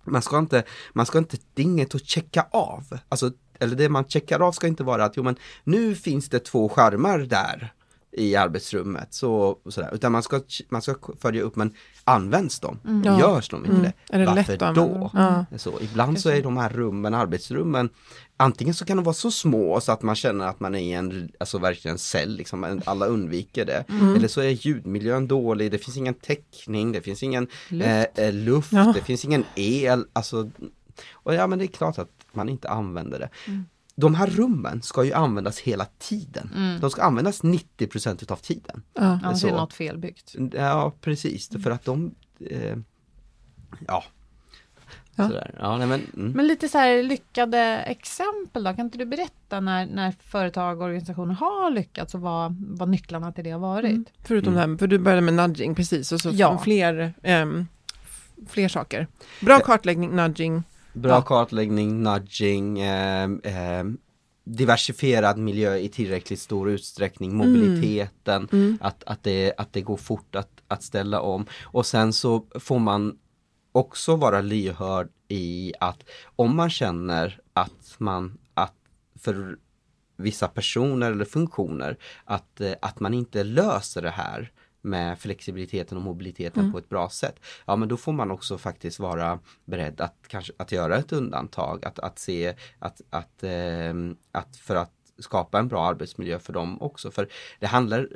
man 0.04 0.22
ska 0.22 0.40
inte, 0.40 0.64
man 0.94 1.06
ska 1.06 1.18
inte, 1.18 1.38
det 1.54 1.62
är 1.62 1.66
inget 1.66 1.96
att 1.96 2.06
checka 2.06 2.48
av. 2.52 2.84
Alltså, 3.10 3.32
eller 3.60 3.76
det 3.76 3.90
man 3.90 4.06
checkar 4.08 4.40
av 4.40 4.52
ska 4.52 4.68
inte 4.68 4.84
vara 4.84 5.06
att 5.06 5.18
jo 5.18 5.24
men 5.24 5.36
nu 5.64 5.96
finns 5.96 6.30
det 6.30 6.40
två 6.40 6.70
skärmar 6.70 7.20
där 7.20 7.74
i 8.12 8.36
arbetsrummet. 8.36 9.14
Så, 9.14 9.58
sådär. 9.70 9.90
Utan 9.94 10.12
man 10.12 10.24
ska, 10.24 10.42
man 10.70 10.82
ska 10.82 10.96
följa 11.20 11.42
upp, 11.42 11.56
men 11.56 11.74
används 12.04 12.60
de? 12.60 12.80
Ja. 13.06 13.20
Görs 13.20 13.50
de 13.50 13.66
inte 13.66 13.94
Mm. 14.10 14.36
Varför 14.36 14.74
då? 14.74 15.12
Ja. 15.14 15.46
Så, 15.58 15.82
ibland 15.82 16.20
så 16.20 16.30
är 16.30 16.44
de 16.44 16.58
här 16.58 16.70
rummen, 16.70 17.14
arbetsrummen, 17.14 17.90
antingen 18.42 18.74
så 18.74 18.86
kan 18.86 18.98
de 18.98 19.04
vara 19.04 19.14
så 19.14 19.32
små 19.32 19.82
så 19.82 19.92
att 19.92 20.02
man 20.02 20.16
känner 20.16 20.48
att 20.48 20.60
man 20.60 20.76
är 20.76 20.80
i 20.80 20.92
en, 20.92 21.32
alltså 21.40 21.58
verkligen 21.58 21.98
cell, 21.98 22.36
liksom, 22.36 22.82
alla 22.86 23.06
undviker 23.06 23.66
det. 23.66 23.84
Mm. 23.90 24.16
Eller 24.16 24.28
så 24.28 24.42
är 24.42 24.50
ljudmiljön 24.50 25.28
dålig, 25.28 25.72
det 25.72 25.78
finns 25.78 25.98
ingen 25.98 26.14
täckning, 26.14 26.92
det 26.92 27.02
finns 27.02 27.24
ingen 27.24 27.48
Luft. 27.70 27.88
eh, 27.88 28.26
eh, 28.26 28.34
luft 28.34 28.72
Ja. 28.74 28.92
det 28.96 29.02
finns 29.02 29.26
ingen 29.26 29.46
el, 29.56 30.06
alltså. 30.14 30.52
Och 31.14 31.36
ja 31.36 31.48
men 31.48 31.60
det 31.60 31.66
är 31.66 31.68
klart 31.68 31.98
att 31.98 32.10
man 32.34 32.50
inte 32.50 32.70
använder 32.70 33.20
det. 33.20 33.30
Mm. 33.48 33.66
De 33.96 34.16
här 34.16 34.28
rummen 34.28 34.82
ska 34.82 35.04
ju 35.04 35.14
användas 35.14 35.60
hela 35.60 35.86
tiden. 36.00 36.78
De 36.82 36.92
ska 36.92 37.02
användas 37.02 37.44
90% 37.44 38.24
utav 38.24 38.36
tiden. 38.36 38.84
Ja. 38.94 39.20
Är 39.24 39.30
det 39.30 39.36
så. 39.36 39.48
något 39.48 39.74
felbyggt. 39.74 40.36
Ja 40.54 40.94
precis, 41.02 41.50
för 41.64 41.72
att 41.72 41.86
de, 41.86 42.16
eh, 42.50 42.78
ja. 43.88 44.04
Ja. 45.22 45.28
Sådär. 45.28 45.56
Ja, 45.60 45.78
nej, 45.78 45.88
men, 45.88 46.02
mm. 46.16 46.32
Men 46.32 46.48
lite 46.48 46.70
så 46.70 46.78
här 46.78 47.04
lyckade 47.04 47.60
exempel 47.80 48.64
då, 48.64 48.74
kan 48.74 48.86
inte 48.86 48.98
du 48.98 49.06
berätta 49.06 49.60
när, 49.60 49.86
när 49.86 50.14
företag 50.24 50.78
och 50.82 50.86
organisationer 50.86 51.34
har 51.34 51.72
lyckats 51.72 52.16
och 52.16 52.22
vad, 52.22 52.56
vad 52.60 52.90
nycklarna 52.90 53.32
till 53.32 53.44
det 53.44 53.52
har 53.52 53.60
varit? 53.60 53.92
Mm. 53.92 54.06
Förutom 54.24 54.54
Mm. 54.54 54.68
det 54.68 54.72
här, 54.74 54.78
för 54.78 54.88
du 54.88 54.98
började 55.00 55.22
med 55.22 55.34
nudging 55.34 55.76
precis, 55.76 56.12
och 56.12 56.20
så 56.22 56.30
Ja. 56.34 56.58
fler, 56.64 57.14
f- 57.24 58.30
fler 58.50 58.68
saker. 58.68 59.08
Bra 59.42 59.60
kartläggning, 59.60 60.16
nudging. 60.16 60.64
Bra 60.94 61.12
Ja. 61.12 61.22
kartläggning, 61.22 62.04
nudging, 62.04 62.80
eh, 62.80 63.24
eh, 63.24 63.84
diversifierad 64.44 65.38
miljö 65.38 65.76
i 65.78 65.90
tillräckligt 65.90 66.40
stor 66.40 66.70
utsträckning, 66.70 67.36
mobiliteten, 67.36 68.48
Mm. 68.52 68.78
Att, 68.82 69.04
att, 69.04 69.24
det, 69.24 69.54
att 69.58 69.74
det 69.74 69.82
går 69.82 69.98
fort 69.98 70.36
att, 70.36 70.50
att 70.68 70.84
ställa 70.84 71.22
om. 71.22 71.46
Och 71.64 71.86
sen 71.86 72.14
så 72.14 72.46
får 72.60 72.80
man 72.80 73.18
också 73.72 74.16
vara 74.16 74.42
lyhörd 74.42 75.10
i 75.28 75.74
att 75.80 76.04
om 76.36 76.56
man 76.56 76.70
känner 76.70 77.40
att 77.54 77.96
man, 77.98 78.38
att 78.54 78.76
för 79.20 79.58
vissa 80.18 80.48
personer 80.48 81.12
eller 81.12 81.26
funktioner, 81.26 81.98
att, 82.26 82.62
eh, 82.62 82.74
att 82.82 83.00
man 83.00 83.14
inte 83.14 83.44
löser 83.44 84.02
det 84.02 84.10
här 84.10 84.52
med 84.82 85.20
flexibiliteten 85.20 85.98
och 85.98 86.04
mobiliteten 86.04 86.72
på 86.72 86.78
ett 86.78 86.90
bra 86.90 87.10
sätt. 87.10 87.40
Ja 87.66 87.76
men 87.76 87.90
då 87.90 87.98
får 87.98 88.14
man 88.14 88.32
också 88.32 88.58
faktiskt 88.58 89.00
vara 89.00 89.40
beredd 89.66 90.02
att 90.02 90.16
kanske 90.28 90.54
att 90.58 90.72
göra 90.72 90.98
ett 90.98 91.12
undantag, 91.12 91.86
att, 91.86 92.00
att 92.00 92.20
se 92.20 92.56
att, 92.80 93.02
att, 93.10 93.44
eh, 93.44 93.94
att 94.32 94.58
för 94.58 94.76
att 94.76 94.92
skapa 95.20 95.60
en 95.60 95.68
bra 95.68 95.86
arbetsmiljö 95.86 96.40
för 96.40 96.54
dem 96.54 96.82
också. 96.82 97.12
För 97.12 97.28
det 97.60 97.68
handlar 97.68 98.08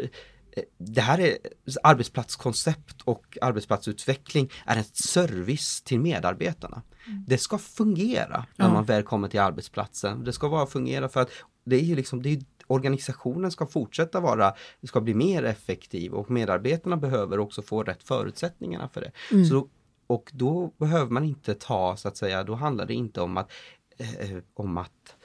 det 0.78 1.02
här 1.02 1.20
är 1.20 1.38
arbetsplatskoncept 1.84 3.02
och 3.02 3.38
arbetsplatsutveckling 3.42 4.52
är 4.66 4.78
en 4.78 4.84
service 4.84 5.82
till 5.82 6.00
medarbetarna. 6.00 6.82
Det 7.28 7.38
ska 7.38 7.58
fungera 7.58 8.46
när 8.56 8.70
man 8.70 8.86
väl 8.86 9.04
kommer 9.04 9.28
till 9.28 9.40
arbetsplatsen. 9.40 10.24
Det 10.24 10.34
ska 10.34 10.48
vara 10.48 10.66
fungera 10.66 11.10
för 11.10 11.22
att 11.22 11.30
det 11.66 11.76
är 11.76 11.84
ju 11.84 11.96
liksom, 11.96 12.22
det 12.22 12.30
är, 12.30 12.42
organisationen 12.68 13.52
ska 13.52 13.68
fortsätta 13.68 14.20
vara, 14.20 14.54
ska 14.84 15.02
bli 15.02 15.14
mer 15.14 15.44
effektiv 15.44 16.14
och 16.14 16.32
medarbetarna 16.32 16.98
behöver 16.98 17.40
också 17.40 17.62
få 17.62 17.84
rätt 17.84 18.04
förutsättningarna 18.04 18.90
för 18.90 19.02
det. 19.02 19.12
Så 19.48 19.54
då, 19.54 19.68
och 20.08 20.32
då 20.34 20.72
behöver 20.78 21.12
man 21.12 21.24
inte 21.24 21.54
ta, 21.54 21.98
så 21.98 22.08
att 22.08 22.18
säga, 22.18 22.44
då 22.44 22.56
handlar 22.56 22.86
det 22.86 22.94
inte 22.94 23.22
om 23.22 23.38
att, 23.38 23.52
eh, 23.98 24.38
om 24.54 24.78
att 24.78 25.16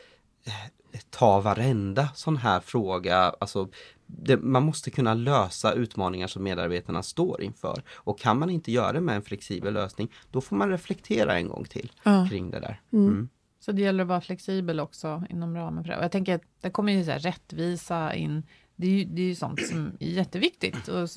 eh, 0.46 1.00
ta 1.10 1.40
varenda 1.40 2.08
sån 2.14 2.36
här 2.36 2.60
fråga, 2.60 3.16
alltså 3.16 3.68
det, 4.18 4.36
man 4.36 4.62
måste 4.62 4.90
kunna 4.90 5.14
lösa 5.14 5.72
utmaningar 5.72 6.26
som 6.26 6.42
medarbetarna 6.42 7.02
står 7.02 7.42
inför. 7.42 7.82
Och 7.94 8.18
kan 8.18 8.38
man 8.38 8.50
inte 8.50 8.72
göra 8.72 8.92
det 8.92 9.00
med 9.00 9.16
en 9.16 9.22
flexibel 9.22 9.74
lösning, 9.74 10.12
då 10.30 10.40
får 10.40 10.56
man 10.56 10.68
reflektera 10.70 11.34
en 11.38 11.48
gång 11.48 11.64
till 11.64 11.92
Ja. 12.02 12.26
kring 12.30 12.50
det 12.50 12.60
där. 12.60 12.80
Mm. 12.92 13.08
Mm. 13.08 13.28
Så 13.60 13.72
det 13.72 13.82
gäller 13.82 14.02
att 14.02 14.08
vara 14.08 14.20
flexibel 14.20 14.80
också 14.80 15.24
inom 15.30 15.56
ramen 15.56 15.84
för 15.84 15.90
det. 15.90 15.96
Och 15.96 16.04
jag 16.04 16.12
tänker 16.12 16.34
att 16.34 16.42
det 16.60 16.70
kommer 16.70 16.92
ju 16.92 17.04
så 17.04 17.12
rättvisa 17.12 18.14
in. 18.14 18.42
Det 18.76 18.86
är 18.86 18.90
ju, 18.90 19.04
det 19.04 19.22
är 19.22 19.26
ju 19.26 19.34
sånt 19.34 19.66
som 19.66 19.92
är 20.00 20.06
jätteviktigt. 20.06 20.88
Och 20.88 21.08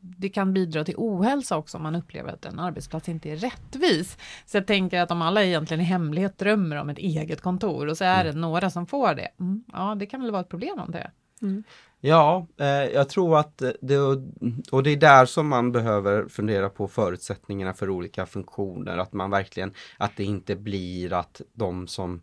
det 0.00 0.28
kan 0.28 0.54
bidra 0.54 0.84
till 0.84 0.94
ohälsa 0.96 1.56
också 1.56 1.76
om 1.76 1.82
man 1.82 1.94
upplever 1.94 2.32
att 2.32 2.44
en 2.44 2.58
arbetsplats 2.58 3.08
inte 3.08 3.30
är 3.30 3.36
rättvis. 3.36 4.18
Så 4.46 4.56
jag 4.56 4.66
tänker 4.66 5.00
att 5.00 5.10
om 5.10 5.22
alla 5.22 5.44
egentligen 5.44 5.80
i 5.80 5.84
hemlighet 5.84 6.38
drömmer 6.38 6.76
om 6.76 6.88
ett 6.88 6.98
eget 6.98 7.40
kontor 7.40 7.86
och 7.86 7.98
så 7.98 8.04
är 8.04 8.24
det 8.24 8.32
några 8.32 8.70
som 8.70 8.86
får 8.86 9.14
det. 9.14 9.28
Mm, 9.40 9.64
ja, 9.72 9.94
det 9.94 10.06
kan 10.06 10.22
väl 10.22 10.30
vara 10.30 10.42
ett 10.42 10.48
problem 10.48 10.78
om 10.78 10.90
det. 10.90 11.10
Mm. 11.42 11.64
Ja, 12.00 12.46
eh, 12.56 12.66
jag 12.66 13.08
tror 13.08 13.38
att 13.38 13.62
det, 13.80 13.98
och 14.72 14.82
det 14.82 14.90
är 14.90 14.96
där 14.96 15.26
som 15.26 15.48
man 15.48 15.72
behöver 15.72 16.28
fundera 16.28 16.68
på 16.68 16.88
förutsättningarna 16.88 17.74
för 17.74 17.90
olika 17.90 18.26
funktioner, 18.26 18.98
att 18.98 19.12
man 19.12 19.30
verkligen, 19.30 19.72
att 19.96 20.16
det 20.16 20.24
inte 20.24 20.56
blir 20.56 21.12
att 21.12 21.40
de 21.52 21.86
som 21.86 22.20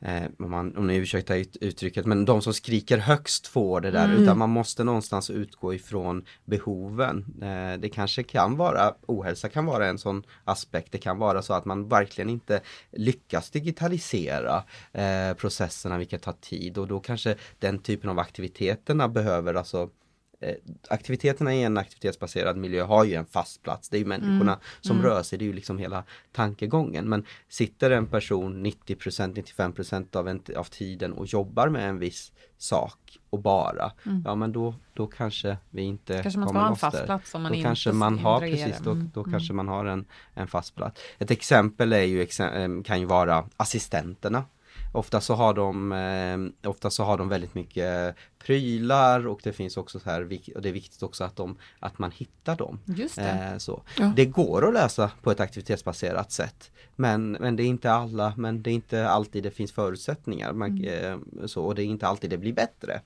eh, 0.00 0.22
om, 0.38 0.50
man, 0.50 0.76
om 0.76 0.86
ni 0.86 0.96
ursäktar 0.96 1.36
ut, 1.36 1.56
uttrycket, 1.60 2.06
men 2.06 2.24
de 2.24 2.42
som 2.42 2.54
skriker 2.54 2.98
högst 2.98 3.46
får 3.46 3.80
det 3.80 3.90
där, 3.90 4.14
utan 4.14 4.38
man 4.38 4.50
måste 4.50 4.84
någonstans 4.84 5.30
utgå 5.30 5.74
ifrån 5.74 6.24
behoven. 6.44 7.24
Eh, 7.42 7.80
det 7.80 7.88
kanske 7.88 8.22
kan 8.22 8.56
vara, 8.56 8.94
ohälsa 9.06 9.48
kan 9.48 9.66
vara 9.66 9.86
en 9.86 9.98
sån 9.98 10.22
aspekt, 10.44 10.92
det 10.92 10.98
kan 10.98 11.18
vara 11.18 11.42
så 11.42 11.54
att 11.54 11.64
man 11.64 11.88
verkligen 11.88 12.30
inte 12.30 12.60
lyckas 12.92 13.50
digitalisera 13.50 14.64
eh, 14.92 15.34
processerna, 15.36 15.98
vilket 15.98 16.22
tar 16.22 16.34
tid. 16.40 16.78
Och 16.78 16.88
då 16.88 17.00
kanske 17.00 17.34
den 17.58 17.78
typen 17.78 18.10
av 18.10 18.18
aktiviteterna 18.18 19.08
behöver 19.08 19.54
alltså 19.54 19.90
aktiviteterna 20.88 21.54
i 21.54 21.62
en 21.62 21.78
aktivitetsbaserad 21.78 22.56
miljö 22.56 22.82
har 22.82 23.04
ju 23.04 23.14
en 23.14 23.26
fast 23.26 23.62
plats. 23.62 23.88
Det 23.88 23.96
är 23.96 23.98
ju 23.98 24.04
människorna 24.04 24.58
som 24.80 25.02
rör 25.02 25.22
sig, 25.22 25.38
det 25.38 25.44
är 25.44 25.46
ju 25.46 25.52
liksom 25.52 25.78
hela 25.78 26.04
tankegången. 26.32 27.08
Men 27.08 27.24
sitter 27.48 27.90
en 27.90 28.06
person 28.06 28.66
90% 28.66 29.32
95 29.34 29.72
av, 30.12 30.28
en, 30.28 30.42
av 30.56 30.64
tiden 30.64 31.12
och 31.12 31.26
jobbar 31.26 31.68
med 31.68 31.88
en 31.88 31.98
viss 31.98 32.32
sak 32.58 33.18
och 33.30 33.42
bara, 33.42 33.92
ja 34.24 34.34
men 34.34 34.52
då, 34.52 34.74
då 34.94 35.06
kanske 35.06 35.56
vi 35.70 35.82
inte 35.82 36.22
Kanske 36.22 36.40
man 36.40 36.46
kommer 36.46 36.60
ha 36.60 36.68
en 36.68 36.76
fast 36.76 37.04
plats 37.04 37.34
om 37.34 37.42
man 37.42 37.52
då 37.52 37.56
inte 37.56 37.66
kanske 37.66 37.92
man 37.92 38.18
har, 38.18 38.40
precis, 38.40 38.78
då, 38.78 38.90
Mm, 38.90 39.10
då 39.14 39.20
mm. 39.20 39.32
kanske 39.32 39.52
man 39.52 39.68
har 39.68 39.84
en, 39.84 40.04
en 40.34 40.48
fast 40.48 40.74
plats. 40.74 41.00
Ett 41.18 41.30
exempel 41.30 41.92
är 41.92 42.02
ju, 42.02 42.22
eh, 42.22 42.82
kan 42.84 43.00
ju 43.00 43.06
vara 43.06 43.44
assistenterna. 43.56 44.44
Ofta 44.92 45.20
så 45.20 45.34
har 45.34 45.54
de, 45.54 45.92
eh, 45.92 46.70
ofta 46.70 46.90
så 46.90 47.04
har 47.04 47.18
de 47.18 47.28
väldigt 47.28 47.54
mycket 47.54 48.14
prylar 48.38 49.26
och 49.26 49.40
det 49.42 49.52
finns 49.52 49.76
också 49.76 50.00
så 50.00 50.10
här, 50.10 50.22
och 50.54 50.62
det 50.62 50.68
är 50.68 50.72
viktigt 50.72 51.02
också 51.02 51.24
att, 51.24 51.36
de, 51.36 51.56
att 51.78 51.98
man 51.98 52.10
hittar 52.10 52.56
dem. 52.56 52.80
Just 52.84 53.16
det. 53.16 53.50
Eh, 53.52 53.58
så. 53.58 53.82
Ja. 53.98 54.12
Det 54.16 54.26
går 54.26 54.68
att 54.68 54.74
läsa 54.74 55.10
på 55.22 55.30
ett 55.30 55.40
aktivitetsbaserat 55.40 56.32
sätt. 56.32 56.70
Men, 56.96 57.32
men 57.32 57.56
det 57.56 57.62
är 57.62 57.66
inte 57.66 57.92
alla, 57.92 58.32
men 58.36 58.62
det 58.62 58.70
är 58.70 58.74
inte 58.74 59.08
alltid 59.08 59.42
det 59.42 59.50
finns 59.50 59.72
förutsättningar. 59.72 60.52
Man, 60.52 60.84
eh, 60.84 61.16
så, 61.46 61.64
och 61.64 61.74
det 61.74 61.82
är 61.82 61.86
inte 61.86 62.06
alltid 62.06 62.30
det 62.30 62.38
blir 62.38 62.52
bättre. 62.52 63.00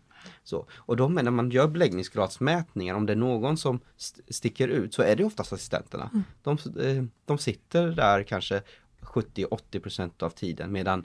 Så. 0.44 0.66
Och 0.74 0.96
då 0.96 1.08
när 1.08 1.30
man 1.30 1.50
gör 1.50 1.68
beläggningsgradsmätningar, 1.68 2.94
om 2.94 3.06
det 3.06 3.12
är 3.12 3.16
någon 3.16 3.56
som 3.56 3.80
st- 3.96 4.22
sticker 4.32 4.68
ut 4.68 4.94
så 4.94 5.02
är 5.02 5.16
det 5.16 5.24
oftast 5.24 5.52
assistenterna. 5.52 6.10
De, 6.42 6.58
eh, 6.80 7.04
de 7.24 7.38
sitter 7.38 7.86
där 7.88 8.22
kanske 8.22 8.62
70-80% 9.00 10.22
av 10.22 10.30
tiden 10.30 10.72
medan 10.72 11.04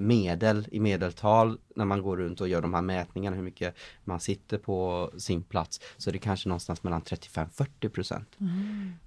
medel 0.00 0.68
i 0.72 0.80
medeltal 0.80 1.58
när 1.76 1.84
man 1.84 2.02
går 2.02 2.16
runt 2.16 2.40
och 2.40 2.48
gör 2.48 2.62
de 2.62 2.74
här 2.74 2.82
mätningarna 2.82 3.36
hur 3.36 3.42
mycket 3.42 3.74
man 4.04 4.20
sitter 4.20 4.58
på 4.58 5.10
sin 5.16 5.42
plats 5.42 5.80
så 5.96 6.10
är 6.10 6.12
det 6.12 6.18
kanske 6.18 6.48
någonstans 6.48 6.82
mellan 6.82 7.02
35-40 7.02 7.88
procent. 7.88 8.28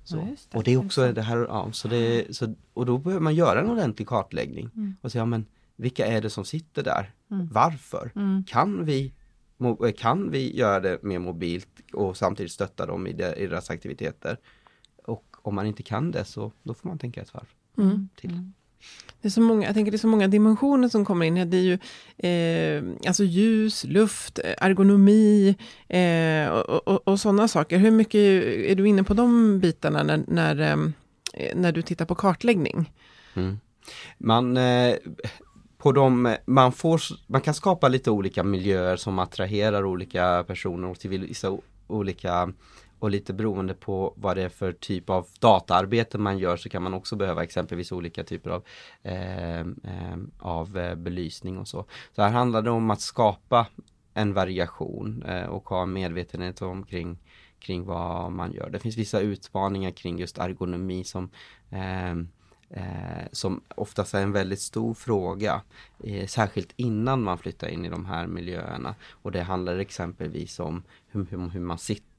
Så. 0.04 0.18
Ja, 0.18 0.24
det. 0.52 0.58
Och 0.58 0.64
det 0.64 0.74
är 0.74 0.78
också 0.86 1.12
det 1.12 1.22
här, 1.22 1.38
ja, 1.38 1.72
så 1.72 1.88
det, 1.88 2.36
så, 2.36 2.56
och 2.74 2.86
då 2.86 2.98
behöver 2.98 3.24
man 3.24 3.36
göra 3.36 3.60
en 3.62 3.70
ordentlig 3.70 4.08
kartläggning 4.08 4.70
och 5.02 5.12
säga, 5.12 5.26
men 5.26 5.46
vilka 5.76 6.06
är 6.08 6.22
det 6.22 6.30
som 6.30 6.46
sitter 6.46 6.84
där? 6.84 7.12
Varför? 7.52 8.12
Kan 8.48 8.86
vi 8.86 9.14
mo- 9.58 9.92
kan 9.92 10.32
vi 10.32 10.58
göra 10.58 10.80
det 10.80 11.04
mer 11.04 11.20
mobilt 11.20 11.68
och 11.94 12.18
samtidigt 12.18 12.52
stötta 12.52 12.86
dem 12.86 13.08
i, 13.08 13.14
de, 13.14 13.24
i 13.36 13.48
deras 13.48 13.70
aktiviteter? 13.70 14.38
Och 15.04 15.36
om 15.42 15.56
man 15.56 15.66
inte 15.66 15.84
kan 15.84 16.12
det 16.12 16.26
så 16.26 16.52
då 16.64 16.74
får 16.74 16.90
man 16.90 16.98
tänka 16.98 17.22
ett 17.22 17.34
varv 17.34 17.48
Mm. 17.78 18.10
till. 18.16 18.52
Det 19.22 19.28
är 19.28 19.32
så 19.32 19.42
många, 19.42 19.66
jag 19.66 19.74
tänker 19.76 19.92
det 19.92 19.96
är 19.96 20.00
så 20.00 20.08
många 20.08 20.28
dimensioner 20.28 20.90
som 20.90 21.06
kommer 21.06 21.26
in 21.26 21.38
här. 21.38 21.46
Det 21.46 21.58
är 21.58 21.62
ju 21.62 21.78
eh, 22.18 23.08
alltså 23.08 23.24
ljus, 23.24 23.84
luft, 23.84 24.40
eh, 24.40 24.54
ergonomi 24.58 25.56
eh, 25.88 26.50
och, 26.50 26.88
och, 26.88 27.08
och 27.08 27.20
sådana 27.20 27.48
saker. 27.48 27.78
Hur 27.78 27.92
mycket 27.92 28.20
är 28.70 28.76
du 28.76 28.88
inne 28.88 29.04
på 29.04 29.14
de 29.14 29.60
bitarna 29.60 30.04
när, 30.04 30.24
när, 30.28 30.62
eh, 31.34 31.56
när 31.56 31.72
du 31.72 31.82
tittar 31.82 32.06
på 32.06 32.16
kartläggning? 32.16 32.94
Mm. 33.34 33.60
Man, 34.18 34.58
eh, 34.58 34.96
på 35.78 35.92
de, 35.92 36.36
man, 36.46 36.72
får, 36.72 37.02
man 37.28 37.42
kan 37.42 37.54
skapa 37.54 37.88
lite 37.88 38.12
olika 38.12 38.44
miljöer 38.44 38.96
som 38.96 39.20
attraherar 39.20 39.86
olika 39.86 40.44
personer 40.48 40.88
och 40.88 41.00
till 41.00 41.10
vissa 41.10 41.58
olika 41.88 42.54
och 43.00 43.10
lite 43.10 43.34
beroende 43.34 43.74
på 43.74 44.14
vad 44.16 44.38
det 44.38 44.44
är 44.44 44.50
för 44.50 44.72
typ 44.72 45.10
av 45.10 45.28
dataarbete 45.40 46.18
man 46.18 46.38
gör 46.38 46.58
så 46.58 46.70
kan 46.70 46.84
man 46.84 46.94
också 46.94 47.16
behöva 47.16 47.44
exempelvis 47.44 47.92
olika 47.92 48.24
typer 48.24 48.50
av, 48.50 48.64
ehm, 49.04 49.80
ehm, 49.84 49.84
eh, 49.84 50.14
eh, 50.14 50.18
av 50.40 50.96
belysning 50.98 51.58
och 51.58 51.68
så. 51.68 51.86
Så 52.16 52.22
här 52.22 52.30
handlar 52.30 52.62
det 52.62 52.72
om 52.72 52.90
att 52.92 53.02
skapa 53.02 53.68
en 54.14 54.34
variation 54.34 55.24
eh, 55.24 55.46
och 55.46 55.70
ha 55.70 55.86
medvetenhet 55.86 56.62
omkring 56.62 57.18
kring 57.60 57.86
vad 57.86 58.32
man 58.32 58.54
gör. 58.54 58.70
Det 58.70 58.80
finns 58.80 58.98
vissa 58.98 59.20
utmaningar 59.20 59.92
kring 59.92 60.20
just 60.20 60.38
ergonomi 60.38 61.04
som 61.04 61.30
eh, 61.70 62.12
eh, 62.70 63.28
som 63.32 63.62
oftast 63.76 64.14
är 64.14 64.24
en 64.24 64.32
väldigt 64.32 64.62
stor 64.62 64.94
fråga, 64.94 65.62
eh, 66.04 66.28
särskilt 66.28 66.74
innan 66.76 67.24
man 67.24 67.38
flyttar 67.38 67.68
in 67.68 67.86
i 67.86 67.90
de 67.90 68.06
här 68.06 68.28
miljöerna. 68.28 68.96
Och 69.10 69.32
det 69.32 69.42
handlar 69.42 69.78
exempelvis 69.78 70.60
om 70.60 70.84
hur, 71.08 71.26
hur, 71.26 71.50
hur 71.50 71.60
man 71.60 71.78
sitter 71.78 72.17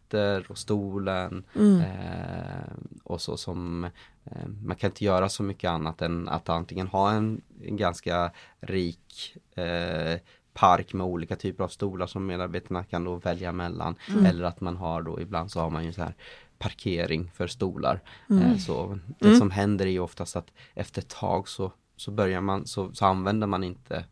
och 0.49 0.59
stolen 0.59 1.45
eh, 1.81 2.73
och 3.05 3.21
så 3.21 3.37
som 3.37 3.85
eh, 4.25 4.49
man 4.63 4.77
kan 4.77 4.91
inte 4.91 5.05
göra 5.05 5.29
så 5.29 5.43
mycket 5.43 5.71
annat 5.71 6.03
än 6.03 6.29
att 6.29 6.49
antingen 6.49 6.87
ha 6.87 7.11
en, 7.13 7.41
en 7.65 7.77
ganska 7.77 8.31
rik 8.61 9.37
eh, 9.55 10.21
park 10.53 10.93
med 10.93 11.07
olika 11.07 11.37
typer 11.37 11.65
av 11.65 11.69
stolar 11.69 12.07
som 12.07 12.27
medarbetarna 12.27 12.85
kan 12.85 13.05
då 13.05 13.17
välja 13.17 13.53
mellan. 13.53 13.95
Eller 14.27 14.45
att 14.45 14.61
man 14.61 14.77
har 14.77 15.03
då, 15.03 15.21
ibland 15.21 15.51
så 15.51 15.61
har 15.61 15.71
man 15.71 15.85
ju 15.85 15.93
så 15.93 16.03
här 16.03 16.15
parkering 16.59 17.31
för 17.35 17.47
stolar. 17.47 18.01
Eh, 18.31 18.57
så 18.57 18.99
det 19.19 19.37
som 19.37 19.51
händer 19.51 19.87
är 19.87 19.91
ju 19.91 20.01
oftast 20.01 20.37
att 20.37 20.53
efter 20.75 21.03
ett 21.03 21.09
tag 21.09 21.49
så, 21.49 21.73
så 21.97 22.11
börjar 22.11 22.41
man, 22.41 22.67
så, 22.67 22.95
så 22.95 23.07
använder 23.07 23.47
man 23.47 23.65
inte 23.65 24.05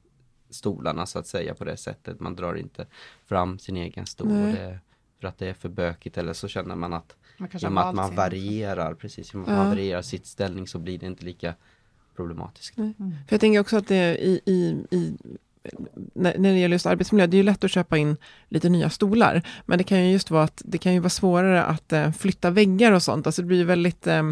stolarna 0.51 1.07
så 1.07 1.19
att 1.19 1.27
säga 1.27 1.55
på 1.55 1.65
det 1.65 1.77
sättet. 1.77 2.21
Man 2.21 2.37
drar 2.37 2.55
inte 2.55 2.87
fram 3.25 3.59
sin 3.59 3.77
egen 3.77 4.07
stol 4.07 4.29
det, 4.29 4.79
för 5.21 5.29
att 5.29 5.39
det 5.39 5.49
är 5.49 5.55
för 5.55 5.69
bökigt 5.69 6.19
eller 6.19 6.33
så 6.33 6.49
känner 6.49 6.75
man 6.75 6.93
att 6.93 7.17
Man 7.63 7.79
att 7.79 7.95
man 7.95 8.15
varierar, 8.15 8.95
precis, 8.95 9.35
man 9.35 9.69
varierar 9.69 10.03
sitt 10.03 10.27
ställning 10.27 10.67
så 10.67 10.79
blir 10.79 10.99
det 10.99 11.07
inte 11.07 11.25
lika 11.25 11.55
problematiskt. 12.17 12.75
För 12.75 13.29
jag 13.29 13.41
tänker 13.41 13.61
också 13.61 13.77
att 13.77 13.89
det 13.89 14.25
i, 14.25 14.41
i, 14.45 14.85
i 14.91 15.17
när, 16.15 16.39
när 16.39 16.53
det 16.53 16.59
gäller 16.59 16.75
just 16.75 16.87
arbetsmiljö, 16.87 17.27
det 17.27 17.35
är 17.35 17.39
ju 17.39 17.43
lätt 17.43 17.65
att 17.65 17.71
köpa 17.71 17.99
in 17.99 18.17
lite 18.49 18.69
nya 18.69 18.91
stolar. 18.91 19.43
Men 19.67 19.79
det 19.79 19.85
kan 19.85 20.05
ju 20.05 20.13
just 20.13 20.31
vara 20.31 20.45
att 20.45 20.63
det 20.65 20.79
kan 20.79 20.95
ju 20.95 21.01
vara 21.01 21.11
svårare 21.11 21.65
att 21.65 21.93
eh, 21.93 22.13
flytta 22.13 22.51
väggar 22.51 22.93
och 22.93 23.03
sånt. 23.03 23.27
Alltså 23.27 23.43
det 23.43 23.47
blir 23.49 23.59
ju 23.59 23.65
väldigt 23.65 24.07
eh, 24.07 24.23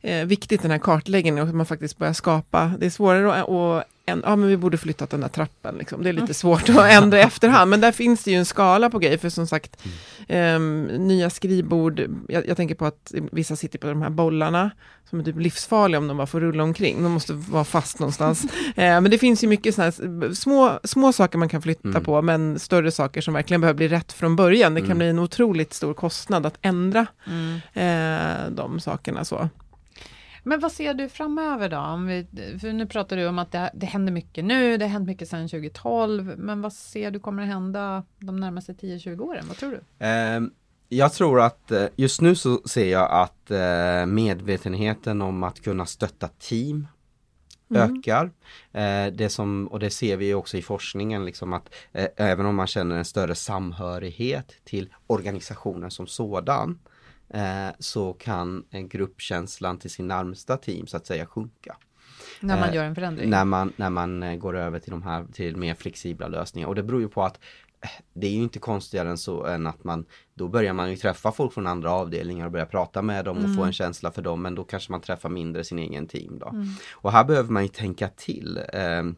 eh, 0.00 0.26
viktigt 0.26 0.62
den 0.62 0.70
här 0.70 0.78
kartläggningen 0.78 1.42
och 1.42 1.48
att 1.48 1.54
man 1.54 1.66
faktiskt 1.66 1.98
börjar 1.98 2.12
skapa. 2.12 2.72
Det 2.78 2.86
är 2.86 2.90
svårare 2.90 3.34
att, 3.34 3.48
att 3.48 3.88
en, 4.06 4.22
ja 4.26 4.36
men 4.36 4.48
vi 4.48 4.56
borde 4.56 4.78
flyttat 4.78 5.10
den 5.10 5.20
där 5.20 5.28
trappen 5.28 5.74
liksom. 5.78 6.02
Det 6.02 6.08
är 6.08 6.12
lite 6.12 6.34
svårt 6.34 6.68
att 6.68 6.90
ändra 6.92 7.18
i 7.18 7.22
efterhand. 7.22 7.70
Men 7.70 7.80
där 7.80 7.92
finns 7.92 8.24
det 8.24 8.30
ju 8.30 8.36
en 8.36 8.44
skala 8.44 8.90
på 8.90 8.98
grejer. 8.98 9.18
För 9.18 9.28
som 9.28 9.46
sagt, 9.46 9.82
ehm, 10.28 10.84
nya 10.84 11.30
skrivbord. 11.30 12.00
Jag, 12.28 12.48
jag 12.48 12.56
tänker 12.56 12.74
på 12.74 12.86
att 12.86 13.12
vissa 13.32 13.56
sitter 13.56 13.78
på 13.78 13.86
de 13.86 14.02
här 14.02 14.10
bollarna. 14.10 14.70
Som 15.10 15.20
är 15.20 15.24
typ 15.24 15.38
livsfarliga 15.40 15.98
om 15.98 16.08
de 16.08 16.16
bara 16.16 16.26
får 16.26 16.40
rulla 16.40 16.62
omkring. 16.62 17.02
De 17.02 17.12
måste 17.12 17.32
vara 17.32 17.64
fast 17.64 17.98
någonstans. 17.98 18.44
eh, 18.66 18.74
men 18.76 19.10
det 19.10 19.18
finns 19.18 19.44
ju 19.44 19.48
mycket 19.48 19.74
såna 19.74 19.92
små, 20.34 20.80
små 20.84 21.12
saker 21.12 21.38
man 21.38 21.48
kan 21.48 21.62
flytta 21.62 21.88
Mm. 21.88 22.04
på. 22.04 22.22
Men 22.22 22.58
större 22.58 22.90
saker 22.90 23.20
som 23.20 23.34
verkligen 23.34 23.60
behöver 23.60 23.76
bli 23.76 23.88
rätt 23.88 24.12
från 24.12 24.36
början. 24.36 24.74
Det 24.74 24.80
kan 24.80 24.86
Mm. 24.90 24.98
bli 24.98 25.08
en 25.08 25.18
otroligt 25.18 25.74
stor 25.74 25.94
kostnad 25.94 26.46
att 26.46 26.58
ändra 26.62 27.06
eh, 27.72 28.50
de 28.50 28.80
sakerna 28.80 29.24
så. 29.24 29.48
Men 30.46 30.60
vad 30.60 30.72
ser 30.72 30.94
du 30.94 31.08
framöver 31.08 31.68
då? 31.68 31.78
Om 31.78 32.06
vi, 32.06 32.26
för 32.60 32.72
nu 32.72 32.86
pratar 32.86 33.16
du 33.16 33.28
om 33.28 33.38
att 33.38 33.52
det, 33.52 33.70
det 33.74 33.86
händer 33.86 34.12
mycket 34.12 34.44
nu, 34.44 34.76
det 34.76 34.84
har 34.84 34.90
hänt 34.90 35.06
mycket 35.06 35.28
sedan 35.28 35.48
2012, 35.48 36.34
men 36.38 36.62
vad 36.62 36.72
ser 36.72 37.10
du 37.10 37.20
kommer 37.20 37.42
att 37.42 37.48
hända 37.48 38.04
de 38.18 38.40
närmaste 38.40 38.72
10-20 38.72 39.20
åren? 39.20 39.44
Vad 39.48 39.56
tror 39.56 39.70
du? 39.70 39.80
Ehm, 39.98 40.50
jag 40.88 41.12
tror 41.12 41.40
att 41.40 41.70
eh, 41.70 41.86
just 41.96 42.20
nu 42.20 42.34
så 42.34 42.60
ser 42.64 42.92
jag 42.92 43.10
att 43.10 43.50
eh, 43.50 44.06
medvetenheten 44.06 45.22
om 45.22 45.42
att 45.42 45.60
kunna 45.60 45.86
stötta 45.86 46.28
team 46.28 46.86
ökar. 47.74 48.30
Eh, 48.72 49.12
det 49.12 49.28
som, 49.28 49.66
och 49.66 49.80
det 49.80 49.90
ser 49.90 50.16
vi 50.16 50.34
också 50.34 50.56
i 50.56 50.62
forskningen, 50.62 51.24
liksom 51.24 51.52
att 51.52 51.74
även 52.16 52.46
om 52.46 52.56
man 52.56 52.66
känner 52.66 52.96
en 52.96 53.04
större 53.04 53.34
samhörighet 53.34 54.52
till 54.64 54.94
organisationen 55.06 55.90
som 55.90 56.06
sådan 56.06 56.78
så 57.78 58.12
kan 58.12 58.64
en 58.70 58.88
gruppkänslan 58.88 59.78
till 59.78 59.90
sin 59.90 60.08
närmsta 60.08 60.56
team 60.56 60.86
så 60.86 60.96
att 60.96 61.06
säga 61.06 61.26
sjunka. 61.26 61.76
När 62.40 62.60
man 62.60 62.68
Eh, 62.68 62.74
gör 62.74 62.84
en 62.84 62.94
förändring? 62.94 63.30
När 63.30 63.44
man, 63.44 63.72
när 63.76 63.90
man 63.90 64.22
eh, 64.22 64.36
går 64.36 64.56
över 64.56 64.78
till 64.78 64.90
de 64.90 65.02
här, 65.02 65.24
till 65.32 65.56
mer 65.56 65.74
flexibla 65.74 66.28
lösningar. 66.28 66.68
Och 66.68 66.74
det 66.74 66.82
beror 66.82 67.00
ju 67.00 67.08
på 67.08 67.22
att 67.22 67.38
eh, 67.80 67.90
det 68.14 68.26
är 68.26 68.30
ju 68.30 68.42
inte 68.42 68.58
konstigare 68.58 69.10
än 69.10 69.18
så 69.18 69.46
än 69.46 69.66
att 69.66 69.84
man 69.84 70.06
Då 70.34 70.48
börjar 70.48 70.72
man 70.72 70.90
ju 70.90 70.96
träffa 70.96 71.32
folk 71.32 71.52
från 71.52 71.66
andra 71.66 71.90
avdelningar 71.90 72.46
och 72.46 72.52
börja 72.52 72.66
prata 72.66 73.02
med 73.02 73.24
dem 73.24 73.44
och 73.44 73.56
få 73.56 73.62
en 73.62 73.72
känsla 73.72 74.10
för 74.10 74.22
dem 74.22 74.42
men 74.42 74.54
då 74.54 74.64
kanske 74.64 74.92
man 74.92 75.00
träffar 75.00 75.28
mindre 75.28 75.64
sin 75.64 75.78
egen 75.78 76.06
team 76.06 76.38
då. 76.38 76.54
Och 76.92 77.12
här 77.12 77.24
behöver 77.24 77.52
man 77.52 77.62
ju 77.62 77.68
tänka 77.68 78.08
till 78.08 78.60
ehm, 78.72 79.08
eh, 79.08 79.14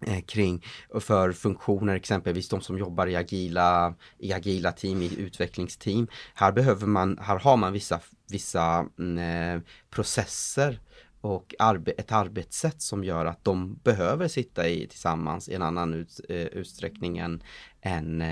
Eh, 0.00 0.20
kring 0.20 0.64
för 1.00 1.32
funktioner 1.32 1.94
exempelvis 1.94 2.48
de 2.48 2.60
som 2.60 2.78
jobbar 2.78 3.06
i 3.06 3.16
agila, 3.16 3.94
i 4.18 4.32
agila 4.32 4.72
team, 4.72 5.02
i 5.02 5.20
utvecklingsteam. 5.20 6.08
Här 6.34 6.52
behöver 6.52 6.86
man, 6.86 7.18
här 7.18 7.38
har 7.38 7.56
man 7.56 7.72
vissa, 7.72 8.00
vissa 8.30 8.86
mm, 8.98 9.18
eh, 9.18 9.62
processer 9.90 10.80
och 11.20 11.54
arbe 11.58 11.90
ett 11.90 12.12
arbetssätt 12.12 12.82
som 12.82 13.04
gör 13.04 13.26
att 13.26 13.44
de 13.44 13.74
behöver 13.84 14.28
sitta 14.28 14.68
i, 14.68 14.86
tillsammans 14.86 15.48
i 15.48 15.54
en 15.54 15.62
annan 15.62 15.94
ut, 15.94 16.20
eh, 16.28 16.36
utsträckning 16.36 17.18
än, 17.18 17.42
än 17.80 18.22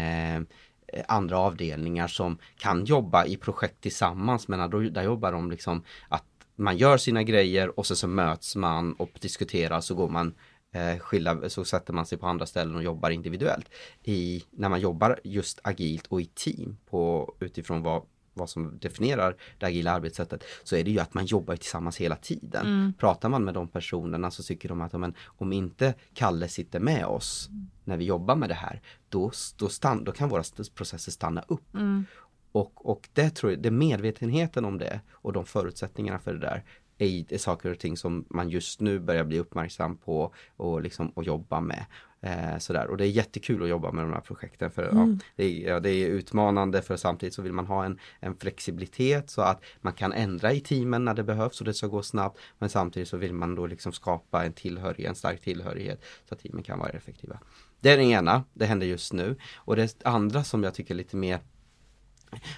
andra 1.09 1.39
avdelningar 1.39 2.09
som 2.09 2.39
kan 2.57 2.85
jobba 2.85 3.25
i 3.27 3.37
projekt 3.37 3.81
tillsammans 3.81 4.49
men 4.49 4.71
då, 4.71 4.81
där 4.81 5.03
jobbar 5.03 5.33
de 5.33 5.51
liksom 5.51 5.85
att 6.09 6.25
man 6.57 6.77
gör 6.77 6.97
sina 6.97 7.23
grejer 7.23 7.79
och 7.79 7.87
sen 7.87 7.97
så 7.97 8.09
möts 8.09 8.57
man 8.57 8.93
och 8.93 9.11
diskuterar 9.21 9.81
så 9.81 9.95
går 9.95 10.09
man 10.09 10.35
eh, 10.75 10.99
skilja, 10.99 11.51
så 11.51 11.65
sätter 11.65 11.93
man 11.93 12.07
sig 12.07 12.19
på 12.19 12.27
andra 12.27 12.47
ställen 12.47 12.77
och 12.77 12.83
jobbar 12.83 13.11
individuellt. 13.11 13.69
I, 14.03 14.45
när 14.51 14.69
man 14.69 14.81
jobbar 14.81 15.21
just 15.25 15.61
agilt 15.63 16.07
och 16.07 16.21
i 16.21 16.25
team 16.25 16.77
på, 16.91 17.35
utifrån 17.41 17.83
vad 17.83 18.03
vad 18.35 18.51
som 18.51 18.79
definierar 18.79 19.37
det 19.59 19.67
agila 19.67 19.93
arbetssättet 19.93 20.45
så 20.65 20.77
är 20.77 20.85
det 20.85 20.91
ju 20.91 20.99
att 20.99 21.15
man 21.15 21.27
jobbar 21.27 21.57
tillsammans 21.57 21.97
hela 21.97 22.17
tiden. 22.17 22.67
Mm. 22.67 22.93
Pratar 22.99 23.29
man 23.29 23.45
med 23.45 23.55
de 23.55 23.69
personerna 23.69 24.31
så 24.31 24.43
tycker 24.43 24.69
de 24.69 24.81
att 24.81 24.93
men, 24.93 25.15
om 25.25 25.53
inte 25.53 25.95
Kalle 26.15 26.49
sitter 26.49 26.81
med 26.81 27.07
oss 27.07 27.51
när 27.85 27.97
vi 27.97 28.05
jobbar 28.05 28.37
med 28.37 28.49
det 28.49 28.55
här 28.55 28.83
då, 29.09 29.33
då, 29.57 29.69
stann, 29.69 30.05
då 30.05 30.13
kan 30.13 30.29
våra 30.29 30.43
processer 30.75 31.13
stanna 31.13 31.45
upp. 31.49 31.75
Mm. 31.75 32.05
Och, 32.53 32.91
och 32.91 33.09
det 33.13 33.31
tror 33.31 33.53
jag, 33.53 33.63
det 33.63 33.71
medvetenheten 33.71 34.65
om 34.65 34.79
det 34.79 35.01
och 35.11 35.33
de 35.33 35.45
förutsättningarna 35.45 36.19
för 36.19 36.35
det 36.35 36.41
där 36.41 36.65
är, 36.99 37.39
saker 37.39 37.71
och 37.71 37.79
ting 37.79 37.97
som 37.97 38.25
man 38.31 38.49
just 38.49 38.81
nu 38.81 38.99
börjar 38.99 39.25
bli 39.25 39.39
uppmärksam 39.39 39.97
på 39.97 40.35
och, 40.57 40.83
liksom, 40.83 41.09
och 41.09 41.25
jobba 41.25 41.61
med. 41.61 41.85
Eh, 42.21 42.59
sådär. 42.59 42.87
Och 42.87 42.97
det 42.97 43.07
är 43.07 43.11
jättekul 43.11 43.63
att 43.63 43.69
jobba 43.69 43.93
med 43.93 44.05
de 44.05 44.13
här 44.13 44.21
projekten 44.21 44.71
för 44.71 44.89
mm. 44.89 45.11
ja, 45.11 45.19
det, 45.37 45.45
är, 45.45 45.69
ja, 45.69 45.81
det 45.81 45.91
är 45.91 46.09
utmanande 46.09 46.83
för 46.83 46.97
samtidigt 46.97 47.35
så 47.35 47.43
vill 47.43 47.53
man 47.53 47.67
ha 47.67 47.85
en, 47.85 47.99
en 48.21 48.37
flexibilitet 48.37 49.31
så 49.31 49.43
att 49.43 49.63
man 49.81 49.93
kan 49.93 50.13
ändra 50.13 50.53
i 50.53 50.61
teamen 50.61 51.05
när 51.05 51.15
det 51.15 51.23
behövs 51.23 51.61
och 51.61 51.65
det 51.65 51.75
ska 51.75 51.87
gå 51.87 52.03
snabbt. 52.03 52.39
Men 52.59 52.69
samtidigt 52.69 53.09
så 53.09 53.17
vill 53.17 53.35
man 53.35 53.55
då 53.55 53.67
liksom 53.67 53.93
skapa 53.93 54.45
en 54.45 54.53
tillhörighet, 54.53 55.09
en 55.09 55.15
stark 55.15 55.41
tillhörighet 55.41 56.05
så 56.29 56.35
att 56.35 56.41
teamen 56.41 56.63
kan 56.63 56.79
vara 56.79 56.91
effektiva. 56.91 57.39
Det 57.81 57.91
är 57.91 57.97
det 57.97 58.05
ena, 58.05 58.45
det 58.53 58.67
händer 58.67 58.87
just 58.87 59.13
nu. 59.13 59.37
Och 59.57 59.77
det 59.77 60.03
andra 60.05 60.45
som 60.45 60.63
jag 60.63 60.75
tycker 60.75 60.95
är 60.95 60.99
lite 60.99 61.17
mer 61.17 61.41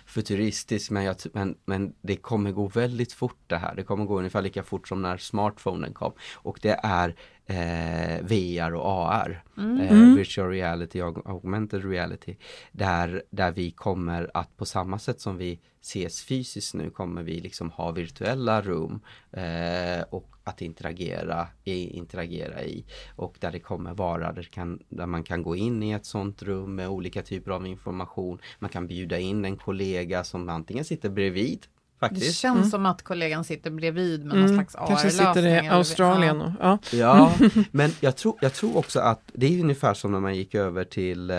futuristisk 0.06 0.90
men, 0.90 1.04
jag, 1.04 1.16
men, 1.32 1.56
men 1.64 1.94
det 2.00 2.16
kommer 2.16 2.50
gå 2.52 2.66
väldigt 2.66 3.12
fort 3.12 3.40
det 3.46 3.56
här. 3.56 3.74
Det 3.74 3.82
kommer 3.82 4.04
gå 4.04 4.18
ungefär 4.18 4.42
lika 4.42 4.62
fort 4.62 4.88
som 4.88 5.02
när 5.02 5.16
smartphonen 5.16 5.94
kom. 5.94 6.12
Och 6.34 6.58
det 6.62 6.80
är 6.82 7.14
eh, 7.46 8.22
VR 8.22 8.74
och 8.74 8.86
AR, 8.86 9.44
mm. 9.56 9.80
eh, 9.80 9.92
mm. 9.92 10.16
virtual 10.16 10.50
reality 10.50 11.02
och 11.02 11.30
augmented 11.30 11.90
reality. 11.90 12.36
Där, 12.72 13.22
där 13.30 13.52
vi 13.52 13.70
kommer 13.70 14.30
att 14.34 14.56
på 14.56 14.64
samma 14.64 14.98
sätt 14.98 15.20
som 15.20 15.36
vi 15.36 15.60
ses 15.82 16.22
fysiskt 16.22 16.74
nu 16.74 16.90
kommer 16.90 17.22
vi 17.22 17.40
liksom 17.40 17.70
ha 17.70 17.90
virtuella 17.90 18.62
rum 18.62 19.00
eh, 19.32 20.04
och 20.10 20.32
att 20.44 20.62
interagera 20.62 21.48
i, 21.64 21.88
interagera 21.90 22.62
i 22.62 22.84
och 23.16 23.36
där 23.40 23.52
det 23.52 23.60
kommer 23.60 23.94
vara 23.94 24.32
där, 24.32 24.42
kan, 24.42 24.82
där 24.88 25.06
man 25.06 25.22
kan 25.22 25.42
gå 25.42 25.56
in 25.56 25.82
i 25.82 25.90
ett 25.90 26.06
sånt 26.06 26.42
rum 26.42 26.74
med 26.74 26.88
olika 26.88 27.22
typer 27.22 27.50
av 27.50 27.66
information. 27.66 28.38
Man 28.58 28.70
kan 28.70 28.86
bjuda 28.86 29.18
in 29.18 29.44
en 29.44 29.56
kollega 29.56 30.24
som 30.24 30.48
antingen 30.48 30.84
sitter 30.84 31.08
bredvid 31.08 31.66
Faktiskt. 32.00 32.26
Det 32.26 32.32
känns 32.32 32.56
mm. 32.56 32.70
som 32.70 32.86
att 32.86 33.02
kollegan 33.02 33.44
sitter 33.44 33.70
bredvid 33.70 34.24
med 34.24 34.36
någon 34.36 34.44
mm. 34.44 34.56
slags 34.56 34.74
AR-lösning. 34.74 34.96
Kanske 34.96 35.10
sitter 35.10 35.64
i 35.64 35.68
Australien. 35.68 36.40
Och, 36.40 36.52
ja. 36.60 36.78
ja, 36.92 37.32
men 37.70 37.90
jag 38.00 38.16
tror, 38.16 38.38
jag 38.40 38.54
tror 38.54 38.76
också 38.76 39.00
att 39.00 39.30
det 39.34 39.46
är 39.46 39.60
ungefär 39.60 39.94
som 39.94 40.12
när 40.12 40.20
man 40.20 40.34
gick 40.34 40.54
över 40.54 40.84
till, 40.84 41.30
eh, 41.30 41.36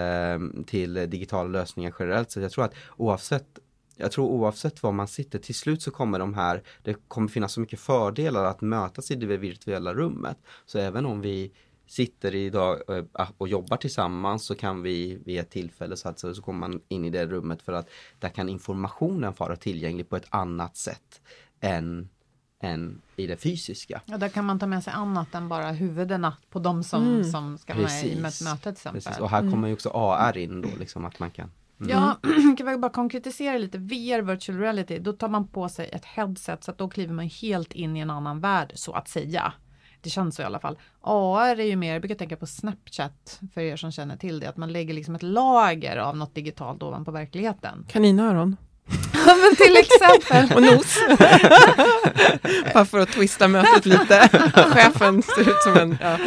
till 0.65 0.93
digitala 0.93 1.49
lösningar 1.49 1.93
generellt. 1.99 2.31
Så 2.31 2.39
jag 2.39 2.51
tror 2.51 2.65
att 2.65 2.73
oavsett 2.97 3.59
jag 3.99 4.11
tror 4.11 4.25
oavsett 4.25 4.83
var 4.83 4.91
man 4.91 5.07
sitter, 5.07 5.39
till 5.39 5.55
slut 5.55 5.81
så 5.81 5.91
kommer 5.91 6.19
de 6.19 6.33
här, 6.33 6.63
det 6.83 6.95
kommer 7.07 7.27
finnas 7.27 7.53
så 7.53 7.59
mycket 7.59 7.79
fördelar 7.79 8.43
att 8.43 8.61
mötas 8.61 9.11
i 9.11 9.15
det 9.15 9.37
virtuella 9.37 9.93
rummet. 9.93 10.37
Så 10.65 10.79
även 10.79 11.05
om 11.05 11.21
vi 11.21 11.51
sitter 11.87 12.35
idag 12.35 12.81
eh, 12.87 13.29
och 13.37 13.47
jobbar 13.47 13.77
tillsammans 13.77 14.45
så 14.45 14.55
kan 14.55 14.81
vi 14.81 15.19
vid 15.25 15.39
ett 15.39 15.49
tillfälle 15.49 15.97
så, 15.97 16.09
att, 16.09 16.19
så 16.19 16.33
kommer 16.33 16.59
man 16.59 16.81
in 16.87 17.05
i 17.05 17.09
det 17.09 17.25
rummet 17.25 17.61
för 17.61 17.73
att 17.73 17.89
där 18.19 18.29
kan 18.29 18.49
informationen 18.49 19.33
vara 19.37 19.55
tillgänglig 19.55 20.09
på 20.09 20.15
ett 20.15 20.27
annat 20.29 20.77
sätt 20.77 21.21
än 21.61 22.09
än 22.59 23.01
i 23.15 23.27
det 23.27 23.37
fysiska. 23.37 24.01
Ja, 24.05 24.17
där 24.17 24.29
kan 24.29 24.45
man 24.45 24.59
ta 24.59 24.67
med 24.67 24.83
sig 24.83 24.93
annat 24.93 25.35
än 25.35 25.49
bara 25.49 25.71
huvudena 25.71 26.37
på 26.49 26.59
de 26.59 26.83
som, 26.83 27.07
mm. 27.07 27.23
som 27.23 27.57
ska 27.57 27.73
Precis. 27.73 28.03
med 28.03 28.41
i 28.41 28.43
mötet 28.43 28.61
till 28.61 28.71
exempel. 28.71 29.01
Precis. 29.01 29.19
Och 29.19 29.29
här 29.29 29.39
kommer 29.39 29.53
mm. 29.53 29.67
ju 29.67 29.73
också 29.73 29.89
AR 29.89 30.37
in 30.37 30.61
då, 30.61 30.69
liksom 30.79 31.05
att 31.05 31.19
man 31.19 31.31
kan 31.31 31.51
Mm. 31.79 31.91
Ja, 31.91 32.17
kan 32.57 32.67
vi 32.67 32.77
bara 32.77 32.91
konkretisera 32.91 33.57
lite. 33.57 33.77
VR, 33.77 34.21
virtual 34.21 34.59
reality, 34.59 34.99
då 34.99 35.13
tar 35.13 35.29
man 35.29 35.47
på 35.47 35.69
sig 35.69 35.89
ett 35.93 36.05
headset 36.05 36.63
så 36.63 36.71
att 36.71 36.77
då 36.77 36.89
kliver 36.89 37.13
man 37.13 37.25
helt 37.25 37.73
in 37.73 37.97
i 37.97 37.99
en 37.99 38.09
annan 38.09 38.39
värld 38.39 38.71
så 38.75 38.93
att 38.93 39.07
säga. 39.07 39.53
Det 40.01 40.09
känns 40.09 40.35
så 40.35 40.41
i 40.41 40.45
alla 40.45 40.59
fall. 40.59 40.79
AR 41.01 41.59
är 41.59 41.65
ju 41.65 41.75
mer, 41.75 41.93
jag 41.93 42.01
brukar 42.01 42.15
tänka 42.15 42.37
på 42.37 42.45
Snapchat 42.45 43.39
för 43.53 43.61
er 43.61 43.75
som 43.75 43.91
känner 43.91 44.17
till 44.17 44.39
det, 44.39 44.49
att 44.49 44.57
man 44.57 44.71
lägger 44.71 44.93
liksom 44.93 45.15
ett 45.15 45.23
lager 45.23 45.97
av 45.97 46.17
något 46.17 46.35
digitalt 46.35 46.83
ovanpå 46.83 47.11
verkligheten. 47.11 47.85
Kaninöron 47.89 48.55
men 49.35 49.55
till 49.55 49.77
exempel. 49.77 50.55
och 50.55 50.63
nos. 50.63 50.97
Bara 52.73 52.85
för 52.85 52.99
att 52.99 53.11
twista 53.11 53.47
mötet 53.47 53.85
lite. 53.85 54.29
Chefen 54.53 55.21
ser 55.21 55.49
ut 55.49 55.63
som 55.63 55.77
en 55.77 55.97
ja, 56.01 56.17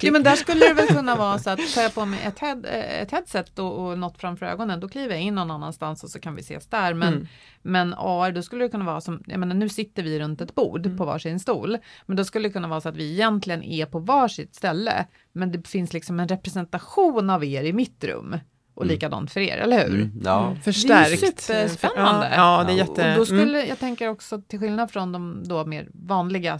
ja, 0.00 0.12
men 0.12 0.22
där 0.22 0.36
skulle 0.36 0.68
det 0.68 0.74
väl 0.74 0.86
kunna 0.86 1.16
vara 1.16 1.38
så 1.38 1.50
att 1.50 1.74
tar 1.74 1.82
jag 1.82 1.94
på 1.94 2.04
mig 2.04 2.20
ett, 2.26 2.38
head, 2.38 2.62
ett 3.02 3.10
headset 3.10 3.58
och, 3.58 3.86
och 3.86 3.98
något 3.98 4.18
framför 4.18 4.46
ögonen, 4.46 4.80
då 4.80 4.88
kliver 4.88 5.14
jag 5.14 5.22
in 5.22 5.34
någon 5.34 5.50
annanstans 5.50 6.04
och 6.04 6.10
så 6.10 6.20
kan 6.20 6.34
vi 6.34 6.40
ses 6.40 6.66
där. 6.66 6.94
Men, 6.94 7.14
mm. 7.14 7.26
men 7.62 7.94
AR, 7.94 8.32
då 8.32 8.42
skulle 8.42 8.64
det 8.64 8.68
kunna 8.68 8.84
vara 8.84 9.00
som, 9.00 9.22
jag 9.26 9.40
menar 9.40 9.54
nu 9.54 9.68
sitter 9.68 10.02
vi 10.02 10.20
runt 10.20 10.40
ett 10.40 10.54
bord 10.54 10.86
mm. 10.86 10.98
på 10.98 11.04
varsin 11.04 11.40
stol, 11.40 11.78
men 12.06 12.16
då 12.16 12.24
skulle 12.24 12.48
det 12.48 12.52
kunna 12.52 12.68
vara 12.68 12.80
så 12.80 12.88
att 12.88 12.96
vi 12.96 13.12
egentligen 13.12 13.62
är 13.62 13.86
på 13.86 13.98
varsitt 13.98 14.54
ställe, 14.54 15.06
men 15.32 15.52
det 15.52 15.68
finns 15.68 15.92
liksom 15.92 16.20
en 16.20 16.28
representation 16.28 17.30
av 17.30 17.44
er 17.44 17.62
i 17.62 17.72
mitt 17.72 18.04
rum 18.04 18.36
och 18.80 18.84
mm. 18.84 18.94
likadant 18.94 19.32
för 19.32 19.40
er, 19.40 19.58
eller 19.58 19.88
hur? 19.88 19.94
Mm, 19.94 20.20
ja. 20.24 20.46
Mm. 20.46 20.60
Förstärkt. 20.60 21.20
Det 21.20 21.54
är 21.54 21.68
superspännande. 21.68 22.30
Ja, 22.36 22.58
ja, 22.58 22.64
det 22.64 22.72
är 22.72 22.76
jätte... 22.76 23.12
Och 23.12 23.18
då 23.18 23.26
skulle, 23.26 23.58
mm. 23.58 23.68
Jag 23.68 23.78
tänker 23.78 24.08
också 24.08 24.42
till 24.48 24.58
skillnad 24.58 24.90
från 24.90 25.12
de 25.12 25.42
då 25.44 25.64
mer 25.64 25.88
vanliga 25.92 26.58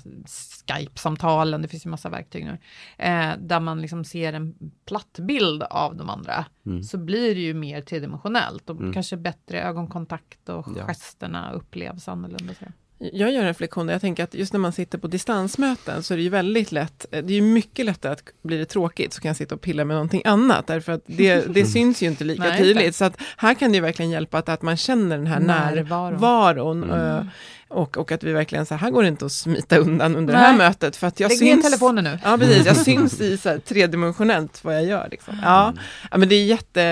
Skype-samtalen, 0.69 1.63
det 1.63 1.69
finns 1.69 1.87
ju 1.87 1.91
massa 1.91 2.09
verktyg 2.09 2.45
nu, 2.45 2.59
eh, 2.99 3.31
där 3.39 3.61
man 3.61 3.81
liksom 3.81 4.05
ser 4.05 4.33
en 4.33 4.55
platt 4.87 5.19
bild 5.21 5.63
av 5.63 5.97
de 5.97 6.11
andra, 6.11 6.45
mm. 6.67 6.83
så 6.83 6.99
blir 6.99 7.35
det 7.35 7.41
ju 7.41 7.55
mer 7.55 7.81
tredimensionellt 7.81 8.71
och 8.71 8.81
mm. 8.81 8.93
kanske 8.93 9.17
bättre 9.17 9.63
ögonkontakt 9.63 10.49
och 10.49 10.69
ja. 10.77 10.87
gesterna 10.87 11.53
upplevs 11.53 12.09
annorlunda. 12.09 12.55
Så. 12.55 12.65
Jag 13.03 13.33
gör 13.33 13.41
en 13.41 13.47
reflektion 13.47 13.87
där 13.87 13.95
jag 13.95 14.01
tänker 14.01 14.25
att 14.25 14.35
just 14.35 14.53
när 14.53 14.61
man 14.61 14.73
sitter 14.73 14.99
på 14.99 15.07
distansmöten 15.07 16.03
så 16.03 16.15
är 16.15 16.17
det 16.17 16.23
ju 16.23 16.29
väldigt 16.29 16.73
lätt, 16.73 17.07
det 17.11 17.19
är 17.19 17.31
ju 17.31 17.43
mycket 17.43 17.87
lättare 17.87 18.13
att 18.13 18.23
blir 18.43 18.59
det 18.59 18.65
tråkigt 18.65 19.13
så 19.13 19.21
kan 19.21 19.29
jag 19.29 19.37
sitta 19.37 19.55
och 19.55 19.61
pilla 19.61 19.85
med 19.85 19.95
någonting 19.95 20.23
annat, 20.25 20.67
därför 20.67 20.93
att 20.93 21.03
det, 21.07 21.45
det 21.55 21.67
syns 21.67 22.03
ju 22.03 22.07
inte 22.07 22.25
lika 22.25 22.43
Nej, 22.43 22.59
tydligt. 22.59 22.97
Så 22.97 23.05
att 23.05 23.17
här 23.37 23.55
kan 23.55 23.71
det 23.71 23.77
ju 23.77 23.83
verkligen 23.83 24.11
hjälpa 24.11 24.39
att, 24.39 24.49
att 24.49 24.63
man 24.63 24.77
känner 24.77 25.17
den 25.17 25.27
här 25.27 25.41
närvaron. 25.41 26.85
Mm. 26.85 27.27
Och, 27.71 27.97
och 27.97 28.13
att 28.13 28.25
vi 28.25 28.33
verkligen 28.33 28.67
så 28.67 28.75
här 28.75 28.91
går 28.91 29.03
det 29.03 29.09
inte 29.09 29.27
att 29.27 29.33
smita 29.33 29.79
undan 29.79 30.17
under 30.17 30.35
Nej. 30.35 30.43
det 30.43 30.49
här 30.49 30.57
mötet. 30.57 30.97
För 30.97 31.07
att 31.07 31.21
jag 31.21 31.29
Lägg 31.29 31.39
syns, 31.39 31.57
ner 31.57 31.71
telefonen 31.71 32.05
nu. 32.05 32.19
Ja, 32.25 32.39
precis. 32.39 32.67
Jag 32.67 32.77
syns 32.87 33.21
i 33.21 33.37
så 33.37 33.49
här, 33.49 33.59
tredimensionellt 33.59 34.65
vad 34.65 34.75
jag 34.75 34.85
gör. 34.85 35.09
Liksom. 35.11 35.37
Ja, 35.43 35.75
ja, 36.11 36.19
men 36.19 36.29
det 36.29 36.35
är, 36.35 36.45
jätte, 36.45 36.83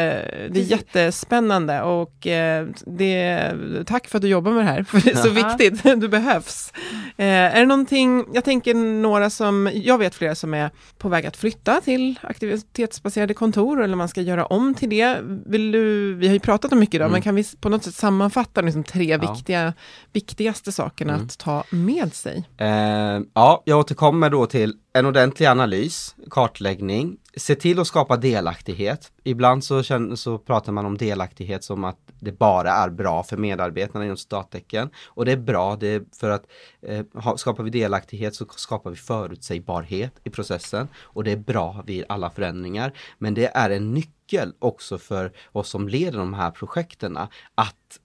det 0.51 0.61
är 0.61 0.65
jättespännande 0.65 1.83
och 1.83 2.27
eh, 2.27 2.67
det, 2.87 3.53
tack 3.87 4.09
för 4.09 4.19
att 4.19 4.23
du 4.23 4.29
jobbar 4.29 4.53
med 4.53 4.61
det 4.61 4.71
här, 4.71 4.83
för 4.83 5.01
det 5.01 5.11
är 5.11 5.17
så 5.17 5.29
viktigt. 5.31 5.83
Du 5.99 6.09
behövs. 6.09 6.73
Eh, 7.17 7.27
är 7.27 7.61
det 7.61 7.67
någonting, 7.67 8.25
jag 8.33 8.45
tänker 8.45 8.75
några 8.75 9.31
som, 9.31 9.71
jag 9.75 9.99
vet 9.99 10.15
flera 10.15 10.35
som 10.35 10.55
är 10.55 10.71
på 10.99 11.09
väg 11.09 11.27
att 11.27 11.37
flytta 11.37 11.81
till 11.81 12.19
aktivitetsbaserade 12.23 13.35
kontor, 13.35 13.83
eller 13.83 13.97
man 13.97 14.09
ska 14.09 14.21
göra 14.21 14.47
om 14.47 14.75
till 14.75 14.91
det. 14.91 15.19
Vill 15.47 15.73
du, 15.73 16.15
vi 16.15 16.27
har 16.27 16.35
ju 16.35 16.41
pratat 16.41 16.73
om 16.73 16.79
mycket 16.79 16.95
idag, 16.95 17.07
mm. 17.07 17.13
men 17.13 17.23
kan 17.23 17.35
vi 17.35 17.45
på 17.61 17.69
något 17.69 17.85
sätt 17.85 17.95
sammanfatta 17.95 18.61
liksom 18.61 18.85
tre 18.85 19.05
ja. 19.05 19.19
viktiga, 19.19 19.73
viktigaste 20.13 20.68
viktigaste 20.69 20.73
sakerna 20.73 21.15
mm. 21.15 21.27
att 21.27 21.39
ta 21.39 21.65
med 21.71 22.15
sig? 22.15 22.49
Eh, 22.59 23.21
ja, 23.35 23.63
jag 23.65 23.79
återkommer 23.79 24.31
då 24.31 24.47
till 24.47 24.77
en 24.93 25.07
ordentlig 25.07 25.47
analys, 25.47 26.15
kartläggning, 26.31 27.17
se 27.37 27.55
till 27.55 27.81
att 27.81 27.87
skapa 27.87 28.17
delaktighet. 28.17 29.13
Ibland 29.25 29.65
så, 29.65 29.83
känner, 29.83 30.17
så 30.17 30.39
pratar 30.39 30.73
man 30.73 30.87
om 30.87 30.97
delaktighet 30.97 31.65
som 31.65 31.85
att 31.85 31.99
det 32.21 32.39
bara 32.39 32.73
är 32.73 32.91
bra 32.91 33.23
för 33.23 33.37
medarbetarna 33.37 34.05
inom 34.05 34.17
stattecken. 34.17 34.91
Och 35.17 35.25
det 35.25 35.33
är 35.33 35.37
bra, 35.37 35.77
det 35.77 35.89
är 35.89 36.03
för 36.21 36.31
att 36.31 36.45
eh, 36.83 37.37
skapar 37.37 37.65
vi 37.65 37.71
delaktighet 37.71 38.35
så 38.35 38.47
skapar 38.57 38.91
vi 38.91 38.97
förutsägbarhet 38.97 40.13
i 40.25 40.31
processen. 40.31 40.89
Och 41.15 41.25
det 41.25 41.33
är 41.33 41.37
bra 41.37 41.83
vid 41.87 42.05
alla 42.09 42.31
förändringar. 42.31 42.93
Men 43.19 43.35
det 43.35 43.51
är 43.55 43.71
en 43.71 43.95
nyckel 43.95 44.53
också 44.61 44.99
för 44.99 45.33
oss 45.53 45.69
som 45.69 45.89
leder 45.89 46.19
de 46.19 46.35
här 46.35 46.51
projekten 46.51 47.17
att 47.55 47.99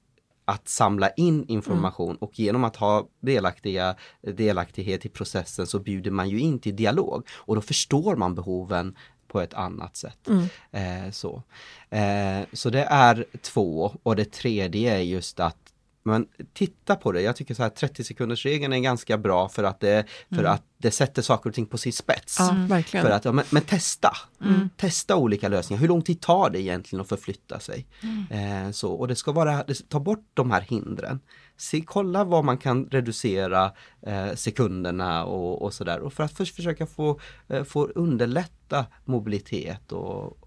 att 0.46 0.68
samla 0.68 1.10
in 1.10 1.46
information 1.48 2.10
mm. 2.10 2.18
och 2.18 2.40
genom 2.40 2.64
att 2.64 2.76
ha 2.76 3.08
delaktiga, 3.20 3.96
delaktighet 4.22 5.06
i 5.06 5.10
processen 5.10 5.68
så 5.68 5.80
bjuder 5.80 6.12
man 6.12 6.30
ju 6.30 6.40
in 6.40 6.60
till 6.60 6.76
dialog 6.76 7.28
och 7.34 7.56
då 7.56 7.62
förstår 7.62 8.16
man 8.16 8.36
behoven 8.36 8.96
på 9.28 9.42
ett 9.42 9.54
annat 9.54 9.98
sätt. 9.98 10.28
Mm. 10.28 10.48
Eh, 10.72 11.12
så. 11.12 11.44
Eh, 11.90 12.42
så 12.54 12.70
det 12.70 12.84
är 12.84 13.26
två 13.42 13.98
och 14.04 14.16
det 14.16 14.32
tredje 14.32 14.96
är 14.96 15.02
just 15.02 15.40
att 15.40 15.73
men 16.04 16.28
titta 16.54 16.96
på 16.96 17.12
det, 17.12 17.22
jag 17.22 17.36
tycker 17.36 17.54
så 17.54 17.64
här 17.64 17.70
30 17.70 18.04
sekunders 18.04 18.46
regeln 18.46 18.74
är 18.74 18.80
ganska 18.80 19.18
bra 19.18 19.50
för 19.50 19.64
att 19.64 19.80
det, 19.80 20.06
för 20.30 20.40
mm. 20.40 20.52
att 20.52 20.64
det 20.78 20.92
sätter 20.92 21.22
saker 21.22 21.50
och 21.50 21.56
ting 21.56 21.66
på 21.66 21.78
sin 21.78 21.94
spets. 21.94 22.36
Ja, 22.40 22.56
verkligen. 22.70 23.06
För 23.06 23.12
att, 23.12 23.26
ja, 23.26 23.32
men, 23.32 23.46
men 23.50 23.62
testa, 23.62 24.18
mm. 24.42 24.70
testa 24.78 25.16
olika 25.16 25.48
lösningar. 25.48 25.82
Hur 25.82 25.88
lång 25.88 26.02
tid 26.02 26.22
tar 26.22 26.50
det 26.50 26.62
egentligen 26.62 27.02
att 27.02 27.10
förflytta 27.10 27.60
sig? 27.60 27.88
Mm. 28.02 28.66
Eh, 28.66 28.72
så, 28.72 28.94
och 28.94 29.08
det 29.08 29.16
ska 29.16 29.32
vara, 29.32 29.64
ta 29.90 30.00
bort 30.00 30.26
de 30.34 30.52
här 30.52 30.62
hindren. 30.62 31.20
se, 31.58 31.82
kolla 31.82 32.24
vad 32.24 32.46
man 32.46 32.58
kan 32.58 32.86
reducera 32.86 33.72
eh, 34.02 34.34
sekunderna 34.36 35.26
och, 35.26 35.62
och 35.62 35.74
sådär. 35.74 36.00
Och 36.00 36.14
för 36.14 36.24
att 36.24 36.32
för, 36.32 36.46
försöka 36.46 36.86
få, 36.86 37.20
eh, 37.48 37.64
få 37.64 37.86
underlätta 37.86 38.86
mobilitet 39.06 39.92
och, 39.92 40.38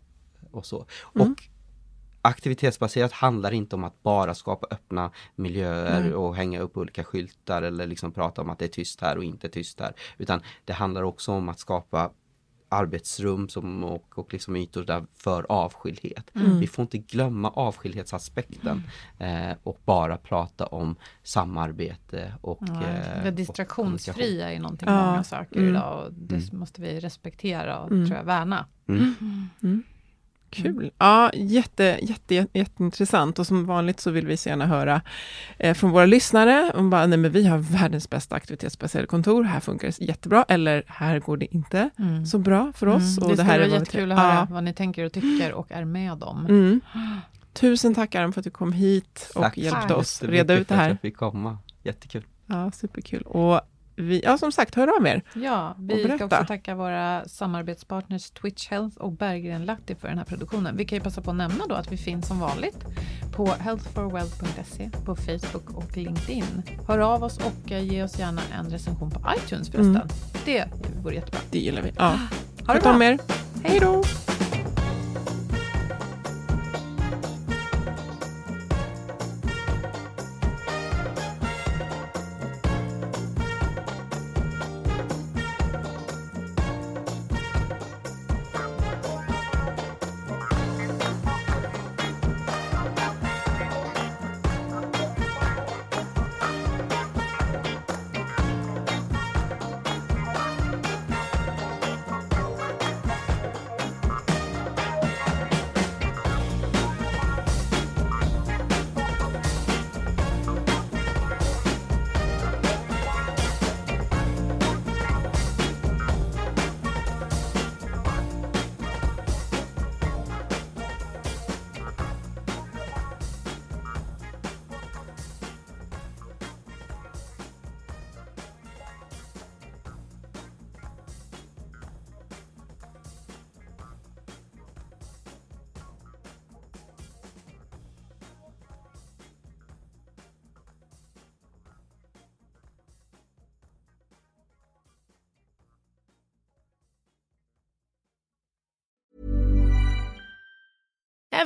och 0.51 0.67
så. 0.67 0.87
Mm. 1.15 1.33
Och 1.33 1.49
aktivitetsbaserat 2.27 3.13
handlar 3.13 3.53
inte 3.53 3.77
om 3.77 3.85
att 3.85 4.03
bara 4.03 4.35
skapa 4.35 4.67
öppna 4.71 5.11
miljöer 5.35 6.01
Nej. 6.01 6.15
och 6.15 6.37
hänga 6.37 6.61
upp 6.61 6.77
olika 6.77 7.05
skyltar 7.05 7.63
eller 7.63 7.87
liksom 7.87 8.13
prata 8.13 8.43
om 8.43 8.51
att 8.51 8.59
det 8.59 8.65
är 8.65 8.69
tyst 8.69 9.01
här 9.01 9.17
och 9.19 9.25
inte 9.25 9.49
tyst 9.49 9.81
här. 9.81 9.93
Utan 10.19 10.41
det 10.65 10.73
handlar 10.73 11.03
också 11.03 11.33
om 11.33 11.49
att 11.49 11.59
skapa 11.59 12.11
arbetsrum 12.69 13.49
som, 13.49 13.85
och, 13.85 14.19
och 14.19 14.33
liksom 14.33 14.57
ytor 14.57 14.85
där 14.85 15.05
för 15.17 15.47
avskildhet. 15.49 16.31
Mm. 16.35 16.59
Vi 16.61 16.67
får 16.67 16.83
inte 16.83 16.99
glömma 16.99 17.51
avskildhetsaspekten 17.51 18.83
eh, 19.19 19.57
och 19.63 19.81
bara 19.85 20.17
prata 20.17 20.67
om 20.67 20.97
samarbete 21.23 22.33
och 22.41 22.59
Nej, 22.63 23.03
eh, 23.17 23.25
det 23.25 23.31
distraktionsfria 23.31 24.53
är 24.53 24.61
någonting 24.61 24.89
Ja. 24.89 25.07
många 25.11 25.25
söker 25.25 25.57
Mm. 25.57 25.69
idag 25.71 26.05
och 26.07 26.13
det 26.13 26.35
Mm. 26.35 26.59
måste 26.59 26.81
vi 26.83 27.01
respektera 27.01 27.79
och 27.79 27.91
Mm. 27.91 28.07
tror 28.07 28.19
jag 28.19 28.25
värna. 28.25 28.67
Mm. 30.57 30.75
Kul. 30.75 30.91
Ja, 30.99 31.31
jätte, 31.35 31.99
jätte, 32.03 32.35
jätte, 32.35 32.59
jätteintressant. 32.59 33.39
Och 33.39 33.47
som 33.47 33.67
vanligt 33.67 34.01
så 34.01 34.11
vill 34.11 34.27
vi 34.27 34.37
så 34.37 34.49
gärna 34.49 34.67
höra 34.67 35.01
eh, 35.59 35.75
från 35.75 35.91
våra 35.91 36.07
lyssnare. 36.07 36.73
Om 36.75 36.91
bara, 36.91 37.07
nej 37.07 37.19
men 37.19 37.33
vi 37.33 37.47
har 37.47 37.59
världens 37.59 38.11
bästa 38.11 38.35
aktivitetsbaserade 38.37 39.07
kontor. 39.07 39.43
Här 39.45 39.61
funkar 39.61 39.89
det 39.89 40.01
jättebra. 40.05 40.45
Eller 40.49 40.83
här 40.87 41.19
går 41.21 41.37
det 41.37 41.55
inte 41.55 41.91
så 42.31 42.39
bra 42.39 42.73
för 42.77 42.87
oss. 42.87 43.19
Mm. 43.19 43.31
Och 43.31 43.37
det 43.37 43.43
här 43.43 43.53
skulle 43.53 43.65
är 43.65 43.69
vara 43.71 43.79
jättekul 43.81 44.13
att 44.13 44.19
höra 44.19 44.35
Ja. 44.35 44.47
vad 44.51 44.65
ni 44.65 44.73
tänker 44.75 45.05
och 45.05 45.13
tycker 45.13 45.53
och 45.53 45.73
är 45.73 45.85
med 45.85 46.23
om. 46.23 46.47
Mm. 46.47 46.81
Tusen 47.53 47.95
tack 47.95 48.15
Aron 48.15 48.33
för 48.33 48.41
att 48.41 48.45
du 48.45 48.51
kom 48.51 48.73
hit 48.73 49.31
och 49.35 49.43
Tack 49.43 49.57
hjälpte 49.59 49.81
Tack. 49.89 49.97
oss 49.97 50.23
reda 50.23 50.55
ut 50.55 50.59
det 50.61 50.65
för 50.65 50.75
att 50.75 50.81
här. 50.81 50.89
jag 50.89 51.01
fick 51.01 51.17
komma. 51.17 51.59
Jättekul. 51.83 52.25
Ja, 52.47 52.71
superkul. 52.71 53.23
Och 53.23 53.61
vi, 53.97 54.21
ja, 54.25 54.39
som 54.39 54.53
sagt, 54.53 54.75
hör 54.75 54.97
av 54.97 55.07
er. 55.07 55.23
Ja, 55.35 55.75
vi 55.79 56.05
ska 56.05 56.25
också 56.25 56.45
tacka 56.49 56.75
våra 56.75 57.29
samarbetspartners 57.29 58.31
Twitch 58.31 58.69
Health 58.69 58.97
och 58.97 59.13
Berggren 59.13 59.65
Lahti 59.65 59.95
för 59.95 60.09
den 60.09 60.19
här 60.19 60.25
produktionen. 60.25 60.77
Vi 60.77 60.85
kan 60.85 60.99
ju 60.99 61.05
passa 61.05 61.21
på 61.21 61.31
att 61.31 61.37
nämna 61.37 61.67
då 61.67 61.75
att 61.75 61.93
vi 61.93 61.97
finns 61.97 62.27
som 62.27 62.41
vanligt 62.41 62.85
på 63.33 63.47
healthforwealth.se, 63.47 64.91
på 65.05 65.17
Facebook 65.17 65.71
och 65.71 65.97
LinkedIn. 65.97 66.63
Hör 66.89 66.99
av 66.99 67.25
oss 67.25 67.39
och 67.39 67.73
eh, 67.73 67.85
ge 67.85 68.03
oss 68.03 68.19
gärna 68.19 68.43
en 68.59 68.71
recension 68.71 69.11
på 69.11 69.21
iTunes 69.37 69.71
förresten. 69.71 69.97
Mm. 69.97 70.09
Det 70.45 70.65
vore 71.03 71.15
jättebra. 71.15 71.41
Det 71.51 71.59
gillar 71.59 71.83
vi. 71.83 71.93
Ja. 71.97 72.05
Ha 72.05 72.75
det 72.75 72.81
Sköt 72.81 72.87
om 72.87 72.99
bra! 72.99 73.09
er. 73.09 73.19
Hej 73.63 73.81
då! 73.81 74.03